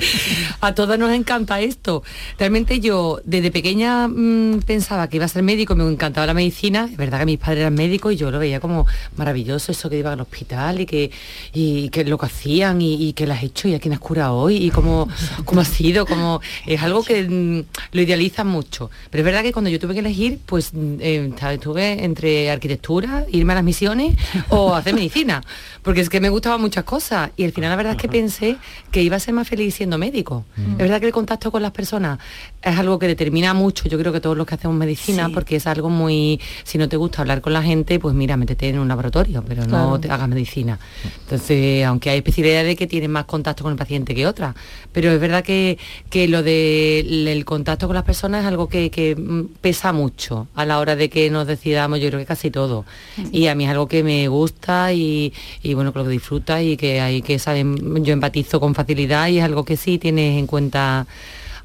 a 0.61 0.75
todas 0.75 0.99
nos 0.99 1.13
encanta 1.13 1.61
esto. 1.61 2.03
Realmente 2.39 2.81
yo 2.81 3.21
desde 3.25 3.51
pequeña 3.51 4.07
mm, 4.07 4.61
pensaba 4.67 5.09
que 5.09 5.17
iba 5.17 5.25
a 5.25 5.29
ser 5.29 5.43
médico, 5.43 5.75
me 5.75 5.85
encantaba 5.91 6.27
la 6.27 6.35
medicina, 6.35 6.89
es 6.91 6.97
verdad 6.97 7.21
que 7.21 7.27
mis 7.27 7.39
padres 7.39 7.61
eran 7.61 7.75
médicos 7.75 8.13
y 8.13 8.17
yo 8.17 8.31
lo 8.31 8.39
veía 8.39 8.61
como 8.61 8.87
maravilloso 9.17 9.73
eso 9.73 9.89
que 9.89 9.99
iban 9.99 10.15
al 10.15 10.21
hospital 10.21 10.81
y 10.81 10.87
que, 10.87 11.11
y 11.55 11.89
que 11.89 12.05
lo 12.05 12.19
que 12.19 12.27
hacían 12.27 12.83
y, 12.83 13.13
que 13.15 13.27
las 13.27 13.39
has 13.39 13.45
hecho 13.45 13.69
y 13.69 13.75
a 13.75 13.81
quién 13.81 13.95
has 13.95 14.01
curado 14.01 14.37
hoy 14.37 14.57
y 14.57 14.71
cómo, 14.71 15.09
cómo 15.45 15.61
ha 15.63 15.65
sido, 15.65 16.05
como 16.05 16.41
es 16.67 16.83
algo 16.83 17.03
que 17.03 17.23
mm, 17.23 17.65
lo 17.93 18.03
idealizan 18.03 18.47
mucho. 18.47 18.91
Pero 19.11 19.23
es 19.23 19.25
verdad 19.25 19.43
que 19.43 19.53
cuando 19.53 19.71
yo 19.71 19.79
tuve 19.79 19.95
que 19.95 20.01
elegir, 20.01 20.39
pues 20.45 20.73
mm, 20.73 20.97
eh, 21.01 21.33
estuve 21.53 22.05
entre 22.05 22.51
arquitectura, 22.51 23.25
irme 23.31 23.53
a 23.53 23.57
las 23.57 23.65
misiones 23.65 24.17
o 24.51 24.75
hacer 24.75 24.95
medicina 24.95 25.43
porque 25.89 26.03
es 26.03 26.11
que 26.11 26.21
me 26.21 26.29
gustaban 26.29 26.61
muchas 26.61 26.85
cosas 26.85 27.31
y 27.35 27.45
al 27.45 27.53
final 27.53 27.71
la 27.71 27.77
verdad 27.77 27.93
es 27.95 27.99
que 27.99 28.11
pensé 28.11 28.59
que 28.91 29.03
iba 29.03 29.17
a 29.17 29.21
ser 29.21 29.33
más 29.33 29.49
feliz 29.49 29.75
siendo 29.75 29.97
médico. 29.97 30.45
Mm. 30.55 30.73
Es 30.73 30.77
verdad 30.77 31.01
que 31.01 31.07
el 31.07 31.15
contacto 31.15 31.51
con 31.51 31.63
las 31.63 31.71
personas 31.71 32.19
es 32.61 32.79
algo 32.79 32.99
que 32.99 33.07
determina 33.07 33.55
mucho, 33.55 33.89
yo 33.89 33.99
creo 33.99 34.13
que 34.13 34.21
todos 34.21 34.37
los 34.37 34.47
que 34.47 34.55
hacemos 34.57 34.77
medicina, 34.77 35.31
porque 35.33 35.57
es 35.57 35.67
algo 35.67 35.89
muy, 35.89 36.43
si 36.65 36.77
no 36.77 36.91
te 36.91 36.99
gusta 36.99 37.23
hablar 37.23 37.41
con 37.41 37.55
la 37.55 37.63
gente, 37.63 37.99
pues 37.99 38.15
mira, 38.15 38.37
métete 38.37 38.69
en 38.69 38.81
un 38.81 38.87
laboratorio, 38.87 39.43
pero 39.49 39.65
no 39.65 39.99
te 39.99 40.11
hagas 40.11 40.29
medicina. 40.29 40.79
Entonces, 41.23 41.87
aunque 41.87 42.11
hay 42.11 42.19
especialidades 42.19 42.77
que 42.77 42.87
tienen 42.87 43.11
más 43.11 43.25
contacto 43.25 43.63
con 43.63 43.73
el 43.73 43.79
paciente 43.79 44.15
que 44.15 44.27
otras, 44.27 44.57
pero 44.93 45.11
es 45.11 45.19
verdad 45.19 45.43
que, 45.43 45.79
que 46.11 46.29
lo 46.29 46.43
del 46.43 47.47
contacto 47.47 47.87
con 47.87 47.95
las 47.95 48.05
personas 48.05 48.43
es 48.43 48.47
algo 48.47 48.69
que, 48.69 49.17
mm, 49.19 49.57
pesa 49.63 49.95
mucho 49.95 50.49
a 50.55 50.67
la 50.67 50.81
hora 50.81 50.97
de 50.97 51.09
que 51.09 51.31
nos 51.31 51.47
decidamos, 51.47 51.99
yo 51.99 52.09
creo 52.09 52.21
que 52.21 52.27
casi 52.27 52.51
todo. 52.51 52.85
Y 53.33 53.47
a 53.47 53.55
mí 53.55 53.65
es 53.65 53.71
algo 53.71 53.89
que 53.89 54.03
me 54.03 54.29
gusta 54.29 54.93
y 54.93 55.33
bueno, 55.79 55.93
que 55.93 56.01
lo 56.01 56.09
disfruta 56.09 56.61
y 56.61 56.77
que 56.77 57.01
hay 57.01 57.23
que 57.23 57.39
saben, 57.39 58.05
yo 58.05 58.13
empatizo 58.13 58.59
con 58.59 58.75
facilidad 58.75 59.29
y 59.29 59.39
es 59.39 59.45
algo 59.45 59.65
que 59.65 59.77
sí 59.77 59.97
tienes 59.97 60.37
en 60.37 60.49
cuenta 60.49 61.07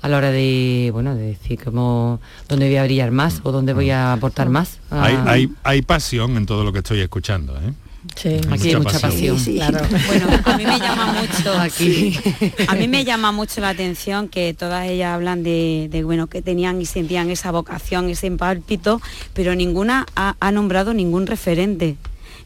a 0.03 0.07
la 0.07 0.17
hora 0.17 0.29
de 0.29 0.91
bueno 0.93 1.15
de 1.15 1.29
decir 1.29 1.63
como 1.63 2.21
dónde 2.47 2.67
voy 2.67 2.75
a 2.75 2.83
brillar 2.83 3.09
más 3.09 3.41
o 3.41 3.51
dónde 3.51 3.73
voy 3.73 3.89
a 3.89 4.13
aportar 4.13 4.49
más. 4.49 4.77
Hay, 4.91 5.17
hay, 5.25 5.49
hay 5.63 5.81
pasión 5.81 6.37
en 6.37 6.45
todo 6.45 6.63
lo 6.63 6.71
que 6.71 6.79
estoy 6.79 6.99
escuchando, 7.01 7.57
¿eh? 7.57 7.73
Sí, 8.15 8.39
aquí 8.51 8.69
hay 8.69 8.75
mucha 8.75 8.99
pasión. 8.99 9.37
Claro. 9.43 9.79
Bueno, 10.05 10.27
a 10.45 10.57
mí 10.57 10.63
me 10.63 10.77
llama 10.77 11.13
mucho 11.13 11.53
aquí. 11.59 12.19
A 12.67 12.75
mí 12.75 12.87
me 12.87 13.03
llama 13.03 13.31
mucho 13.31 13.61
la 13.61 13.69
atención 13.69 14.27
que 14.27 14.53
todas 14.53 14.85
ellas 14.87 15.15
hablan 15.15 15.41
de, 15.41 15.87
de, 15.89 16.03
bueno 16.03 16.27
que 16.27 16.43
tenían 16.43 16.79
y 16.81 16.85
sentían 16.85 17.31
esa 17.31 17.49
vocación, 17.49 18.09
ese 18.09 18.29
pálpito, 18.29 19.01
pero 19.33 19.55
ninguna 19.55 20.05
ha, 20.15 20.35
ha 20.39 20.51
nombrado 20.51 20.93
ningún 20.93 21.25
referente 21.25 21.95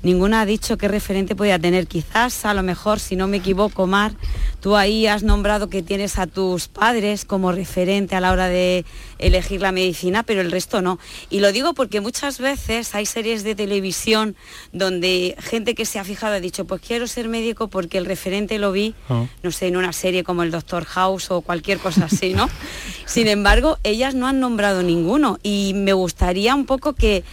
ninguna 0.07 0.41
ha 0.41 0.45
dicho 0.45 0.77
qué 0.77 0.87
referente 0.87 1.35
podía 1.35 1.59
tener. 1.59 1.85
Quizás, 1.85 2.45
a 2.45 2.53
lo 2.53 2.63
mejor, 2.63 2.99
si 2.99 3.17
no 3.17 3.27
me 3.27 3.37
equivoco, 3.37 3.87
Mar, 3.87 4.13
tú 4.61 4.77
ahí 4.77 5.05
has 5.05 5.21
nombrado 5.21 5.69
que 5.69 5.83
tienes 5.83 6.17
a 6.17 6.27
tus 6.27 6.69
padres 6.69 7.25
como 7.25 7.51
referente 7.51 8.15
a 8.15 8.21
la 8.21 8.31
hora 8.31 8.47
de 8.47 8.85
elegir 9.19 9.61
la 9.61 9.73
medicina, 9.73 10.23
pero 10.23 10.39
el 10.39 10.49
resto 10.49 10.81
no. 10.81 10.97
Y 11.29 11.41
lo 11.41 11.51
digo 11.51 11.73
porque 11.73 11.99
muchas 11.99 12.39
veces 12.39 12.95
hay 12.95 13.05
series 13.05 13.43
de 13.43 13.53
televisión 13.53 14.37
donde 14.71 15.35
gente 15.39 15.75
que 15.75 15.83
se 15.83 15.99
ha 15.99 16.05
fijado 16.05 16.35
ha 16.35 16.39
dicho, 16.39 16.63
pues 16.63 16.81
quiero 16.81 17.05
ser 17.05 17.27
médico 17.27 17.67
porque 17.67 17.97
el 17.97 18.05
referente 18.05 18.59
lo 18.59 18.71
vi, 18.71 18.95
oh. 19.09 19.27
no 19.43 19.51
sé, 19.51 19.67
en 19.67 19.75
una 19.75 19.91
serie 19.91 20.23
como 20.23 20.43
el 20.43 20.51
Doctor 20.51 20.85
House 20.85 21.31
o 21.31 21.41
cualquier 21.41 21.79
cosa 21.79 22.05
así, 22.05 22.33
¿no? 22.33 22.49
Sin 23.05 23.27
embargo, 23.27 23.77
ellas 23.83 24.15
no 24.15 24.25
han 24.27 24.39
nombrado 24.39 24.83
ninguno 24.83 25.37
y 25.43 25.73
me 25.75 25.91
gustaría 25.91 26.55
un 26.55 26.65
poco 26.65 26.93
que 26.93 27.25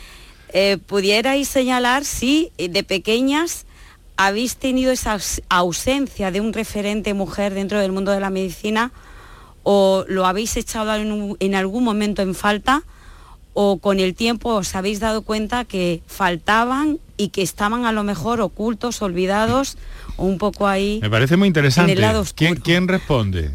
eh, 0.55 0.79
pudierais 0.79 1.49
señalar 1.49 2.05
si 2.05 2.53
eh, 2.59 2.69
de 2.69 2.85
pequeñas 2.85 3.67
habéis 4.17 4.57
tenido 4.57 4.93
esa 4.93 5.19
ausencia 5.49 6.31
de 6.31 6.41
un 6.41 6.53
referente 6.53 7.13
mujer 7.13 7.53
dentro 7.55 7.81
del 7.81 7.91
mundo 7.91 8.13
de 8.13 8.21
la 8.21 8.31
medicina 8.31 8.93
o 9.65 10.05
lo 10.07 10.27
habéis 10.27 10.57
echado 10.57 10.95
en, 10.95 11.55
algún 11.57 11.83
momento 11.83 12.23
en 12.23 12.37
falta 12.37 12.85
o 13.53 13.79
con 13.79 13.99
el 13.99 14.15
tiempo 14.15 14.55
os 14.55 14.77
habéis 14.77 15.01
dado 15.01 15.23
cuenta 15.23 15.65
que 15.65 16.03
faltaban 16.07 17.01
y 17.17 17.29
que 17.29 17.43
estaban 17.43 17.85
a 17.85 17.91
lo 17.91 18.05
mejor 18.05 18.41
ocultos, 18.41 19.03
olvidados 19.03 19.77
o 20.17 20.25
un 20.25 20.39
poco 20.39 20.69
ahí. 20.69 21.01
Me 21.03 21.11
parece 21.11 21.37
muy 21.37 21.49
interesante. 21.49 21.97
¿Quién, 22.37 22.55
¿Quién 22.57 22.87
responde? 22.87 23.55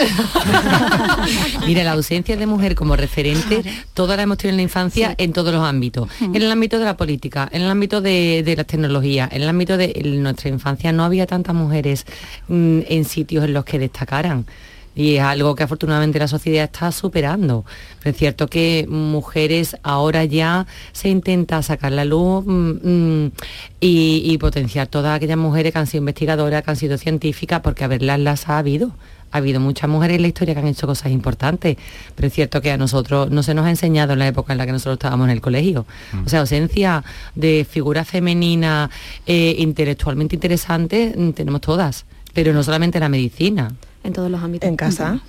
Mira, 1.66 1.84
la 1.84 1.92
ausencia 1.92 2.36
de 2.36 2.46
mujer 2.46 2.74
como 2.74 2.96
referente, 2.96 3.62
toda 3.94 4.16
la 4.16 4.22
hemos 4.22 4.38
tenido 4.38 4.52
en 4.52 4.56
la 4.56 4.62
infancia 4.62 5.14
en 5.18 5.32
todos 5.32 5.52
los 5.52 5.62
ámbitos. 5.62 6.08
En 6.20 6.36
el 6.36 6.50
ámbito 6.50 6.78
de 6.78 6.84
la 6.84 6.96
política, 6.96 7.48
en 7.52 7.62
el 7.62 7.70
ámbito 7.70 8.00
de, 8.00 8.54
las 8.56 8.66
tecnologías, 8.66 9.30
en 9.32 9.42
el 9.42 9.48
ámbito 9.48 9.76
de 9.76 10.00
nuestra 10.04 10.48
infancia 10.48 10.92
no 10.92 11.04
había 11.04 11.26
tantas 11.26 11.54
mujeres 11.54 12.06
mm, 12.48 12.80
en 12.88 13.04
sitios 13.04 13.44
en 13.44 13.54
los 13.54 13.64
que 13.64 13.78
destacaran. 13.78 14.46
Y 14.92 15.16
es 15.16 15.22
algo 15.22 15.54
que 15.54 15.62
afortunadamente 15.62 16.18
la 16.18 16.26
sociedad 16.26 16.64
está 16.64 16.90
superando. 16.90 17.64
Pero 18.00 18.10
es 18.10 18.16
cierto 18.16 18.48
que 18.48 18.86
mujeres 18.88 19.76
ahora 19.84 20.24
ya 20.24 20.66
se 20.92 21.08
intenta 21.08 21.62
sacar 21.62 21.92
la 21.92 22.04
luz 22.04 22.44
mm, 22.44 23.24
mm, 23.24 23.32
y, 23.80 24.22
y, 24.24 24.38
potenciar 24.38 24.88
todas 24.88 25.16
aquellas 25.16 25.38
mujeres 25.38 25.72
que 25.72 25.78
han 25.78 25.86
sido 25.86 26.00
investigadoras, 26.00 26.64
que 26.64 26.70
han 26.70 26.76
sido 26.76 26.98
científicas, 26.98 27.60
porque 27.60 27.84
a 27.84 27.88
verlas 27.88 28.18
las 28.18 28.48
ha 28.48 28.58
habido 28.58 28.92
ha 29.30 29.38
habido 29.38 29.60
muchas 29.60 29.88
mujeres 29.88 30.16
en 30.16 30.22
la 30.22 30.28
historia 30.28 30.54
que 30.54 30.60
han 30.60 30.66
hecho 30.66 30.86
cosas 30.86 31.12
importantes, 31.12 31.76
pero 32.14 32.28
es 32.28 32.34
cierto 32.34 32.60
que 32.60 32.70
a 32.70 32.76
nosotros 32.76 33.30
no 33.30 33.42
se 33.42 33.54
nos 33.54 33.66
ha 33.66 33.70
enseñado 33.70 34.12
en 34.12 34.18
la 34.18 34.28
época 34.28 34.52
en 34.52 34.58
la 34.58 34.66
que 34.66 34.72
nosotros 34.72 34.94
estábamos 34.94 35.26
en 35.26 35.30
el 35.30 35.40
colegio. 35.40 35.86
Mm. 36.12 36.26
O 36.26 36.28
sea, 36.28 36.40
ausencia 36.40 37.04
de 37.34 37.66
figuras 37.68 38.08
femeninas 38.08 38.90
eh, 39.26 39.54
intelectualmente 39.58 40.34
interesantes 40.34 41.16
mm, 41.16 41.30
tenemos 41.30 41.60
todas, 41.60 42.06
pero 42.34 42.52
no 42.52 42.62
solamente 42.62 42.98
en 42.98 43.02
la 43.02 43.08
medicina. 43.08 43.72
En 44.02 44.12
todos 44.12 44.30
los 44.30 44.42
ámbitos. 44.42 44.68
En 44.68 44.76
casa 44.76 45.20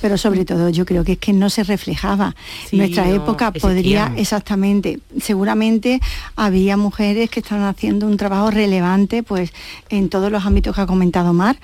pero 0.00 0.18
sobre 0.18 0.44
todo 0.44 0.68
yo 0.70 0.84
creo 0.84 1.04
que 1.04 1.12
es 1.12 1.18
que 1.18 1.32
no 1.32 1.50
se 1.50 1.64
reflejaba. 1.64 2.34
en 2.70 2.78
Nuestra 2.78 3.08
época 3.10 3.52
podría, 3.52 4.12
exactamente, 4.16 5.00
seguramente 5.20 6.00
había 6.36 6.76
mujeres 6.76 7.30
que 7.30 7.40
estaban 7.40 7.64
haciendo 7.64 8.06
un 8.06 8.16
trabajo 8.16 8.50
relevante 8.50 9.22
pues 9.22 9.52
en 9.88 10.08
todos 10.08 10.30
los 10.30 10.44
ámbitos 10.44 10.74
que 10.74 10.80
ha 10.80 10.86
comentado 10.86 11.32
Mar, 11.32 11.56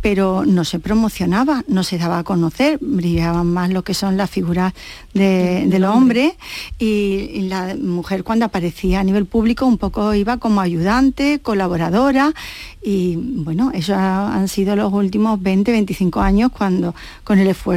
pero 0.00 0.44
no 0.46 0.64
se 0.64 0.78
promocionaba, 0.78 1.64
no 1.68 1.82
se 1.82 1.98
daba 1.98 2.18
a 2.18 2.24
conocer, 2.24 2.78
brillaban 2.80 3.46
más 3.46 3.70
lo 3.70 3.82
que 3.82 3.94
son 3.94 4.16
las 4.16 4.30
figuras 4.30 4.72
de, 5.14 5.66
del 5.66 5.84
hombre. 5.84 6.36
y, 6.78 7.40
la 7.50 7.74
mujer 7.74 8.22
cuando 8.22 8.44
aparecía 8.44 9.00
a 9.00 9.04
nivel 9.04 9.26
público 9.26 9.66
un 9.66 9.78
poco 9.78 10.14
iba 10.14 10.36
como 10.36 10.60
ayudante, 10.60 11.40
colaboradora 11.40 12.32
y 12.82 13.16
bueno, 13.16 13.72
eso 13.74 13.94
han 13.94 14.48
sido 14.48 14.74
los 14.74 14.92
últimos 14.92 15.42
20, 15.42 15.70
25 15.70 16.20
años 16.20 16.50
cuando 16.56 16.94
con 17.24 17.38
el 17.38 17.48
esfuerzo 17.48 17.69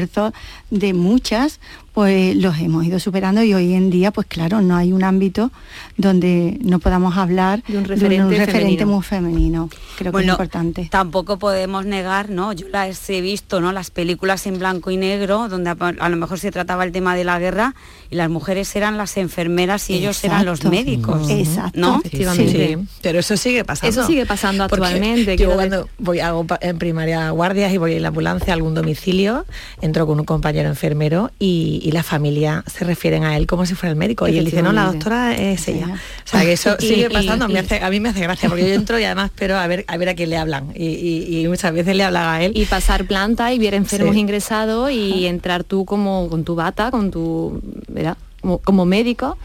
de 0.69 0.93
muchas, 0.93 1.59
pues 1.93 2.35
los 2.35 2.57
hemos 2.57 2.83
ido 2.85 2.99
superando 2.99 3.43
y 3.43 3.53
hoy 3.53 3.73
en 3.73 3.89
día, 3.89 4.11
pues 4.11 4.27
claro, 4.27 4.61
no 4.61 4.75
hay 4.75 4.91
un 4.91 5.03
ámbito 5.03 5.51
donde 5.95 6.57
no 6.61 6.79
podamos 6.79 7.17
hablar 7.17 7.63
de 7.67 7.77
un 7.77 7.85
referente, 7.85 8.85
muy 8.85 9.03
femenino. 9.03 9.69
Creo 9.97 10.11
que 10.11 10.21
es 10.21 10.27
importante. 10.27 10.87
Tampoco 10.91 11.37
podemos 11.37 11.85
negar, 11.85 12.29
¿no? 12.29 12.51
Yo 12.53 12.67
las 12.69 13.09
he 13.09 13.21
visto, 13.21 13.61
¿no? 13.61 13.71
Las 13.71 13.91
películas 13.91 14.47
en 14.47 14.57
blanco 14.57 14.89
y 14.89 14.97
negro, 14.97 15.47
donde 15.49 15.69
a, 15.69 16.09
lo 16.09 16.17
mejor 16.17 16.39
se 16.39 16.51
trataba 16.51 16.83
el 16.83 16.91
tema 16.91 17.15
de 17.15 17.23
la 17.23 17.37
guerra 17.37 17.75
y 18.09 18.15
las 18.15 18.29
mujeres 18.29 18.75
eran 18.75 18.97
las 18.97 19.17
enfermeras 19.17 19.89
y 19.89 19.95
ellos 19.95 20.23
eran 20.23 20.45
los 20.45 20.63
médicos. 20.63 21.29
Exacto. 21.29 21.79
¿no? 21.79 22.01
Sí. 22.11 22.77
Pero 23.01 23.19
eso 23.19 23.37
sigue 23.37 23.63
pasando. 23.63 24.01
Eso 24.01 24.07
sigue 24.07 24.25
pasando 24.25 24.63
actualmente. 24.63 25.37
Yo 25.37 25.53
cuando 25.53 25.87
voy 25.99 26.19
hago 26.19 26.45
en 26.61 26.77
primaria 26.79 27.29
guardias 27.29 27.71
y 27.71 27.77
voy 27.77 27.93
en 27.93 28.01
la 28.01 28.07
ambulancia 28.09 28.53
a 28.53 28.55
algún 28.55 28.73
domicilio, 28.73 29.45
entro 29.81 30.07
con 30.07 30.19
un 30.19 30.25
compañero 30.25 30.69
enfermero 30.69 31.31
y, 31.39 31.82
y, 31.83 31.91
la 31.91 32.03
familia 32.03 32.63
se 32.65 32.85
refieren 32.85 33.23
a 33.23 33.37
él 33.37 33.47
como 33.47 33.65
si 33.65 33.75
fuera 33.75 33.91
el 33.91 33.97
médico. 33.97 34.27
Y 34.27 34.37
él 34.37 34.45
dice, 34.45 34.61
no, 34.61 34.71
la 34.71 34.85
doctora 34.85 35.35
es 35.35 35.67
ella. 35.67 35.87
O 36.25 36.27
sea, 36.27 36.41
que 36.41 36.53
eso 36.53 36.75
sigue 36.79 37.09
pasando. 37.09 37.47
me 37.47 37.59
hace, 37.59 37.83
a 37.83 37.89
mí 37.89 37.99
me 37.99 38.09
hace 38.09 38.21
gracia, 38.21 38.49
porque 38.49 38.67
yo 38.67 38.73
entro 38.73 38.99
y 38.99 39.03
además 39.03 39.31
pero 39.35 39.57
a 39.57 39.67
ver 39.67 39.85
a 39.87 39.97
ver 39.97 40.09
a 40.09 40.15
quién 40.15 40.29
le 40.29 40.37
hablan. 40.37 40.71
Y, 40.75 41.45
muchas 41.47 41.73
veces 41.73 41.95
le 41.95 42.03
hablan 42.03 42.27
a 42.27 42.43
él. 42.43 42.53
Y 42.55 42.65
pasar 42.65 43.05
planta 43.05 43.53
y 43.53 43.59
ver 43.59 43.73
enfermos 43.73 44.15
ingresados 44.15 44.91
y 44.91 45.25
entrar 45.25 45.63
tú 45.63 45.85
como 45.85 46.29
con 46.29 46.43
tu 46.43 46.55
bata, 46.55 46.89
con 46.91 47.11
tu, 47.11 47.61
¿verdad? 47.87 48.17
Como, 48.41 48.85
médico 48.85 49.37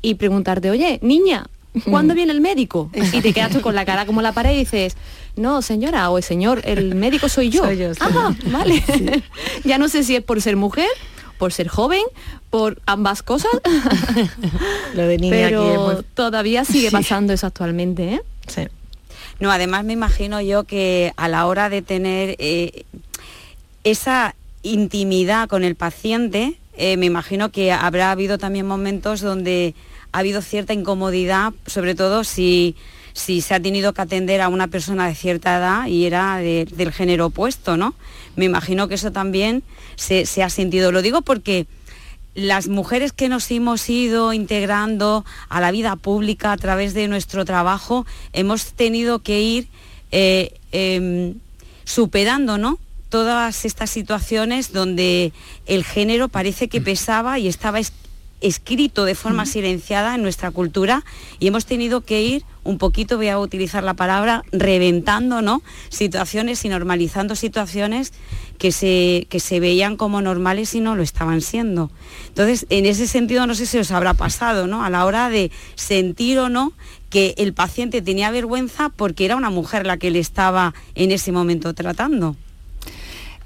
y 0.00 0.14
preguntarte, 0.14 0.70
oye, 0.70 0.98
niña, 1.02 1.46
¿cuándo 1.90 2.14
viene 2.14 2.32
el 2.32 2.40
médico? 2.40 2.90
Y 3.12 3.20
te 3.20 3.32
quedas 3.32 3.50
tú 3.50 3.60
con 3.60 3.74
la 3.74 3.84
cara 3.84 4.06
como 4.06 4.22
la 4.22 4.32
pared 4.32 4.52
y 4.52 4.58
dices, 4.58 4.96
no, 5.36 5.60
señora, 5.60 6.08
o 6.10 6.16
el 6.16 6.24
señor, 6.24 6.62
el 6.64 6.94
médico 6.94 7.28
soy 7.28 7.50
yo. 7.50 7.64
Soy 7.64 7.76
yo 7.76 7.90
ah, 8.00 8.34
vale. 8.46 8.82
ya 9.64 9.76
no 9.76 9.88
sé 9.88 10.02
si 10.02 10.16
es 10.16 10.22
por 10.22 10.40
ser 10.40 10.56
mujer 10.56 10.88
por 11.38 11.52
ser 11.52 11.68
joven, 11.68 12.02
por 12.50 12.80
ambas 12.86 13.22
cosas. 13.22 13.52
Lo 14.94 15.06
de 15.06 15.18
niña 15.18 15.30
Pero 15.30 16.02
todavía 16.14 16.64
sigue 16.64 16.90
pasando 16.90 17.32
eso 17.32 17.46
actualmente, 17.46 18.14
¿eh? 18.14 18.22
Sí. 18.46 18.62
No, 19.38 19.50
además 19.50 19.84
me 19.84 19.92
imagino 19.92 20.40
yo 20.40 20.64
que 20.64 21.12
a 21.16 21.28
la 21.28 21.46
hora 21.46 21.68
de 21.68 21.82
tener 21.82 22.36
eh, 22.38 22.84
esa 23.84 24.34
intimidad 24.62 25.48
con 25.48 25.62
el 25.62 25.74
paciente, 25.74 26.58
eh, 26.76 26.96
me 26.96 27.06
imagino 27.06 27.50
que 27.50 27.72
habrá 27.72 28.10
habido 28.10 28.38
también 28.38 28.66
momentos 28.66 29.20
donde 29.20 29.74
ha 30.12 30.20
habido 30.20 30.40
cierta 30.40 30.72
incomodidad, 30.72 31.52
sobre 31.66 31.94
todo 31.94 32.24
si, 32.24 32.76
si 33.16 33.40
se 33.40 33.54
ha 33.54 33.60
tenido 33.60 33.94
que 33.94 34.02
atender 34.02 34.42
a 34.42 34.48
una 34.48 34.68
persona 34.68 35.08
de 35.08 35.14
cierta 35.14 35.56
edad 35.56 35.86
y 35.86 36.04
era 36.04 36.36
del 36.36 36.92
género 36.92 37.26
opuesto, 37.26 37.78
¿no? 37.78 37.94
Me 38.36 38.44
imagino 38.44 38.88
que 38.88 38.96
eso 38.96 39.10
también 39.10 39.62
se, 39.96 40.26
ha 40.42 40.50
sentido. 40.50 40.92
Lo 40.92 41.00
digo 41.00 41.22
porque 41.22 41.66
las 42.34 42.68
mujeres 42.68 43.12
que 43.12 43.30
nos 43.30 43.50
hemos 43.50 43.88
ido 43.88 44.34
integrando 44.34 45.24
a 45.48 45.62
la 45.62 45.70
vida 45.70 45.96
pública 45.96 46.52
a 46.52 46.58
través 46.58 46.92
de 46.92 47.08
nuestro 47.08 47.46
trabajo, 47.46 48.04
hemos 48.34 48.74
tenido 48.74 49.20
que 49.20 49.40
ir 49.40 49.68
eh, 50.12 50.52
em, 50.72 51.36
superando 51.84 52.58
¿no? 52.58 52.78
todas 53.08 53.64
estas 53.64 53.88
situaciones 53.88 54.74
donde 54.74 55.32
el 55.64 55.84
género 55.84 56.28
parece 56.28 56.68
que 56.68 56.82
pesaba 56.82 57.38
y 57.38 57.48
estaba 57.48 57.80
escrito 58.40 59.04
de 59.04 59.14
forma 59.14 59.46
silenciada 59.46 60.14
en 60.14 60.22
nuestra 60.22 60.50
cultura 60.50 61.04
y 61.38 61.46
hemos 61.46 61.66
tenido 61.66 62.02
que 62.02 62.22
ir 62.22 62.44
un 62.64 62.78
poquito, 62.78 63.16
voy 63.16 63.28
a 63.28 63.38
utilizar 63.38 63.84
la 63.84 63.94
palabra, 63.94 64.42
reventando 64.52 65.40
¿no? 65.40 65.62
situaciones 65.88 66.64
y 66.64 66.68
normalizando 66.68 67.36
situaciones 67.36 68.12
que 68.58 68.72
se, 68.72 69.26
que 69.30 69.40
se 69.40 69.60
veían 69.60 69.96
como 69.96 70.20
normales 70.20 70.74
y 70.74 70.80
no 70.80 70.96
lo 70.96 71.02
estaban 71.02 71.40
siendo. 71.40 71.90
Entonces, 72.28 72.66
en 72.70 72.86
ese 72.86 73.06
sentido, 73.06 73.46
no 73.46 73.54
sé 73.54 73.66
si 73.66 73.78
os 73.78 73.92
habrá 73.92 74.14
pasado, 74.14 74.66
¿no? 74.66 74.84
A 74.84 74.90
la 74.90 75.04
hora 75.04 75.30
de 75.30 75.50
sentir 75.76 76.38
o 76.38 76.48
no 76.48 76.72
que 77.08 77.34
el 77.38 77.54
paciente 77.54 78.02
tenía 78.02 78.30
vergüenza 78.30 78.88
porque 78.88 79.24
era 79.24 79.36
una 79.36 79.50
mujer 79.50 79.86
la 79.86 79.96
que 79.96 80.10
le 80.10 80.18
estaba 80.18 80.74
en 80.94 81.12
ese 81.12 81.30
momento 81.32 81.72
tratando. 81.72 82.36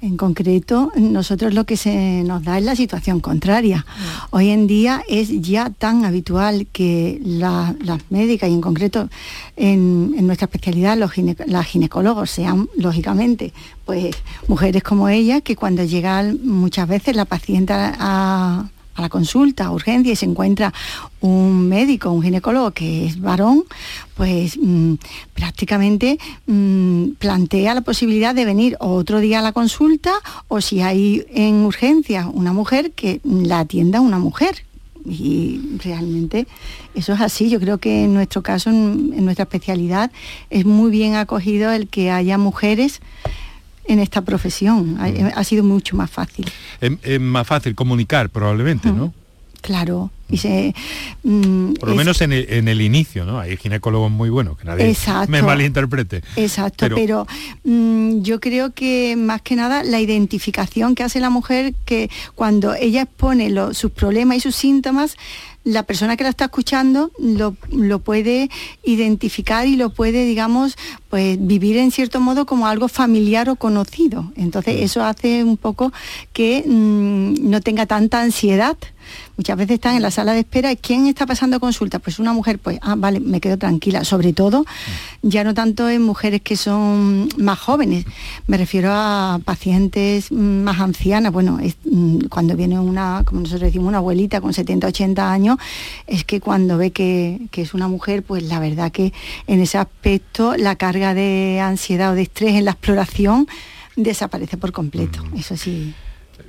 En 0.01 0.17
concreto, 0.17 0.91
nosotros 0.95 1.53
lo 1.53 1.65
que 1.65 1.77
se 1.77 2.23
nos 2.23 2.43
da 2.43 2.57
es 2.57 2.65
la 2.65 2.75
situación 2.75 3.19
contraria. 3.19 3.85
Hoy 4.31 4.49
en 4.49 4.65
día 4.65 5.03
es 5.07 5.41
ya 5.41 5.69
tan 5.69 6.05
habitual 6.05 6.65
que 6.71 7.19
las 7.23 7.75
médicas 8.09 8.49
y 8.49 8.53
en 8.53 8.61
concreto 8.61 9.09
en, 9.55 10.25
nuestra 10.25 10.45
especialidad 10.45 10.97
los 10.97 11.11
las 11.45 11.67
ginecólogos 11.67 12.31
sean, 12.31 12.67
lógicamente, 12.75 13.53
pues 13.85 14.15
mujeres 14.47 14.81
como 14.81 15.07
ella, 15.07 15.41
que 15.41 15.55
cuando 15.55 15.83
llega 15.83 16.23
muchas 16.43 16.87
veces 16.87 17.15
la 17.15 17.25
paciente 17.25 17.73
a 17.73 17.93
a 17.99 18.80
la 18.97 19.09
consulta, 19.09 19.65
a 19.65 19.71
urgencia, 19.71 20.13
y 20.13 20.15
se 20.15 20.25
encuentra 20.25 20.73
un 21.21 21.67
médico, 21.67 22.11
un 22.11 22.23
ginecólogo 22.23 22.71
que 22.71 23.05
es 23.05 23.19
varón, 23.19 23.63
pues 24.15 24.57
mm, 24.61 24.95
prácticamente 25.33 26.17
mm, 26.47 27.11
plantea 27.19 27.73
la 27.73 27.81
posibilidad 27.81 28.35
de 28.35 28.45
venir 28.45 28.77
otro 28.79 29.19
día 29.19 29.39
a 29.39 29.41
la 29.41 29.51
consulta 29.51 30.13
o 30.47 30.61
si 30.61 30.81
hay 30.81 31.25
en 31.33 31.65
urgencia 31.65 32.27
una 32.27 32.53
mujer, 32.53 32.91
que 32.91 33.21
la 33.23 33.59
atienda 33.59 34.01
una 34.01 34.19
mujer. 34.19 34.63
Y 35.03 35.59
realmente 35.83 36.45
eso 36.93 37.13
es 37.13 37.21
así. 37.21 37.49
Yo 37.49 37.59
creo 37.59 37.79
que 37.79 38.03
en 38.03 38.13
nuestro 38.13 38.43
caso, 38.43 38.69
en 38.69 39.25
nuestra 39.25 39.43
especialidad, 39.43 40.11
es 40.51 40.65
muy 40.65 40.91
bien 40.91 41.15
acogido 41.15 41.71
el 41.71 41.87
que 41.87 42.11
haya 42.11 42.37
mujeres 42.37 43.01
en 43.91 43.99
esta 43.99 44.21
profesión. 44.21 44.97
Ha, 44.99 45.41
mm. 45.41 45.43
sido 45.43 45.63
mucho 45.63 45.95
más 45.95 46.09
fácil. 46.09 46.49
Es, 46.79 47.19
más 47.19 47.45
fácil 47.45 47.75
comunicar 47.75 48.29
probablemente, 48.29 48.91
¿no? 48.91 49.13
Claro. 49.61 50.09
Y 50.27 50.37
se, 50.37 50.73
mm, 51.23 51.73
Por 51.73 51.89
lo 51.89 51.95
menos 51.95 52.21
en 52.21 52.31
el, 52.31 52.81
inicio, 52.81 53.25
¿no? 53.25 53.39
Hay 53.39 53.57
ginecólogos 53.57 54.09
muy 54.09 54.29
buenos, 54.29 54.57
que 54.57 54.65
nadie 54.65 54.95
me 55.27 55.41
malinterprete. 55.41 56.23
Exacto, 56.37 56.87
pero, 56.95 57.27
mm, 57.63 58.21
yo 58.21 58.39
creo 58.39 58.71
que 58.73 59.15
más 59.17 59.41
que 59.41 59.55
nada 59.55 59.83
la 59.83 59.99
identificación 59.99 60.95
que 60.95 61.03
hace 61.03 61.19
la 61.19 61.29
mujer, 61.29 61.73
que 61.85 62.09
cuando 62.33 62.73
ella 62.73 63.03
expone 63.03 63.53
sus 63.73 63.91
problemas 63.91 64.37
y 64.37 64.39
sus 64.39 64.55
síntomas, 64.55 65.17
la 65.63 65.83
persona 65.83 66.17
que 66.17 66.23
la 66.23 66.29
está 66.29 66.45
escuchando 66.45 67.11
lo, 67.19 67.99
puede 67.99 68.49
identificar 68.83 69.67
y 69.67 69.75
lo 69.75 69.91
puede, 69.91 70.25
digamos, 70.25 70.75
pues 71.09 71.37
vivir 71.39 71.77
en 71.77 71.91
cierto 71.91 72.19
modo 72.19 72.45
como 72.45 72.67
algo 72.67 72.87
familiar 72.87 73.49
o 73.49 73.55
conocido. 73.55 74.31
Entonces 74.35 74.81
eso 74.81 75.03
hace 75.03 75.43
un 75.43 75.57
poco 75.57 75.93
que 76.33 76.63
mm, 76.65 77.49
no 77.49 77.61
tenga 77.61 77.85
tanta 77.85 78.21
ansiedad 78.21 78.77
muchas 79.37 79.57
veces 79.57 79.75
están 79.75 79.95
en 79.95 80.01
la 80.01 80.11
sala 80.11 80.33
de 80.33 80.39
espera, 80.39 80.75
¿quién 80.75 81.07
está 81.07 81.25
pasando 81.25 81.59
consulta? 81.59 81.99
Pues 81.99 82.19
una 82.19 82.33
mujer, 82.33 82.59
pues, 82.59 82.79
ah, 82.81 82.95
vale, 82.97 83.19
me 83.19 83.39
quedo 83.39 83.57
tranquila, 83.57 84.03
sobre 84.03 84.33
todo, 84.33 84.65
ya 85.21 85.43
no 85.43 85.53
tanto 85.53 85.89
en 85.89 86.01
mujeres 86.01 86.41
que 86.41 86.55
son 86.57 87.29
más 87.37 87.59
jóvenes, 87.59 88.05
me 88.47 88.57
refiero 88.57 88.91
a 88.91 89.39
pacientes 89.43 90.31
más 90.31 90.79
ancianas, 90.79 91.31
bueno, 91.31 91.59
mm, 91.85 92.27
cuando 92.29 92.55
viene 92.55 92.79
una, 92.79 93.23
como 93.25 93.41
nosotros 93.41 93.67
decimos, 93.67 93.87
una 93.87 93.97
abuelita 93.97 94.41
con 94.41 94.53
70, 94.53 94.87
80 94.87 95.31
años, 95.31 95.57
es 96.07 96.23
que 96.23 96.39
cuando 96.39 96.77
ve 96.77 96.91
que, 96.91 97.47
que 97.51 97.61
es 97.61 97.73
una 97.73 97.87
mujer, 97.87 98.23
pues 98.23 98.43
la 98.43 98.59
verdad 98.59 98.91
que 98.91 99.13
en 99.47 99.59
ese 99.59 99.77
aspecto 99.77 100.55
la 100.57 100.75
carga 100.75 101.13
de 101.13 101.59
ansiedad 101.61 102.11
o 102.11 102.15
de 102.15 102.23
estrés 102.23 102.55
en 102.55 102.65
la 102.65 102.71
exploración 102.71 103.47
desaparece 103.95 104.57
por 104.57 104.71
completo, 104.71 105.23
eso 105.35 105.57
sí. 105.57 105.93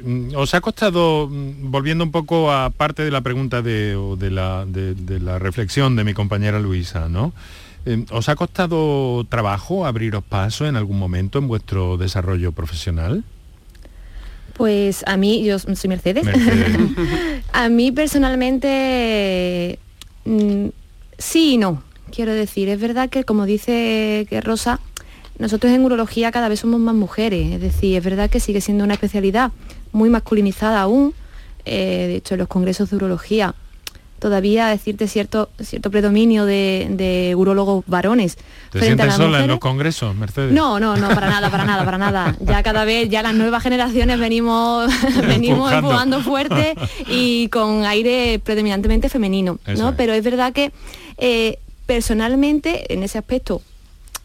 Mm, 0.05 0.35
¿Os 0.35 0.55
ha 0.55 0.61
costado, 0.61 1.29
mm, 1.31 1.71
volviendo 1.71 2.05
un 2.05 2.11
poco 2.11 2.51
a 2.51 2.71
parte 2.71 3.05
de 3.05 3.11
la 3.11 3.21
pregunta 3.21 3.63
de, 3.63 3.95
o 3.97 4.17
de, 4.17 4.31
la, 4.31 4.65
de, 4.67 5.21
la 5.21 5.39
reflexión 5.39 5.97
de 5.97 6.05
mi 6.05 6.15
compañera 6.15 6.59
Luisa, 6.59 7.09
¿no? 7.09 7.33
Eh, 7.87 8.05
¿Os 8.11 8.29
ha 8.29 8.37
costado 8.37 9.25
trabajo 9.29 9.87
abriros 9.87 10.23
paso 10.25 10.67
en 10.67 10.77
algún 10.77 10.99
momento 10.99 11.39
en 11.39 11.49
vuestro 11.49 11.97
desarrollo 11.97 12.53
profesional? 12.53 13.25
Pues 14.55 15.03
a 15.07 15.17
mí, 15.17 15.45
yo 15.45 15.59
soy 15.59 15.89
Mercedes. 15.89 16.27
a 17.53 17.69
mí 17.69 17.93
personalmente 17.93 19.79
mm, 20.25 20.67
sí 21.19 21.55
y 21.55 21.59
no. 21.59 21.83
Quiero 22.11 22.35
decir, 22.35 22.69
es 22.69 22.81
verdad 22.81 23.09
que 23.09 23.25
como 23.25 23.47
dice 23.47 24.27
que 24.29 24.41
Rosa, 24.43 24.81
nosotros 25.39 25.73
en 25.73 25.85
urología 25.85 26.31
cada 26.31 26.49
vez 26.49 26.61
somos 26.61 26.79
más 26.79 26.95
mujeres, 26.95 27.53
es 27.53 27.61
decir, 27.61 27.97
es 27.97 28.05
verdad 28.05 28.29
que 28.29 28.39
sigue 28.39 28.61
siendo 28.61 28.85
una 28.85 28.95
especialidad 28.95 29.51
muy 29.93 30.11
masculinizada 30.11 30.83
aún, 30.83 31.15
eh, 31.65 32.07
de 32.09 32.17
hecho 32.17 32.35
en 32.35 32.39
los 32.39 32.49
congresos 32.49 32.91
de 32.91 32.97
urología 32.97 33.55
todavía 34.23 34.69
decirte 34.69 35.09
cierto, 35.09 35.51
cierto 35.61 35.91
predominio 35.91 36.45
de, 36.47 37.35
urólogos 37.37 37.83
varones. 37.89 38.39
¿Te 38.71 38.81
sientes 38.81 39.15
sola 39.15 39.41
en 39.41 39.49
los 39.49 39.59
congresos, 39.59 40.15
Mercedes? 40.15 40.53
No, 40.53 40.79
no, 40.79 40.97
no, 40.97 41.09
para 41.09 41.29
nada, 41.29 41.51
para 41.51 41.65
nada, 41.65 41.85
para 41.85 41.99
nada. 41.99 42.37
Ya 42.39 42.63
cada 42.63 42.85
vez, 42.85 43.09
ya 43.11 43.23
las 43.23 43.35
nuevas 43.35 43.65
generaciones 43.65 44.21
venimos, 44.21 44.89
venimos 45.27 45.73
empujando 45.73 46.21
fuerte 46.21 46.77
y 47.09 47.49
con 47.49 47.85
aire 47.85 48.41
predominantemente 48.43 49.09
femenino, 49.09 49.59
¿no? 49.77 49.97
Pero 49.97 50.13
es 50.13 50.23
verdad 50.23 50.53
que 50.53 50.71
eh, 51.19 51.59
personalmente, 51.87 52.95
en 52.95 53.03
ese 53.03 53.19
aspecto, 53.19 53.61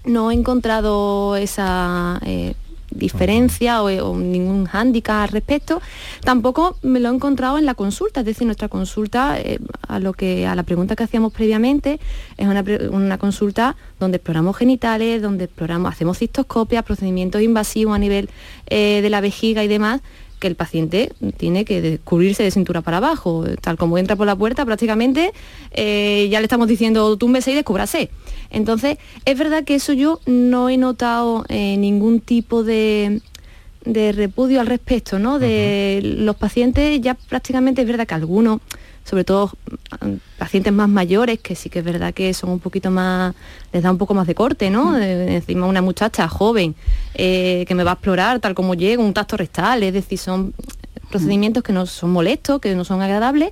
no 0.06 0.30
he 0.30 0.36
encontrado 0.36 1.36
esa... 1.38 2.20
Eh, 2.24 2.54
diferencia 2.98 3.82
o, 3.84 4.18
ningún 4.18 4.66
hándicap 4.66 5.24
al 5.24 5.30
respecto. 5.30 5.82
Tampoco 6.24 6.78
me 6.82 7.00
lo 7.00 7.10
he 7.10 7.14
encontrado 7.14 7.58
en 7.58 7.66
la 7.66 7.76
consulta, 7.76 8.22
es 8.22 8.26
decir, 8.26 8.46
nuestra 8.46 8.68
consulta, 8.68 9.40
eh, 9.40 9.60
a, 9.88 10.00
lo 10.00 10.14
que, 10.14 10.46
a 10.46 10.56
la 10.56 10.64
pregunta 10.64 10.96
que 10.96 11.04
hacíamos 11.04 11.34
previamente, 11.34 12.00
es 12.38 12.48
una, 12.48 13.18
consulta 13.18 13.76
donde 14.00 14.18
exploramos 14.18 14.56
genitales, 14.58 15.22
donde 15.22 15.46
exploramos, 15.46 15.92
hacemos 15.92 16.18
cistoscopias, 16.18 16.84
procedimientos 16.84 17.42
invasivos 17.42 17.96
a 17.96 18.00
nivel 18.00 18.30
eh, 18.68 19.00
de 19.02 19.10
la 19.10 19.22
vejiga 19.22 19.64
y 19.64 19.68
demás, 19.68 20.02
que 20.40 20.48
el 20.48 20.56
paciente 20.56 21.12
tiene 21.38 21.66
que 21.66 21.82
descubrirse 21.82 22.44
de 22.44 22.52
cintura 22.52 22.82
para 22.82 22.98
abajo. 22.98 23.46
Tal 23.62 23.78
como 23.78 23.98
entra 23.98 24.16
por 24.16 24.28
la 24.28 24.36
puerta, 24.36 24.66
prácticamente 24.66 25.34
eh, 25.72 26.28
ya 26.30 26.40
le 26.40 26.46
estamos 26.46 26.68
diciendo 26.68 27.18
túmbese 27.18 27.52
y 27.52 27.56
descúbrase. 27.56 28.10
Entonces, 28.50 28.98
es 29.26 29.38
verdad 29.38 29.64
que 29.64 29.76
eso 29.76 29.94
yo 29.94 30.20
no 30.26 30.70
he 30.70 30.78
notado 30.78 31.46
eh, 31.50 31.78
ningún 31.78 32.20
tipo 32.20 32.64
de, 32.64 33.22
repudio 33.86 34.60
al 34.60 34.68
respecto, 34.68 35.18
¿no? 35.18 35.40
De 35.40 36.02
los 36.04 36.36
pacientes 36.36 37.00
ya 37.02 37.14
prácticamente 37.14 37.82
es 37.82 37.88
verdad 37.88 38.06
que 38.06 38.16
algunos 38.16 38.60
sobre 39.08 39.24
todo 39.24 39.52
mm, 40.02 40.16
pacientes 40.38 40.74
más 40.74 40.90
mayores, 40.90 41.40
que 41.40 41.56
sí 41.56 41.70
que 41.70 41.80
es 41.80 41.86
verdad 41.86 42.14
que 42.14 42.34
son 42.34 42.50
un 42.50 42.60
poquito 42.60 42.92
más, 42.92 43.34
les 43.72 43.82
da 43.82 43.90
un 43.90 43.98
poco 43.98 44.14
más 44.14 44.28
de 44.28 44.36
corte, 44.36 44.70
¿no? 44.70 44.98
encima 44.98 45.66
una 45.66 45.82
muchacha 45.82 46.28
joven 46.28 46.76
eh, 47.14 47.64
que 47.68 47.74
me 47.74 47.86
va 47.86 47.92
a 47.92 47.94
explorar 47.94 48.42
tal 48.42 48.54
como 48.54 48.76
llega, 48.76 49.02
un 49.02 49.14
tacto 49.14 49.38
rectal, 49.38 49.84
es 49.84 49.94
decir, 49.94 50.18
son 50.18 50.54
procedimientos 51.10 51.64
que 51.64 51.72
no 51.72 51.86
son 51.86 52.12
molestos, 52.12 52.60
que 52.60 52.76
no 52.76 52.84
son 52.84 53.02
agradables, 53.02 53.52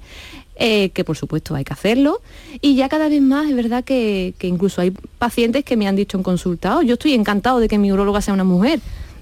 eh, 0.57 0.89
que 0.91 1.03
por 1.03 1.17
supuesto 1.17 1.55
hay 1.55 1.63
que 1.63 1.73
hacerlo. 1.73 2.21
Y 2.61 2.75
ya 2.75 2.87
cada 2.87 3.09
vez 3.09 3.21
más 3.21 3.49
es 3.49 3.55
verdad 3.55 3.83
que, 3.83 4.33
incluso 4.41 4.81
hay 4.81 4.91
pacientes 4.91 5.65
que 5.65 5.75
me 5.75 5.87
han 5.87 5.95
dicho 5.95 6.17
en 6.17 6.23
consulta, 6.23 6.77
oh, 6.77 6.81
yo 6.81 6.93
estoy 6.93 7.13
encantado 7.13 7.59
de 7.59 7.67
que 7.67 7.77
mi 7.77 7.91
urologa 7.91 8.21
sea 8.21 8.33
una 8.33 8.43
mujer. 8.43 8.79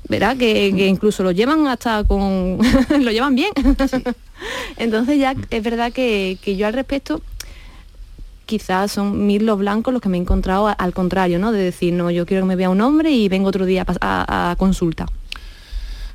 ¿verdad? 0.09 0.36
Que, 0.36 0.67
incluso 0.67 1.23
lo 1.23 1.31
llevan 1.31 1.65
hasta 1.67 2.03
con... 2.03 2.59
lo 2.99 3.11
llevan 3.11 3.36
bien. 3.36 3.51
Entonces 4.77 5.17
ya 5.17 5.34
es 5.49 5.63
verdad 5.63 5.93
que, 5.93 6.38
yo 6.45 6.67
al 6.67 6.73
respecto 6.73 7.21
quizás 8.45 8.91
son 8.91 9.25
mil 9.25 9.45
los 9.45 9.57
blancos 9.57 9.93
los 9.93 10.01
que 10.01 10.09
me 10.09 10.17
he 10.17 10.21
encontrado 10.21 10.75
al 10.77 10.93
contrario, 10.93 11.39
¿no? 11.39 11.53
De 11.53 11.63
decir, 11.63 11.93
no, 11.93 12.11
yo 12.11 12.25
quiero 12.25 12.43
que 12.43 12.49
me 12.49 12.57
vea 12.57 12.69
un 12.69 12.81
hombre 12.81 13.11
y 13.11 13.29
vengo 13.29 13.47
otro 13.47 13.65
día 13.65 13.86
a 14.01 14.55
consulta. 14.59 15.07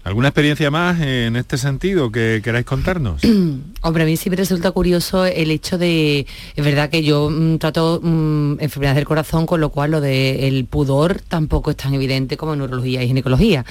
¿Alguna 0.08 0.28
experiencia 0.28 0.70
más 0.70 0.98
en 1.02 1.36
este 1.36 1.58
sentido 1.58 2.10
que 2.10 2.40
queráis 2.42 2.64
contarnos? 2.64 3.20
Hombre, 3.82 4.04
a 4.04 4.06
mí 4.06 4.16
siempre 4.16 4.38
resulta 4.38 4.70
curioso 4.70 5.26
el 5.26 5.50
hecho 5.50 5.76
de, 5.76 6.26
es 6.56 6.64
verdad 6.64 6.88
que 6.88 7.02
yo 7.02 7.28
mm, 7.28 7.58
trato 7.58 8.00
mm, 8.02 8.54
enfermedades 8.58 8.96
del 8.96 9.04
corazón, 9.04 9.44
con 9.44 9.60
lo 9.60 9.68
cual 9.68 9.90
lo 9.90 10.00
del 10.00 10.64
pudor 10.64 11.20
tampoco 11.20 11.72
es 11.72 11.76
tan 11.76 11.92
evidente 11.92 12.38
como 12.38 12.54
en 12.54 12.60
neurología 12.60 13.02
y 13.02 13.08
ginecología 13.08 13.66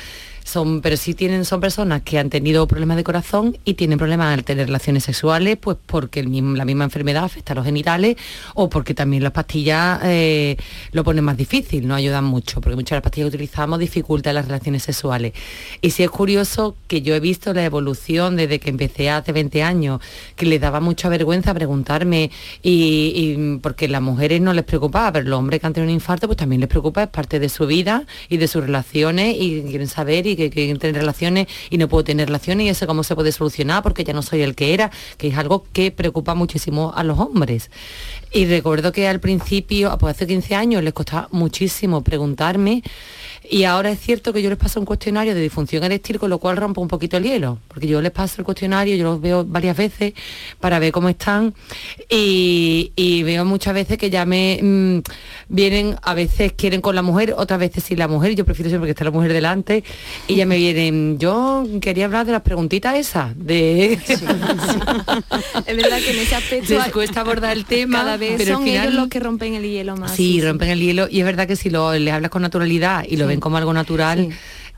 son, 0.47 0.81
pero 0.81 0.95
sí 0.95 1.13
tienen, 1.13 1.43
son 1.43 1.59
personas 1.59 2.03
que 2.03 2.17
han 2.17 2.29
tenido 2.29 2.65
problemas 2.67 2.95
de 2.95 3.03
corazón 3.03 3.57
y 3.65 3.73
tienen 3.73 3.97
problemas 3.97 4.33
al 4.33 4.45
tener 4.45 4.67
relaciones 4.67 5.03
sexuales, 5.03 5.57
pues 5.57 5.77
porque 5.85 6.23
la 6.23 6.63
misma 6.65 6.85
enfermedad 6.85 7.25
afecta 7.25 7.51
a 7.51 7.55
los 7.57 7.65
genitales 7.65 8.15
o 8.55 8.69
porque 8.69 8.93
también 8.93 9.23
las 9.23 9.33
pastillas 9.33 9.99
eh, 10.03 10.55
lo 10.93 11.03
ponen 11.03 11.25
más 11.25 11.35
difícil, 11.35 11.85
no 11.85 11.95
ayudan 11.95 12.23
mucho, 12.23 12.61
porque 12.61 12.75
muchas 12.75 12.91
de 12.91 12.95
las 12.95 13.03
pastillas 13.03 13.29
que 13.29 13.35
utilizamos 13.35 13.77
dificultan 13.79 14.35
las 14.35 14.45
relaciones 14.45 14.83
sexuales. 14.83 15.33
Y 15.81 15.89
sí 15.89 16.03
es 16.03 16.09
curioso 16.09 16.77
que 16.87 17.01
yo 17.01 17.13
he 17.13 17.19
visto 17.19 17.53
la 17.53 17.65
evolución 17.65 18.37
desde 18.37 18.59
que 18.59 18.69
empecé 18.69 19.09
hace 19.09 19.33
20 19.33 19.63
años, 19.63 19.99
que 20.37 20.45
les 20.45 20.61
daba 20.61 20.79
mucha 20.79 21.09
vergüenza 21.09 21.53
preguntarme 21.53 22.31
y, 22.63 23.57
porque 23.61 23.89
las 23.89 24.01
mujeres 24.01 24.39
no 24.39 24.53
les 24.53 24.63
preocupaba, 24.63 25.11
pero 25.11 25.27
los 25.27 25.39
hombres 25.39 25.59
que 25.59 25.67
han 25.67 25.73
tenido 25.73 25.89
un 25.89 25.95
infarto 25.95 26.27
pues 26.27 26.37
también 26.37 26.61
les 26.61 26.69
preocupa, 26.69 27.03
es 27.03 27.09
parte 27.09 27.37
de 27.37 27.49
su 27.49 27.67
vida 27.67 28.05
y 28.29 28.37
de 28.37 28.47
sus 28.47 28.63
relaciones 28.63 29.35
y 29.37 29.63
quieren 29.63 29.87
saber 29.87 30.25
y 30.25 30.36
que, 30.37 30.49
que 30.49 30.75
tener 30.75 30.95
relaciones 30.95 31.47
y 31.69 31.77
no 31.77 31.89
puedo 31.89 32.05
tener 32.05 32.27
relaciones 32.27 32.65
y 32.65 32.69
eso 32.69 32.87
cómo 32.87 33.03
se 33.03 33.15
puede 33.15 33.31
solucionar 33.33 33.83
porque 33.83 34.03
ya 34.05 34.13
no 34.13 34.21
soy 34.21 34.41
el 34.41 34.55
que 34.55 34.73
era, 34.73 34.91
que 35.17 35.27
es 35.27 35.37
algo 35.37 35.65
que 35.73 35.91
preocupa 35.91 36.35
muchísimo 36.35 36.93
a 36.95 37.03
los 37.03 37.19
hombres. 37.19 37.69
Y 38.31 38.45
recuerdo 38.45 38.91
que 38.91 39.07
al 39.07 39.19
principio, 39.19 39.95
pues 39.99 40.15
hace 40.15 40.27
15 40.27 40.55
años, 40.55 40.83
les 40.83 40.93
costaba 40.93 41.27
muchísimo 41.31 42.03
preguntarme 42.03 42.83
Y 43.49 43.63
ahora 43.63 43.91
es 43.91 43.99
cierto 43.99 44.33
que 44.33 44.41
yo 44.41 44.49
les 44.49 44.57
paso 44.57 44.79
un 44.79 44.85
cuestionario 44.85 45.33
de 45.33 45.41
disfunción 45.41 45.83
eréctil, 45.83 46.19
con 46.19 46.29
lo 46.29 46.37
cual 46.37 46.57
rompo 46.57 46.81
un 46.81 46.87
poquito 46.87 47.17
el 47.17 47.23
hielo, 47.23 47.59
porque 47.67 47.87
yo 47.87 48.01
les 48.01 48.11
paso 48.11 48.41
el 48.41 48.45
cuestionario, 48.45 48.95
yo 48.95 49.05
los 49.05 49.21
veo 49.21 49.45
varias 49.45 49.77
veces 49.77 50.13
para 50.59 50.79
ver 50.79 50.91
cómo 50.91 51.07
están 51.09 51.53
y, 52.09 52.91
veo 53.23 53.45
muchas 53.45 53.73
veces 53.73 53.97
que 53.97 54.09
ya 54.09 54.25
me 54.25 54.59
mm, 54.61 54.99
vienen, 55.49 55.95
a 56.01 56.13
veces 56.13 56.53
quieren 56.53 56.81
con 56.81 56.95
la 56.95 57.01
mujer, 57.01 57.33
otras 57.37 57.59
veces 57.59 57.83
sin 57.83 57.99
la 57.99 58.07
mujer, 58.07 58.35
yo 58.35 58.45
prefiero 58.45 58.69
siempre 58.69 58.87
que 58.87 58.91
esté 58.91 59.03
la 59.03 59.11
mujer 59.11 59.33
delante 59.33 59.83
y 60.27 60.35
ya 60.35 60.45
me 60.45 60.57
vienen, 60.57 61.17
yo 61.17 61.65
quería 61.81 62.05
hablar 62.05 62.25
de 62.25 62.33
las 62.33 62.41
preguntitas 62.41 62.95
esas, 62.95 63.37
de... 63.37 63.93
es 64.07 64.21
verdad 64.21 65.99
que 65.99 66.11
en 66.11 66.19
ese 66.19 66.35
aspecto 66.35 66.73
les 66.73 66.91
cuesta 66.91 67.21
abordar 67.21 67.55
el 67.55 67.65
tema, 67.65 67.99
cada 67.99 68.17
vez 68.17 68.35
pero 68.37 68.53
son 68.53 68.63
al 68.63 68.69
final, 68.69 68.87
ellos 68.87 68.95
los 68.95 69.07
que 69.09 69.19
rompen 69.19 69.55
el 69.55 69.63
hielo 69.63 69.95
más. 69.95 70.11
Sí, 70.11 70.41
rompen 70.41 70.69
el 70.69 70.79
hielo 70.79 71.07
y 71.09 71.19
es 71.19 71.25
verdad 71.25 71.47
que 71.47 71.55
si 71.55 71.69
lo, 71.69 71.93
les 71.93 72.13
hablas 72.13 72.31
con 72.31 72.41
naturalidad 72.41 73.05
y 73.07 73.17
lo 73.17 73.27
ven 73.27 73.36
como 73.39 73.57
algo 73.57 73.73
natural, 73.73 74.29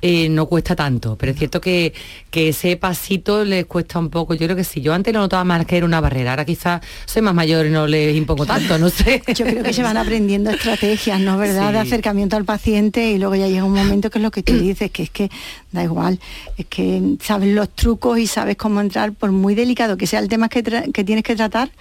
eh, 0.01 0.29
no 0.29 0.45
cuesta 0.45 0.77
tanto, 0.77 1.17
pero 1.17 1.33
es 1.33 1.37
cierto 1.37 1.59
que, 1.59 1.93
que, 2.31 2.49
ese 2.49 2.77
pasito 2.77 3.43
les 3.43 3.65
cuesta 3.65 3.99
un 3.99 4.09
poco. 4.09 4.33
Yo 4.33 4.45
creo 4.45 4.55
que 4.55 4.63
sí, 4.63 4.79
yo 4.79 4.93
antes 4.93 5.13
lo 5.13 5.19
notaba 5.19 5.43
más 5.43 5.65
que 5.65 5.75
era 5.75 5.85
una 5.85 5.99
barrera, 5.99 6.31
ahora 6.31 6.45
quizás 6.45 6.81
soy 7.05 7.21
más 7.21 7.33
mayor 7.33 7.65
y 7.65 7.69
no 7.69 7.85
les 7.85 8.15
impongo 8.15 8.45
tanto, 8.45 8.77
no 8.77 8.89
sé. 8.89 9.21
Yo 9.35 9.45
creo 9.45 9.61
que 9.61 9.73
se 9.73 9.83
van 9.83 9.97
aprendiendo 9.97 10.51
estrategias, 10.51 11.19
¿no? 11.19 11.37
¿Verdad? 11.37 11.73
De 11.73 11.79
acercamiento 11.79 12.37
al 12.37 12.45
paciente 12.45 13.11
y 13.11 13.17
luego 13.17 13.35
ya 13.35 13.47
llega 13.47 13.65
un 13.65 13.73
momento 13.73 14.09
que 14.09 14.19
es 14.19 14.23
lo 14.23 14.31
que 14.31 14.41
tú 14.41 14.53
dices, 14.57 14.89
que 14.89 15.03
es 15.03 15.09
que 15.09 15.29
da 15.73 15.83
igual, 15.83 16.17
es 16.57 16.65
que 16.67 17.17
sabes 17.21 17.53
los 17.53 17.69
trucos 17.69 18.19
y 18.19 18.27
sabes 18.27 18.55
cómo 18.55 18.79
entrar, 18.79 19.11
por 19.11 19.33
muy 19.33 19.53
delicado 19.53 19.97
que 19.97 20.07
sea 20.07 20.19
el 20.19 20.29
tema 20.29 20.47
que, 20.47 20.63
que 20.63 21.03
tienes 21.03 21.25
que 21.25 21.35
tratar, 21.35 21.71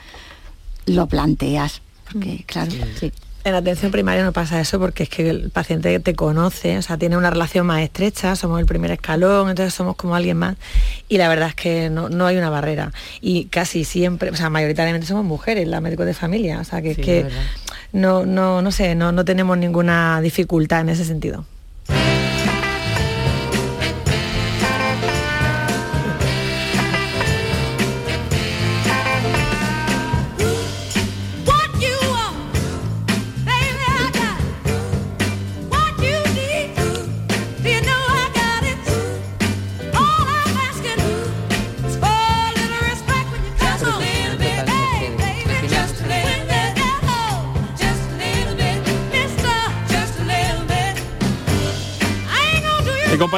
lo 0.86 1.06
planteas. 1.06 1.82
Porque, 2.10 2.42
claro, 2.46 2.72
sí. 2.98 3.12
En 3.48 3.54
atención 3.54 3.90
primaria 3.90 4.22
no 4.22 4.32
pasa 4.32 4.60
eso 4.60 4.78
porque 4.78 5.04
es 5.04 5.08
que 5.08 5.30
el 5.30 5.50
paciente 5.50 5.98
te 6.00 6.14
conoce, 6.14 6.76
o 6.76 6.82
sea, 6.82 6.98
tiene 6.98 7.16
una 7.16 7.30
relación 7.30 7.66
más 7.66 7.80
estrecha, 7.80 8.36
somos 8.36 8.60
el 8.60 8.66
primer 8.66 8.90
escalón, 8.90 9.48
entonces 9.48 9.72
somos 9.72 9.96
como 9.96 10.14
alguien 10.14 10.36
más. 10.36 10.56
Y 11.08 11.16
la 11.16 11.28
verdad 11.28 11.48
es 11.48 11.54
que 11.54 11.88
no, 11.88 12.26
hay 12.26 12.36
una 12.36 12.50
barrera. 12.50 12.92
Y 13.22 13.46
casi 13.46 13.84
siempre, 13.84 14.30
o 14.30 14.36
sea, 14.36 14.50
mayoritariamente 14.50 15.06
somos 15.06 15.24
mujeres, 15.24 15.66
la 15.66 15.80
médico 15.80 16.04
de 16.04 16.12
familia, 16.12 16.60
o 16.60 16.64
sea, 16.64 16.82
que 16.82 16.90
es 16.90 16.98
que 16.98 17.26
no, 17.92 18.26
no, 18.26 18.60
no 18.60 18.70
sé, 18.70 18.94
no, 18.94 19.12
no 19.12 19.24
tenemos 19.24 19.56
ninguna 19.56 20.20
dificultad 20.20 20.82
en 20.82 20.90
ese 20.90 21.06
sentido. 21.06 21.46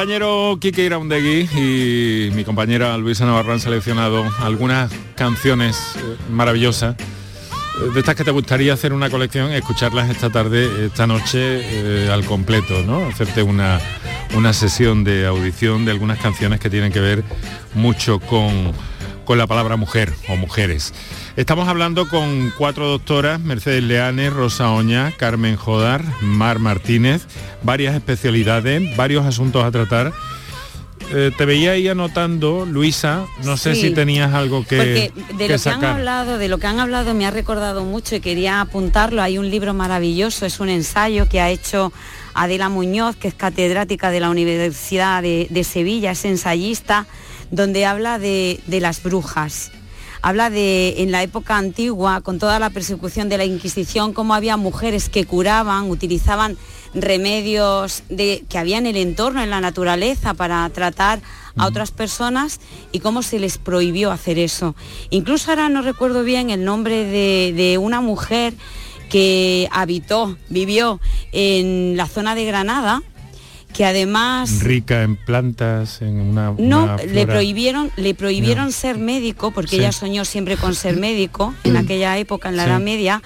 Compañero 0.01 0.57
Kike 0.59 0.83
Iraundegui 0.83 1.47
y 1.55 2.31
mi 2.31 2.43
compañera 2.43 2.97
Luisa 2.97 3.23
Navarro 3.23 3.53
han 3.53 3.59
seleccionado 3.59 4.25
algunas 4.39 4.91
canciones 5.13 5.77
eh, 5.95 6.15
maravillosas 6.31 6.95
eh, 6.99 7.91
de 7.93 7.99
estas 7.99 8.15
que 8.15 8.23
te 8.23 8.31
gustaría 8.31 8.73
hacer 8.73 8.93
una 8.93 9.11
colección, 9.11 9.51
escucharlas 9.51 10.09
esta 10.09 10.31
tarde, 10.31 10.87
esta 10.87 11.05
noche 11.05 11.37
eh, 11.37 12.09
al 12.11 12.25
completo, 12.25 12.81
¿no? 12.83 13.05
Hacerte 13.09 13.43
una, 13.43 13.79
una 14.35 14.53
sesión 14.53 15.03
de 15.03 15.27
audición 15.27 15.85
de 15.85 15.91
algunas 15.91 16.17
canciones 16.17 16.59
que 16.59 16.71
tienen 16.71 16.91
que 16.91 16.99
ver 16.99 17.23
mucho 17.75 18.19
con, 18.19 18.73
con 19.25 19.37
la 19.37 19.47
palabra 19.47 19.75
mujer 19.75 20.13
o 20.29 20.35
mujeres. 20.35 20.93
Estamos 21.35 21.67
hablando 21.67 22.07
con 22.07 22.51
cuatro 22.57 22.87
doctoras, 22.87 23.39
Mercedes 23.39 23.83
Leane, 23.83 24.29
Rosa 24.29 24.71
Oña, 24.71 25.13
Carmen 25.17 25.55
Jodar, 25.55 26.03
Mar 26.21 26.59
Martínez, 26.59 27.25
varias 27.63 27.95
especialidades, 27.95 28.95
varios 28.95 29.25
asuntos 29.25 29.63
a 29.63 29.71
tratar. 29.71 30.13
Eh, 31.13 31.31
te 31.37 31.45
veía 31.45 31.71
ahí 31.71 31.89
anotando, 31.89 32.65
Luisa, 32.65 33.25
no 33.43 33.57
sé 33.57 33.75
si 33.75 33.91
tenías 33.91 34.33
algo 34.33 34.65
que 34.65 34.77
Porque 34.77 35.11
de 35.35 35.49
lo 35.49 35.59
que 35.59 35.69
han 35.69 35.83
hablado, 35.83 36.37
de 36.37 36.47
lo 36.47 36.57
que 36.57 36.67
han 36.67 36.79
hablado 36.79 37.13
me 37.13 37.25
ha 37.25 37.31
recordado 37.31 37.83
mucho 37.83 38.15
y 38.15 38.21
quería 38.21 38.61
apuntarlo. 38.61 39.21
Hay 39.21 39.37
un 39.37 39.49
libro 39.49 39.73
maravilloso, 39.73 40.45
es 40.45 40.61
un 40.61 40.69
ensayo 40.69 41.27
que 41.27 41.41
ha 41.41 41.49
hecho 41.49 41.91
Adela 42.33 42.69
Muñoz, 42.69 43.17
que 43.17 43.27
es 43.27 43.33
catedrática 43.33 44.09
de 44.09 44.21
la 44.21 44.29
Universidad 44.29 45.21
de, 45.21 45.63
Sevilla, 45.65 46.11
es 46.11 46.23
ensayista, 46.23 47.05
donde 47.51 47.85
habla 47.85 48.17
de, 48.17 48.59
de 48.67 48.79
las 48.79 49.03
brujas 49.03 49.71
habla 50.21 50.49
de 50.49 51.01
en 51.01 51.11
la 51.11 51.23
época 51.23 51.57
antigua, 51.57 52.21
con 52.21 52.39
toda 52.39 52.59
la 52.59 52.69
persecución 52.69 53.29
de 53.29 53.37
la 53.37 53.45
Inquisición, 53.45 54.13
cómo 54.13 54.33
había 54.33 54.57
mujeres 54.57 55.09
que 55.09 55.25
curaban, 55.25 55.89
utilizaban 55.89 56.57
remedios 56.93 58.03
de, 58.09 58.43
que 58.49 58.57
había 58.57 58.77
en 58.77 58.85
el 58.85 58.97
entorno, 58.97 59.41
en 59.41 59.49
la 59.49 59.61
naturaleza, 59.61 60.33
para 60.33 60.69
tratar 60.69 61.21
a 61.57 61.67
otras 61.67 61.91
personas 61.91 62.59
y 62.91 62.99
cómo 62.99 63.23
se 63.23 63.39
les 63.39 63.57
prohibió 63.57 64.11
hacer 64.11 64.39
eso. 64.39 64.75
Incluso 65.09 65.49
ahora 65.49 65.69
no 65.69 65.81
recuerdo 65.81 66.23
bien 66.23 66.49
el 66.49 66.63
nombre 66.63 67.05
de, 67.05 67.53
de 67.55 67.77
una 67.77 68.01
mujer 68.01 68.53
que 69.09 69.67
habitó, 69.71 70.37
vivió 70.49 71.01
en 71.33 71.97
la 71.97 72.07
zona 72.07 72.35
de 72.35 72.45
Granada, 72.45 73.01
que 73.73 73.85
además 73.85 74.61
rica 74.61 75.03
en 75.03 75.15
plantas 75.15 76.01
en 76.01 76.19
una 76.19 76.53
no 76.57 76.97
le 76.97 77.25
prohibieron 77.25 77.91
le 77.95 78.13
prohibieron 78.13 78.71
ser 78.71 78.97
médico 78.97 79.51
porque 79.51 79.77
ella 79.77 79.91
soñó 79.91 80.25
siempre 80.25 80.57
con 80.57 80.75
ser 80.75 80.97
médico 80.97 81.53
en 81.63 81.77
aquella 81.77 82.17
época 82.17 82.49
en 82.49 82.57
la 82.57 82.65
Edad 82.65 82.79
Media 82.79 83.21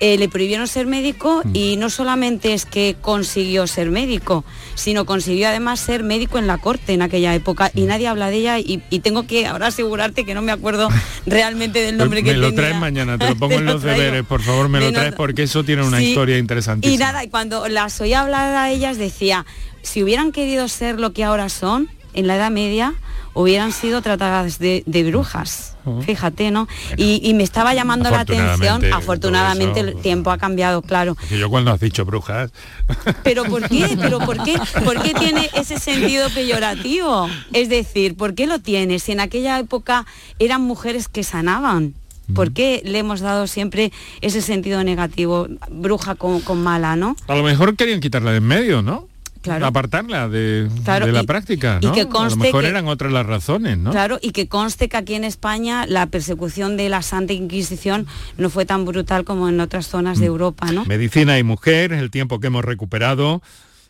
eh, 0.00 0.16
le 0.16 0.28
prohibieron 0.28 0.68
ser 0.68 0.86
médico 0.86 1.42
mm. 1.44 1.50
y 1.54 1.76
no 1.76 1.90
solamente 1.90 2.54
es 2.54 2.66
que 2.66 2.96
consiguió 3.00 3.66
ser 3.66 3.90
médico, 3.90 4.44
sino 4.74 5.04
consiguió 5.04 5.48
además 5.48 5.80
ser 5.80 6.04
médico 6.04 6.38
en 6.38 6.46
la 6.46 6.58
corte 6.58 6.92
en 6.92 7.02
aquella 7.02 7.34
época 7.34 7.72
y 7.74 7.82
nadie 7.82 8.06
habla 8.06 8.30
de 8.30 8.36
ella 8.36 8.58
y, 8.58 8.78
tengo 9.00 9.26
que 9.26 9.46
ahora 9.46 9.68
asegurarte 9.68 10.24
que 10.24 10.34
no 10.34 10.42
me 10.42 10.52
acuerdo 10.52 10.88
realmente 11.26 11.80
del 11.80 11.96
nombre 11.96 12.22
que 12.22 12.32
me 12.32 12.38
lo 12.38 12.52
traes 12.52 12.76
mañana, 12.76 13.16
te 13.16 13.28
lo 13.28 13.36
pongo 13.38 13.54
en 13.54 13.64
los 13.64 13.82
deberes, 13.82 14.24
por 14.24 14.42
favor, 14.42 14.68
me 14.68 14.80
lo 14.80 14.92
traes 14.92 15.14
porque 15.14 15.44
eso 15.44 15.64
tiene 15.64 15.82
una 15.82 16.02
historia 16.02 16.38
interesante. 16.38 16.88
Y 16.88 16.96
nada, 16.96 17.24
y 17.24 17.28
cuando 17.28 17.68
las 17.68 18.00
oía 18.00 18.20
hablar 18.20 18.54
a 18.54 18.70
ellas 18.70 18.98
decía, 18.98 19.46
si 19.82 20.02
hubieran 20.02 20.32
querido 20.32 20.68
ser 20.68 21.00
lo 21.00 21.12
que 21.12 21.24
ahora 21.24 21.48
son, 21.48 21.88
en 22.18 22.26
la 22.26 22.36
Edad 22.36 22.50
Media, 22.50 22.94
hubieran 23.32 23.70
sido 23.70 24.02
tratadas 24.02 24.58
de, 24.58 24.82
brujas. 25.08 25.76
Fíjate, 26.04 26.50
¿no? 26.50 26.68
Y, 26.96 27.32
me 27.34 27.44
estaba 27.44 27.72
llamando 27.72 28.10
la 28.10 28.20
atención, 28.20 28.84
afortunadamente 28.92 29.80
el 29.80 29.96
tiempo 29.96 30.30
ha 30.30 30.38
cambiado, 30.38 30.82
claro. 30.82 31.16
yo 31.30 31.48
cuando 31.48 31.70
has 31.70 31.80
dicho 31.80 32.04
brujas. 32.04 32.50
Pero 33.22 33.44
¿por 33.44 33.68
qué? 33.68 33.96
¿Pero 34.00 34.18
por 34.18 34.42
qué? 34.42 34.58
¿Por 34.84 35.00
qué 35.00 35.14
tiene 35.14 35.48
ese 35.54 35.78
sentido 35.78 36.28
peyorativo? 36.30 37.28
Es 37.52 37.68
decir, 37.68 38.16
¿por 38.16 38.34
qué 38.34 38.46
lo 38.46 38.58
tiene? 38.58 38.98
Si 38.98 39.12
en 39.12 39.20
aquella 39.20 39.58
época 39.58 40.04
eran 40.38 40.62
mujeres 40.62 41.08
que 41.08 41.22
sanaban. 41.22 41.94
¿Por 42.34 42.52
qué 42.52 42.82
le 42.84 42.98
hemos 42.98 43.20
dado 43.20 43.46
siempre 43.46 43.90
ese 44.20 44.42
sentido 44.42 44.84
negativo, 44.84 45.48
bruja 45.70 46.14
con, 46.14 46.42
con 46.42 46.62
mala, 46.62 46.94
no? 46.94 47.16
A 47.26 47.34
lo 47.34 47.42
mejor 47.42 47.74
querían 47.74 48.00
quitarla 48.00 48.32
de 48.32 48.36
en 48.38 48.44
medio, 48.44 48.82
¿no? 48.82 49.07
Apartarla 49.50 50.28
de, 50.28 50.68
la 50.84 51.22
práctica, 51.24 51.78
¿no? 51.82 51.88
Y 51.88 51.92
que 51.92 52.08
conste 52.08 52.34
a 52.34 52.36
lo 52.36 52.42
mejor 52.44 52.64
eran 52.64 52.88
otras 52.88 53.12
las 53.12 53.26
razones, 53.26 53.78
¿no? 53.78 53.90
Claro, 53.90 54.18
y 54.20 54.32
que 54.32 54.48
conste 54.48 54.88
que 54.88 54.96
aquí 54.96 55.14
en 55.14 55.24
España 55.24 55.86
la 55.86 56.06
persecución 56.06 56.76
de 56.76 56.88
la 56.88 57.02
Santa 57.02 57.32
Inquisición 57.32 58.06
no 58.36 58.50
fue 58.50 58.66
tan 58.66 58.84
brutal 58.84 59.24
como 59.24 59.48
en 59.48 59.60
otras 59.60 59.86
zonas 59.86 60.18
de 60.18 60.26
mm. 60.26 60.32
Europa, 60.32 60.72
¿no? 60.72 60.84
Medicina 60.84 61.38
y 61.38 61.42
mujer, 61.42 61.92
el 61.92 62.10
tiempo 62.10 62.40
que 62.40 62.48
hemos 62.48 62.64
recuperado, 62.64 63.42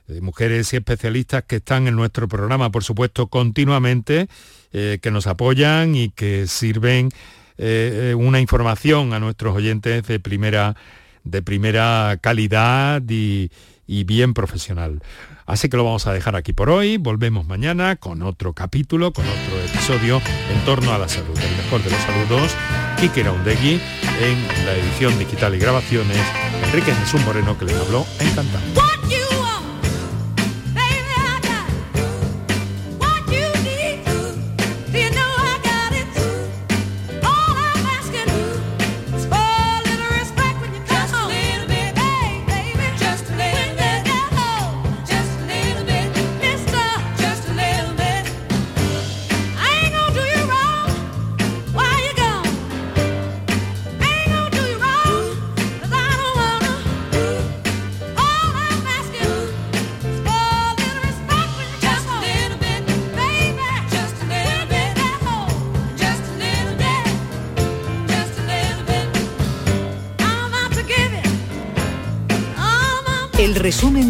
eh, 0.09 0.21
mujeres 0.21 0.73
y 0.73 0.77
especialistas 0.77 1.45
que 1.45 1.57
están 1.57 1.87
en 1.87 1.95
nuestro 1.95 2.29
programa, 2.29 2.71
por 2.71 2.83
supuesto, 2.85 3.27
continuamente, 3.27 4.29
eh, 4.73 4.99
que 5.03 5.11
nos 5.11 5.27
apoyan 5.27 5.95
y 5.95 6.11
que 6.11 6.47
sirven 6.47 7.11
eh, 7.59 8.15
una 8.17 8.41
información 8.41 9.13
a 9.13 9.21
nuestros 9.21 9.55
oyentes 9.57 10.07
de 10.07 10.21
primera, 10.21 10.77
de 11.25 11.43
primera 11.43 12.19
calidad 12.21 13.03
y, 13.09 13.51
y 13.89 14.05
bien 14.05 14.35
profesional. 14.35 15.03
Así 15.47 15.69
que 15.69 15.77
lo 15.77 15.85
vamos 15.85 16.07
a 16.07 16.13
dejar 16.13 16.37
aquí 16.37 16.53
por 16.53 16.71
hoy. 16.71 16.99
Volvemos 16.99 17.47
mañana 17.47 17.97
con 17.97 18.23
otro 18.23 18.53
capítulo, 18.53 19.13
con 19.13 19.25
otro 19.27 19.61
episodio 19.67 20.23
en 20.53 20.65
torno 20.65 20.93
a 20.93 20.99
la 20.99 21.09
salud. 21.09 21.37
El 21.37 21.57
mejor 21.57 21.83
de 21.83 21.91
los 21.91 22.01
saludos, 22.01 22.55
Kike 23.01 23.25
Raundegui, 23.25 23.81
en 24.21 24.67
la 24.67 24.75
edición 24.75 25.19
digital 25.19 25.55
y 25.55 25.59
grabaciones, 25.59 26.21
Enrique 26.67 26.95
Jesús 26.95 27.25
Moreno, 27.25 27.59
que 27.59 27.65
les 27.65 27.77
habló, 27.77 28.07
encantado. 28.21 28.88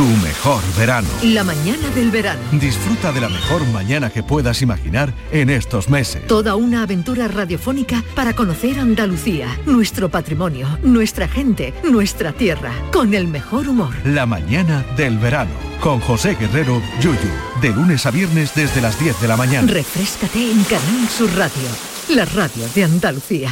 tu 0.00 0.06
mejor 0.06 0.62
verano. 0.78 1.06
La 1.22 1.44
mañana 1.44 1.90
del 1.94 2.10
verano. 2.10 2.40
Disfruta 2.52 3.12
de 3.12 3.20
la 3.20 3.28
mejor 3.28 3.66
mañana 3.66 4.08
que 4.08 4.22
puedas 4.22 4.62
imaginar 4.62 5.12
en 5.30 5.50
estos 5.50 5.90
meses. 5.90 6.26
Toda 6.26 6.54
una 6.54 6.84
aventura 6.84 7.28
radiofónica 7.28 8.02
para 8.14 8.34
conocer 8.34 8.80
Andalucía, 8.80 9.58
nuestro 9.66 10.08
patrimonio, 10.08 10.78
nuestra 10.82 11.28
gente, 11.28 11.74
nuestra 11.82 12.32
tierra, 12.32 12.72
con 12.90 13.12
el 13.12 13.28
mejor 13.28 13.68
humor. 13.68 13.92
La 14.06 14.24
mañana 14.24 14.86
del 14.96 15.18
verano 15.18 15.52
con 15.82 16.00
José 16.00 16.34
Guerrero 16.34 16.80
Yuyu. 17.02 17.18
De 17.60 17.68
lunes 17.68 18.06
a 18.06 18.10
viernes 18.10 18.54
desde 18.54 18.80
las 18.80 18.98
10 18.98 19.20
de 19.20 19.28
la 19.28 19.36
mañana. 19.36 19.70
Refrescate 19.70 20.50
en 20.50 20.64
Canal 20.64 21.08
Sur 21.10 21.30
Radio, 21.36 21.68
la 22.08 22.24
radio 22.24 22.66
de 22.74 22.84
Andalucía. 22.84 23.50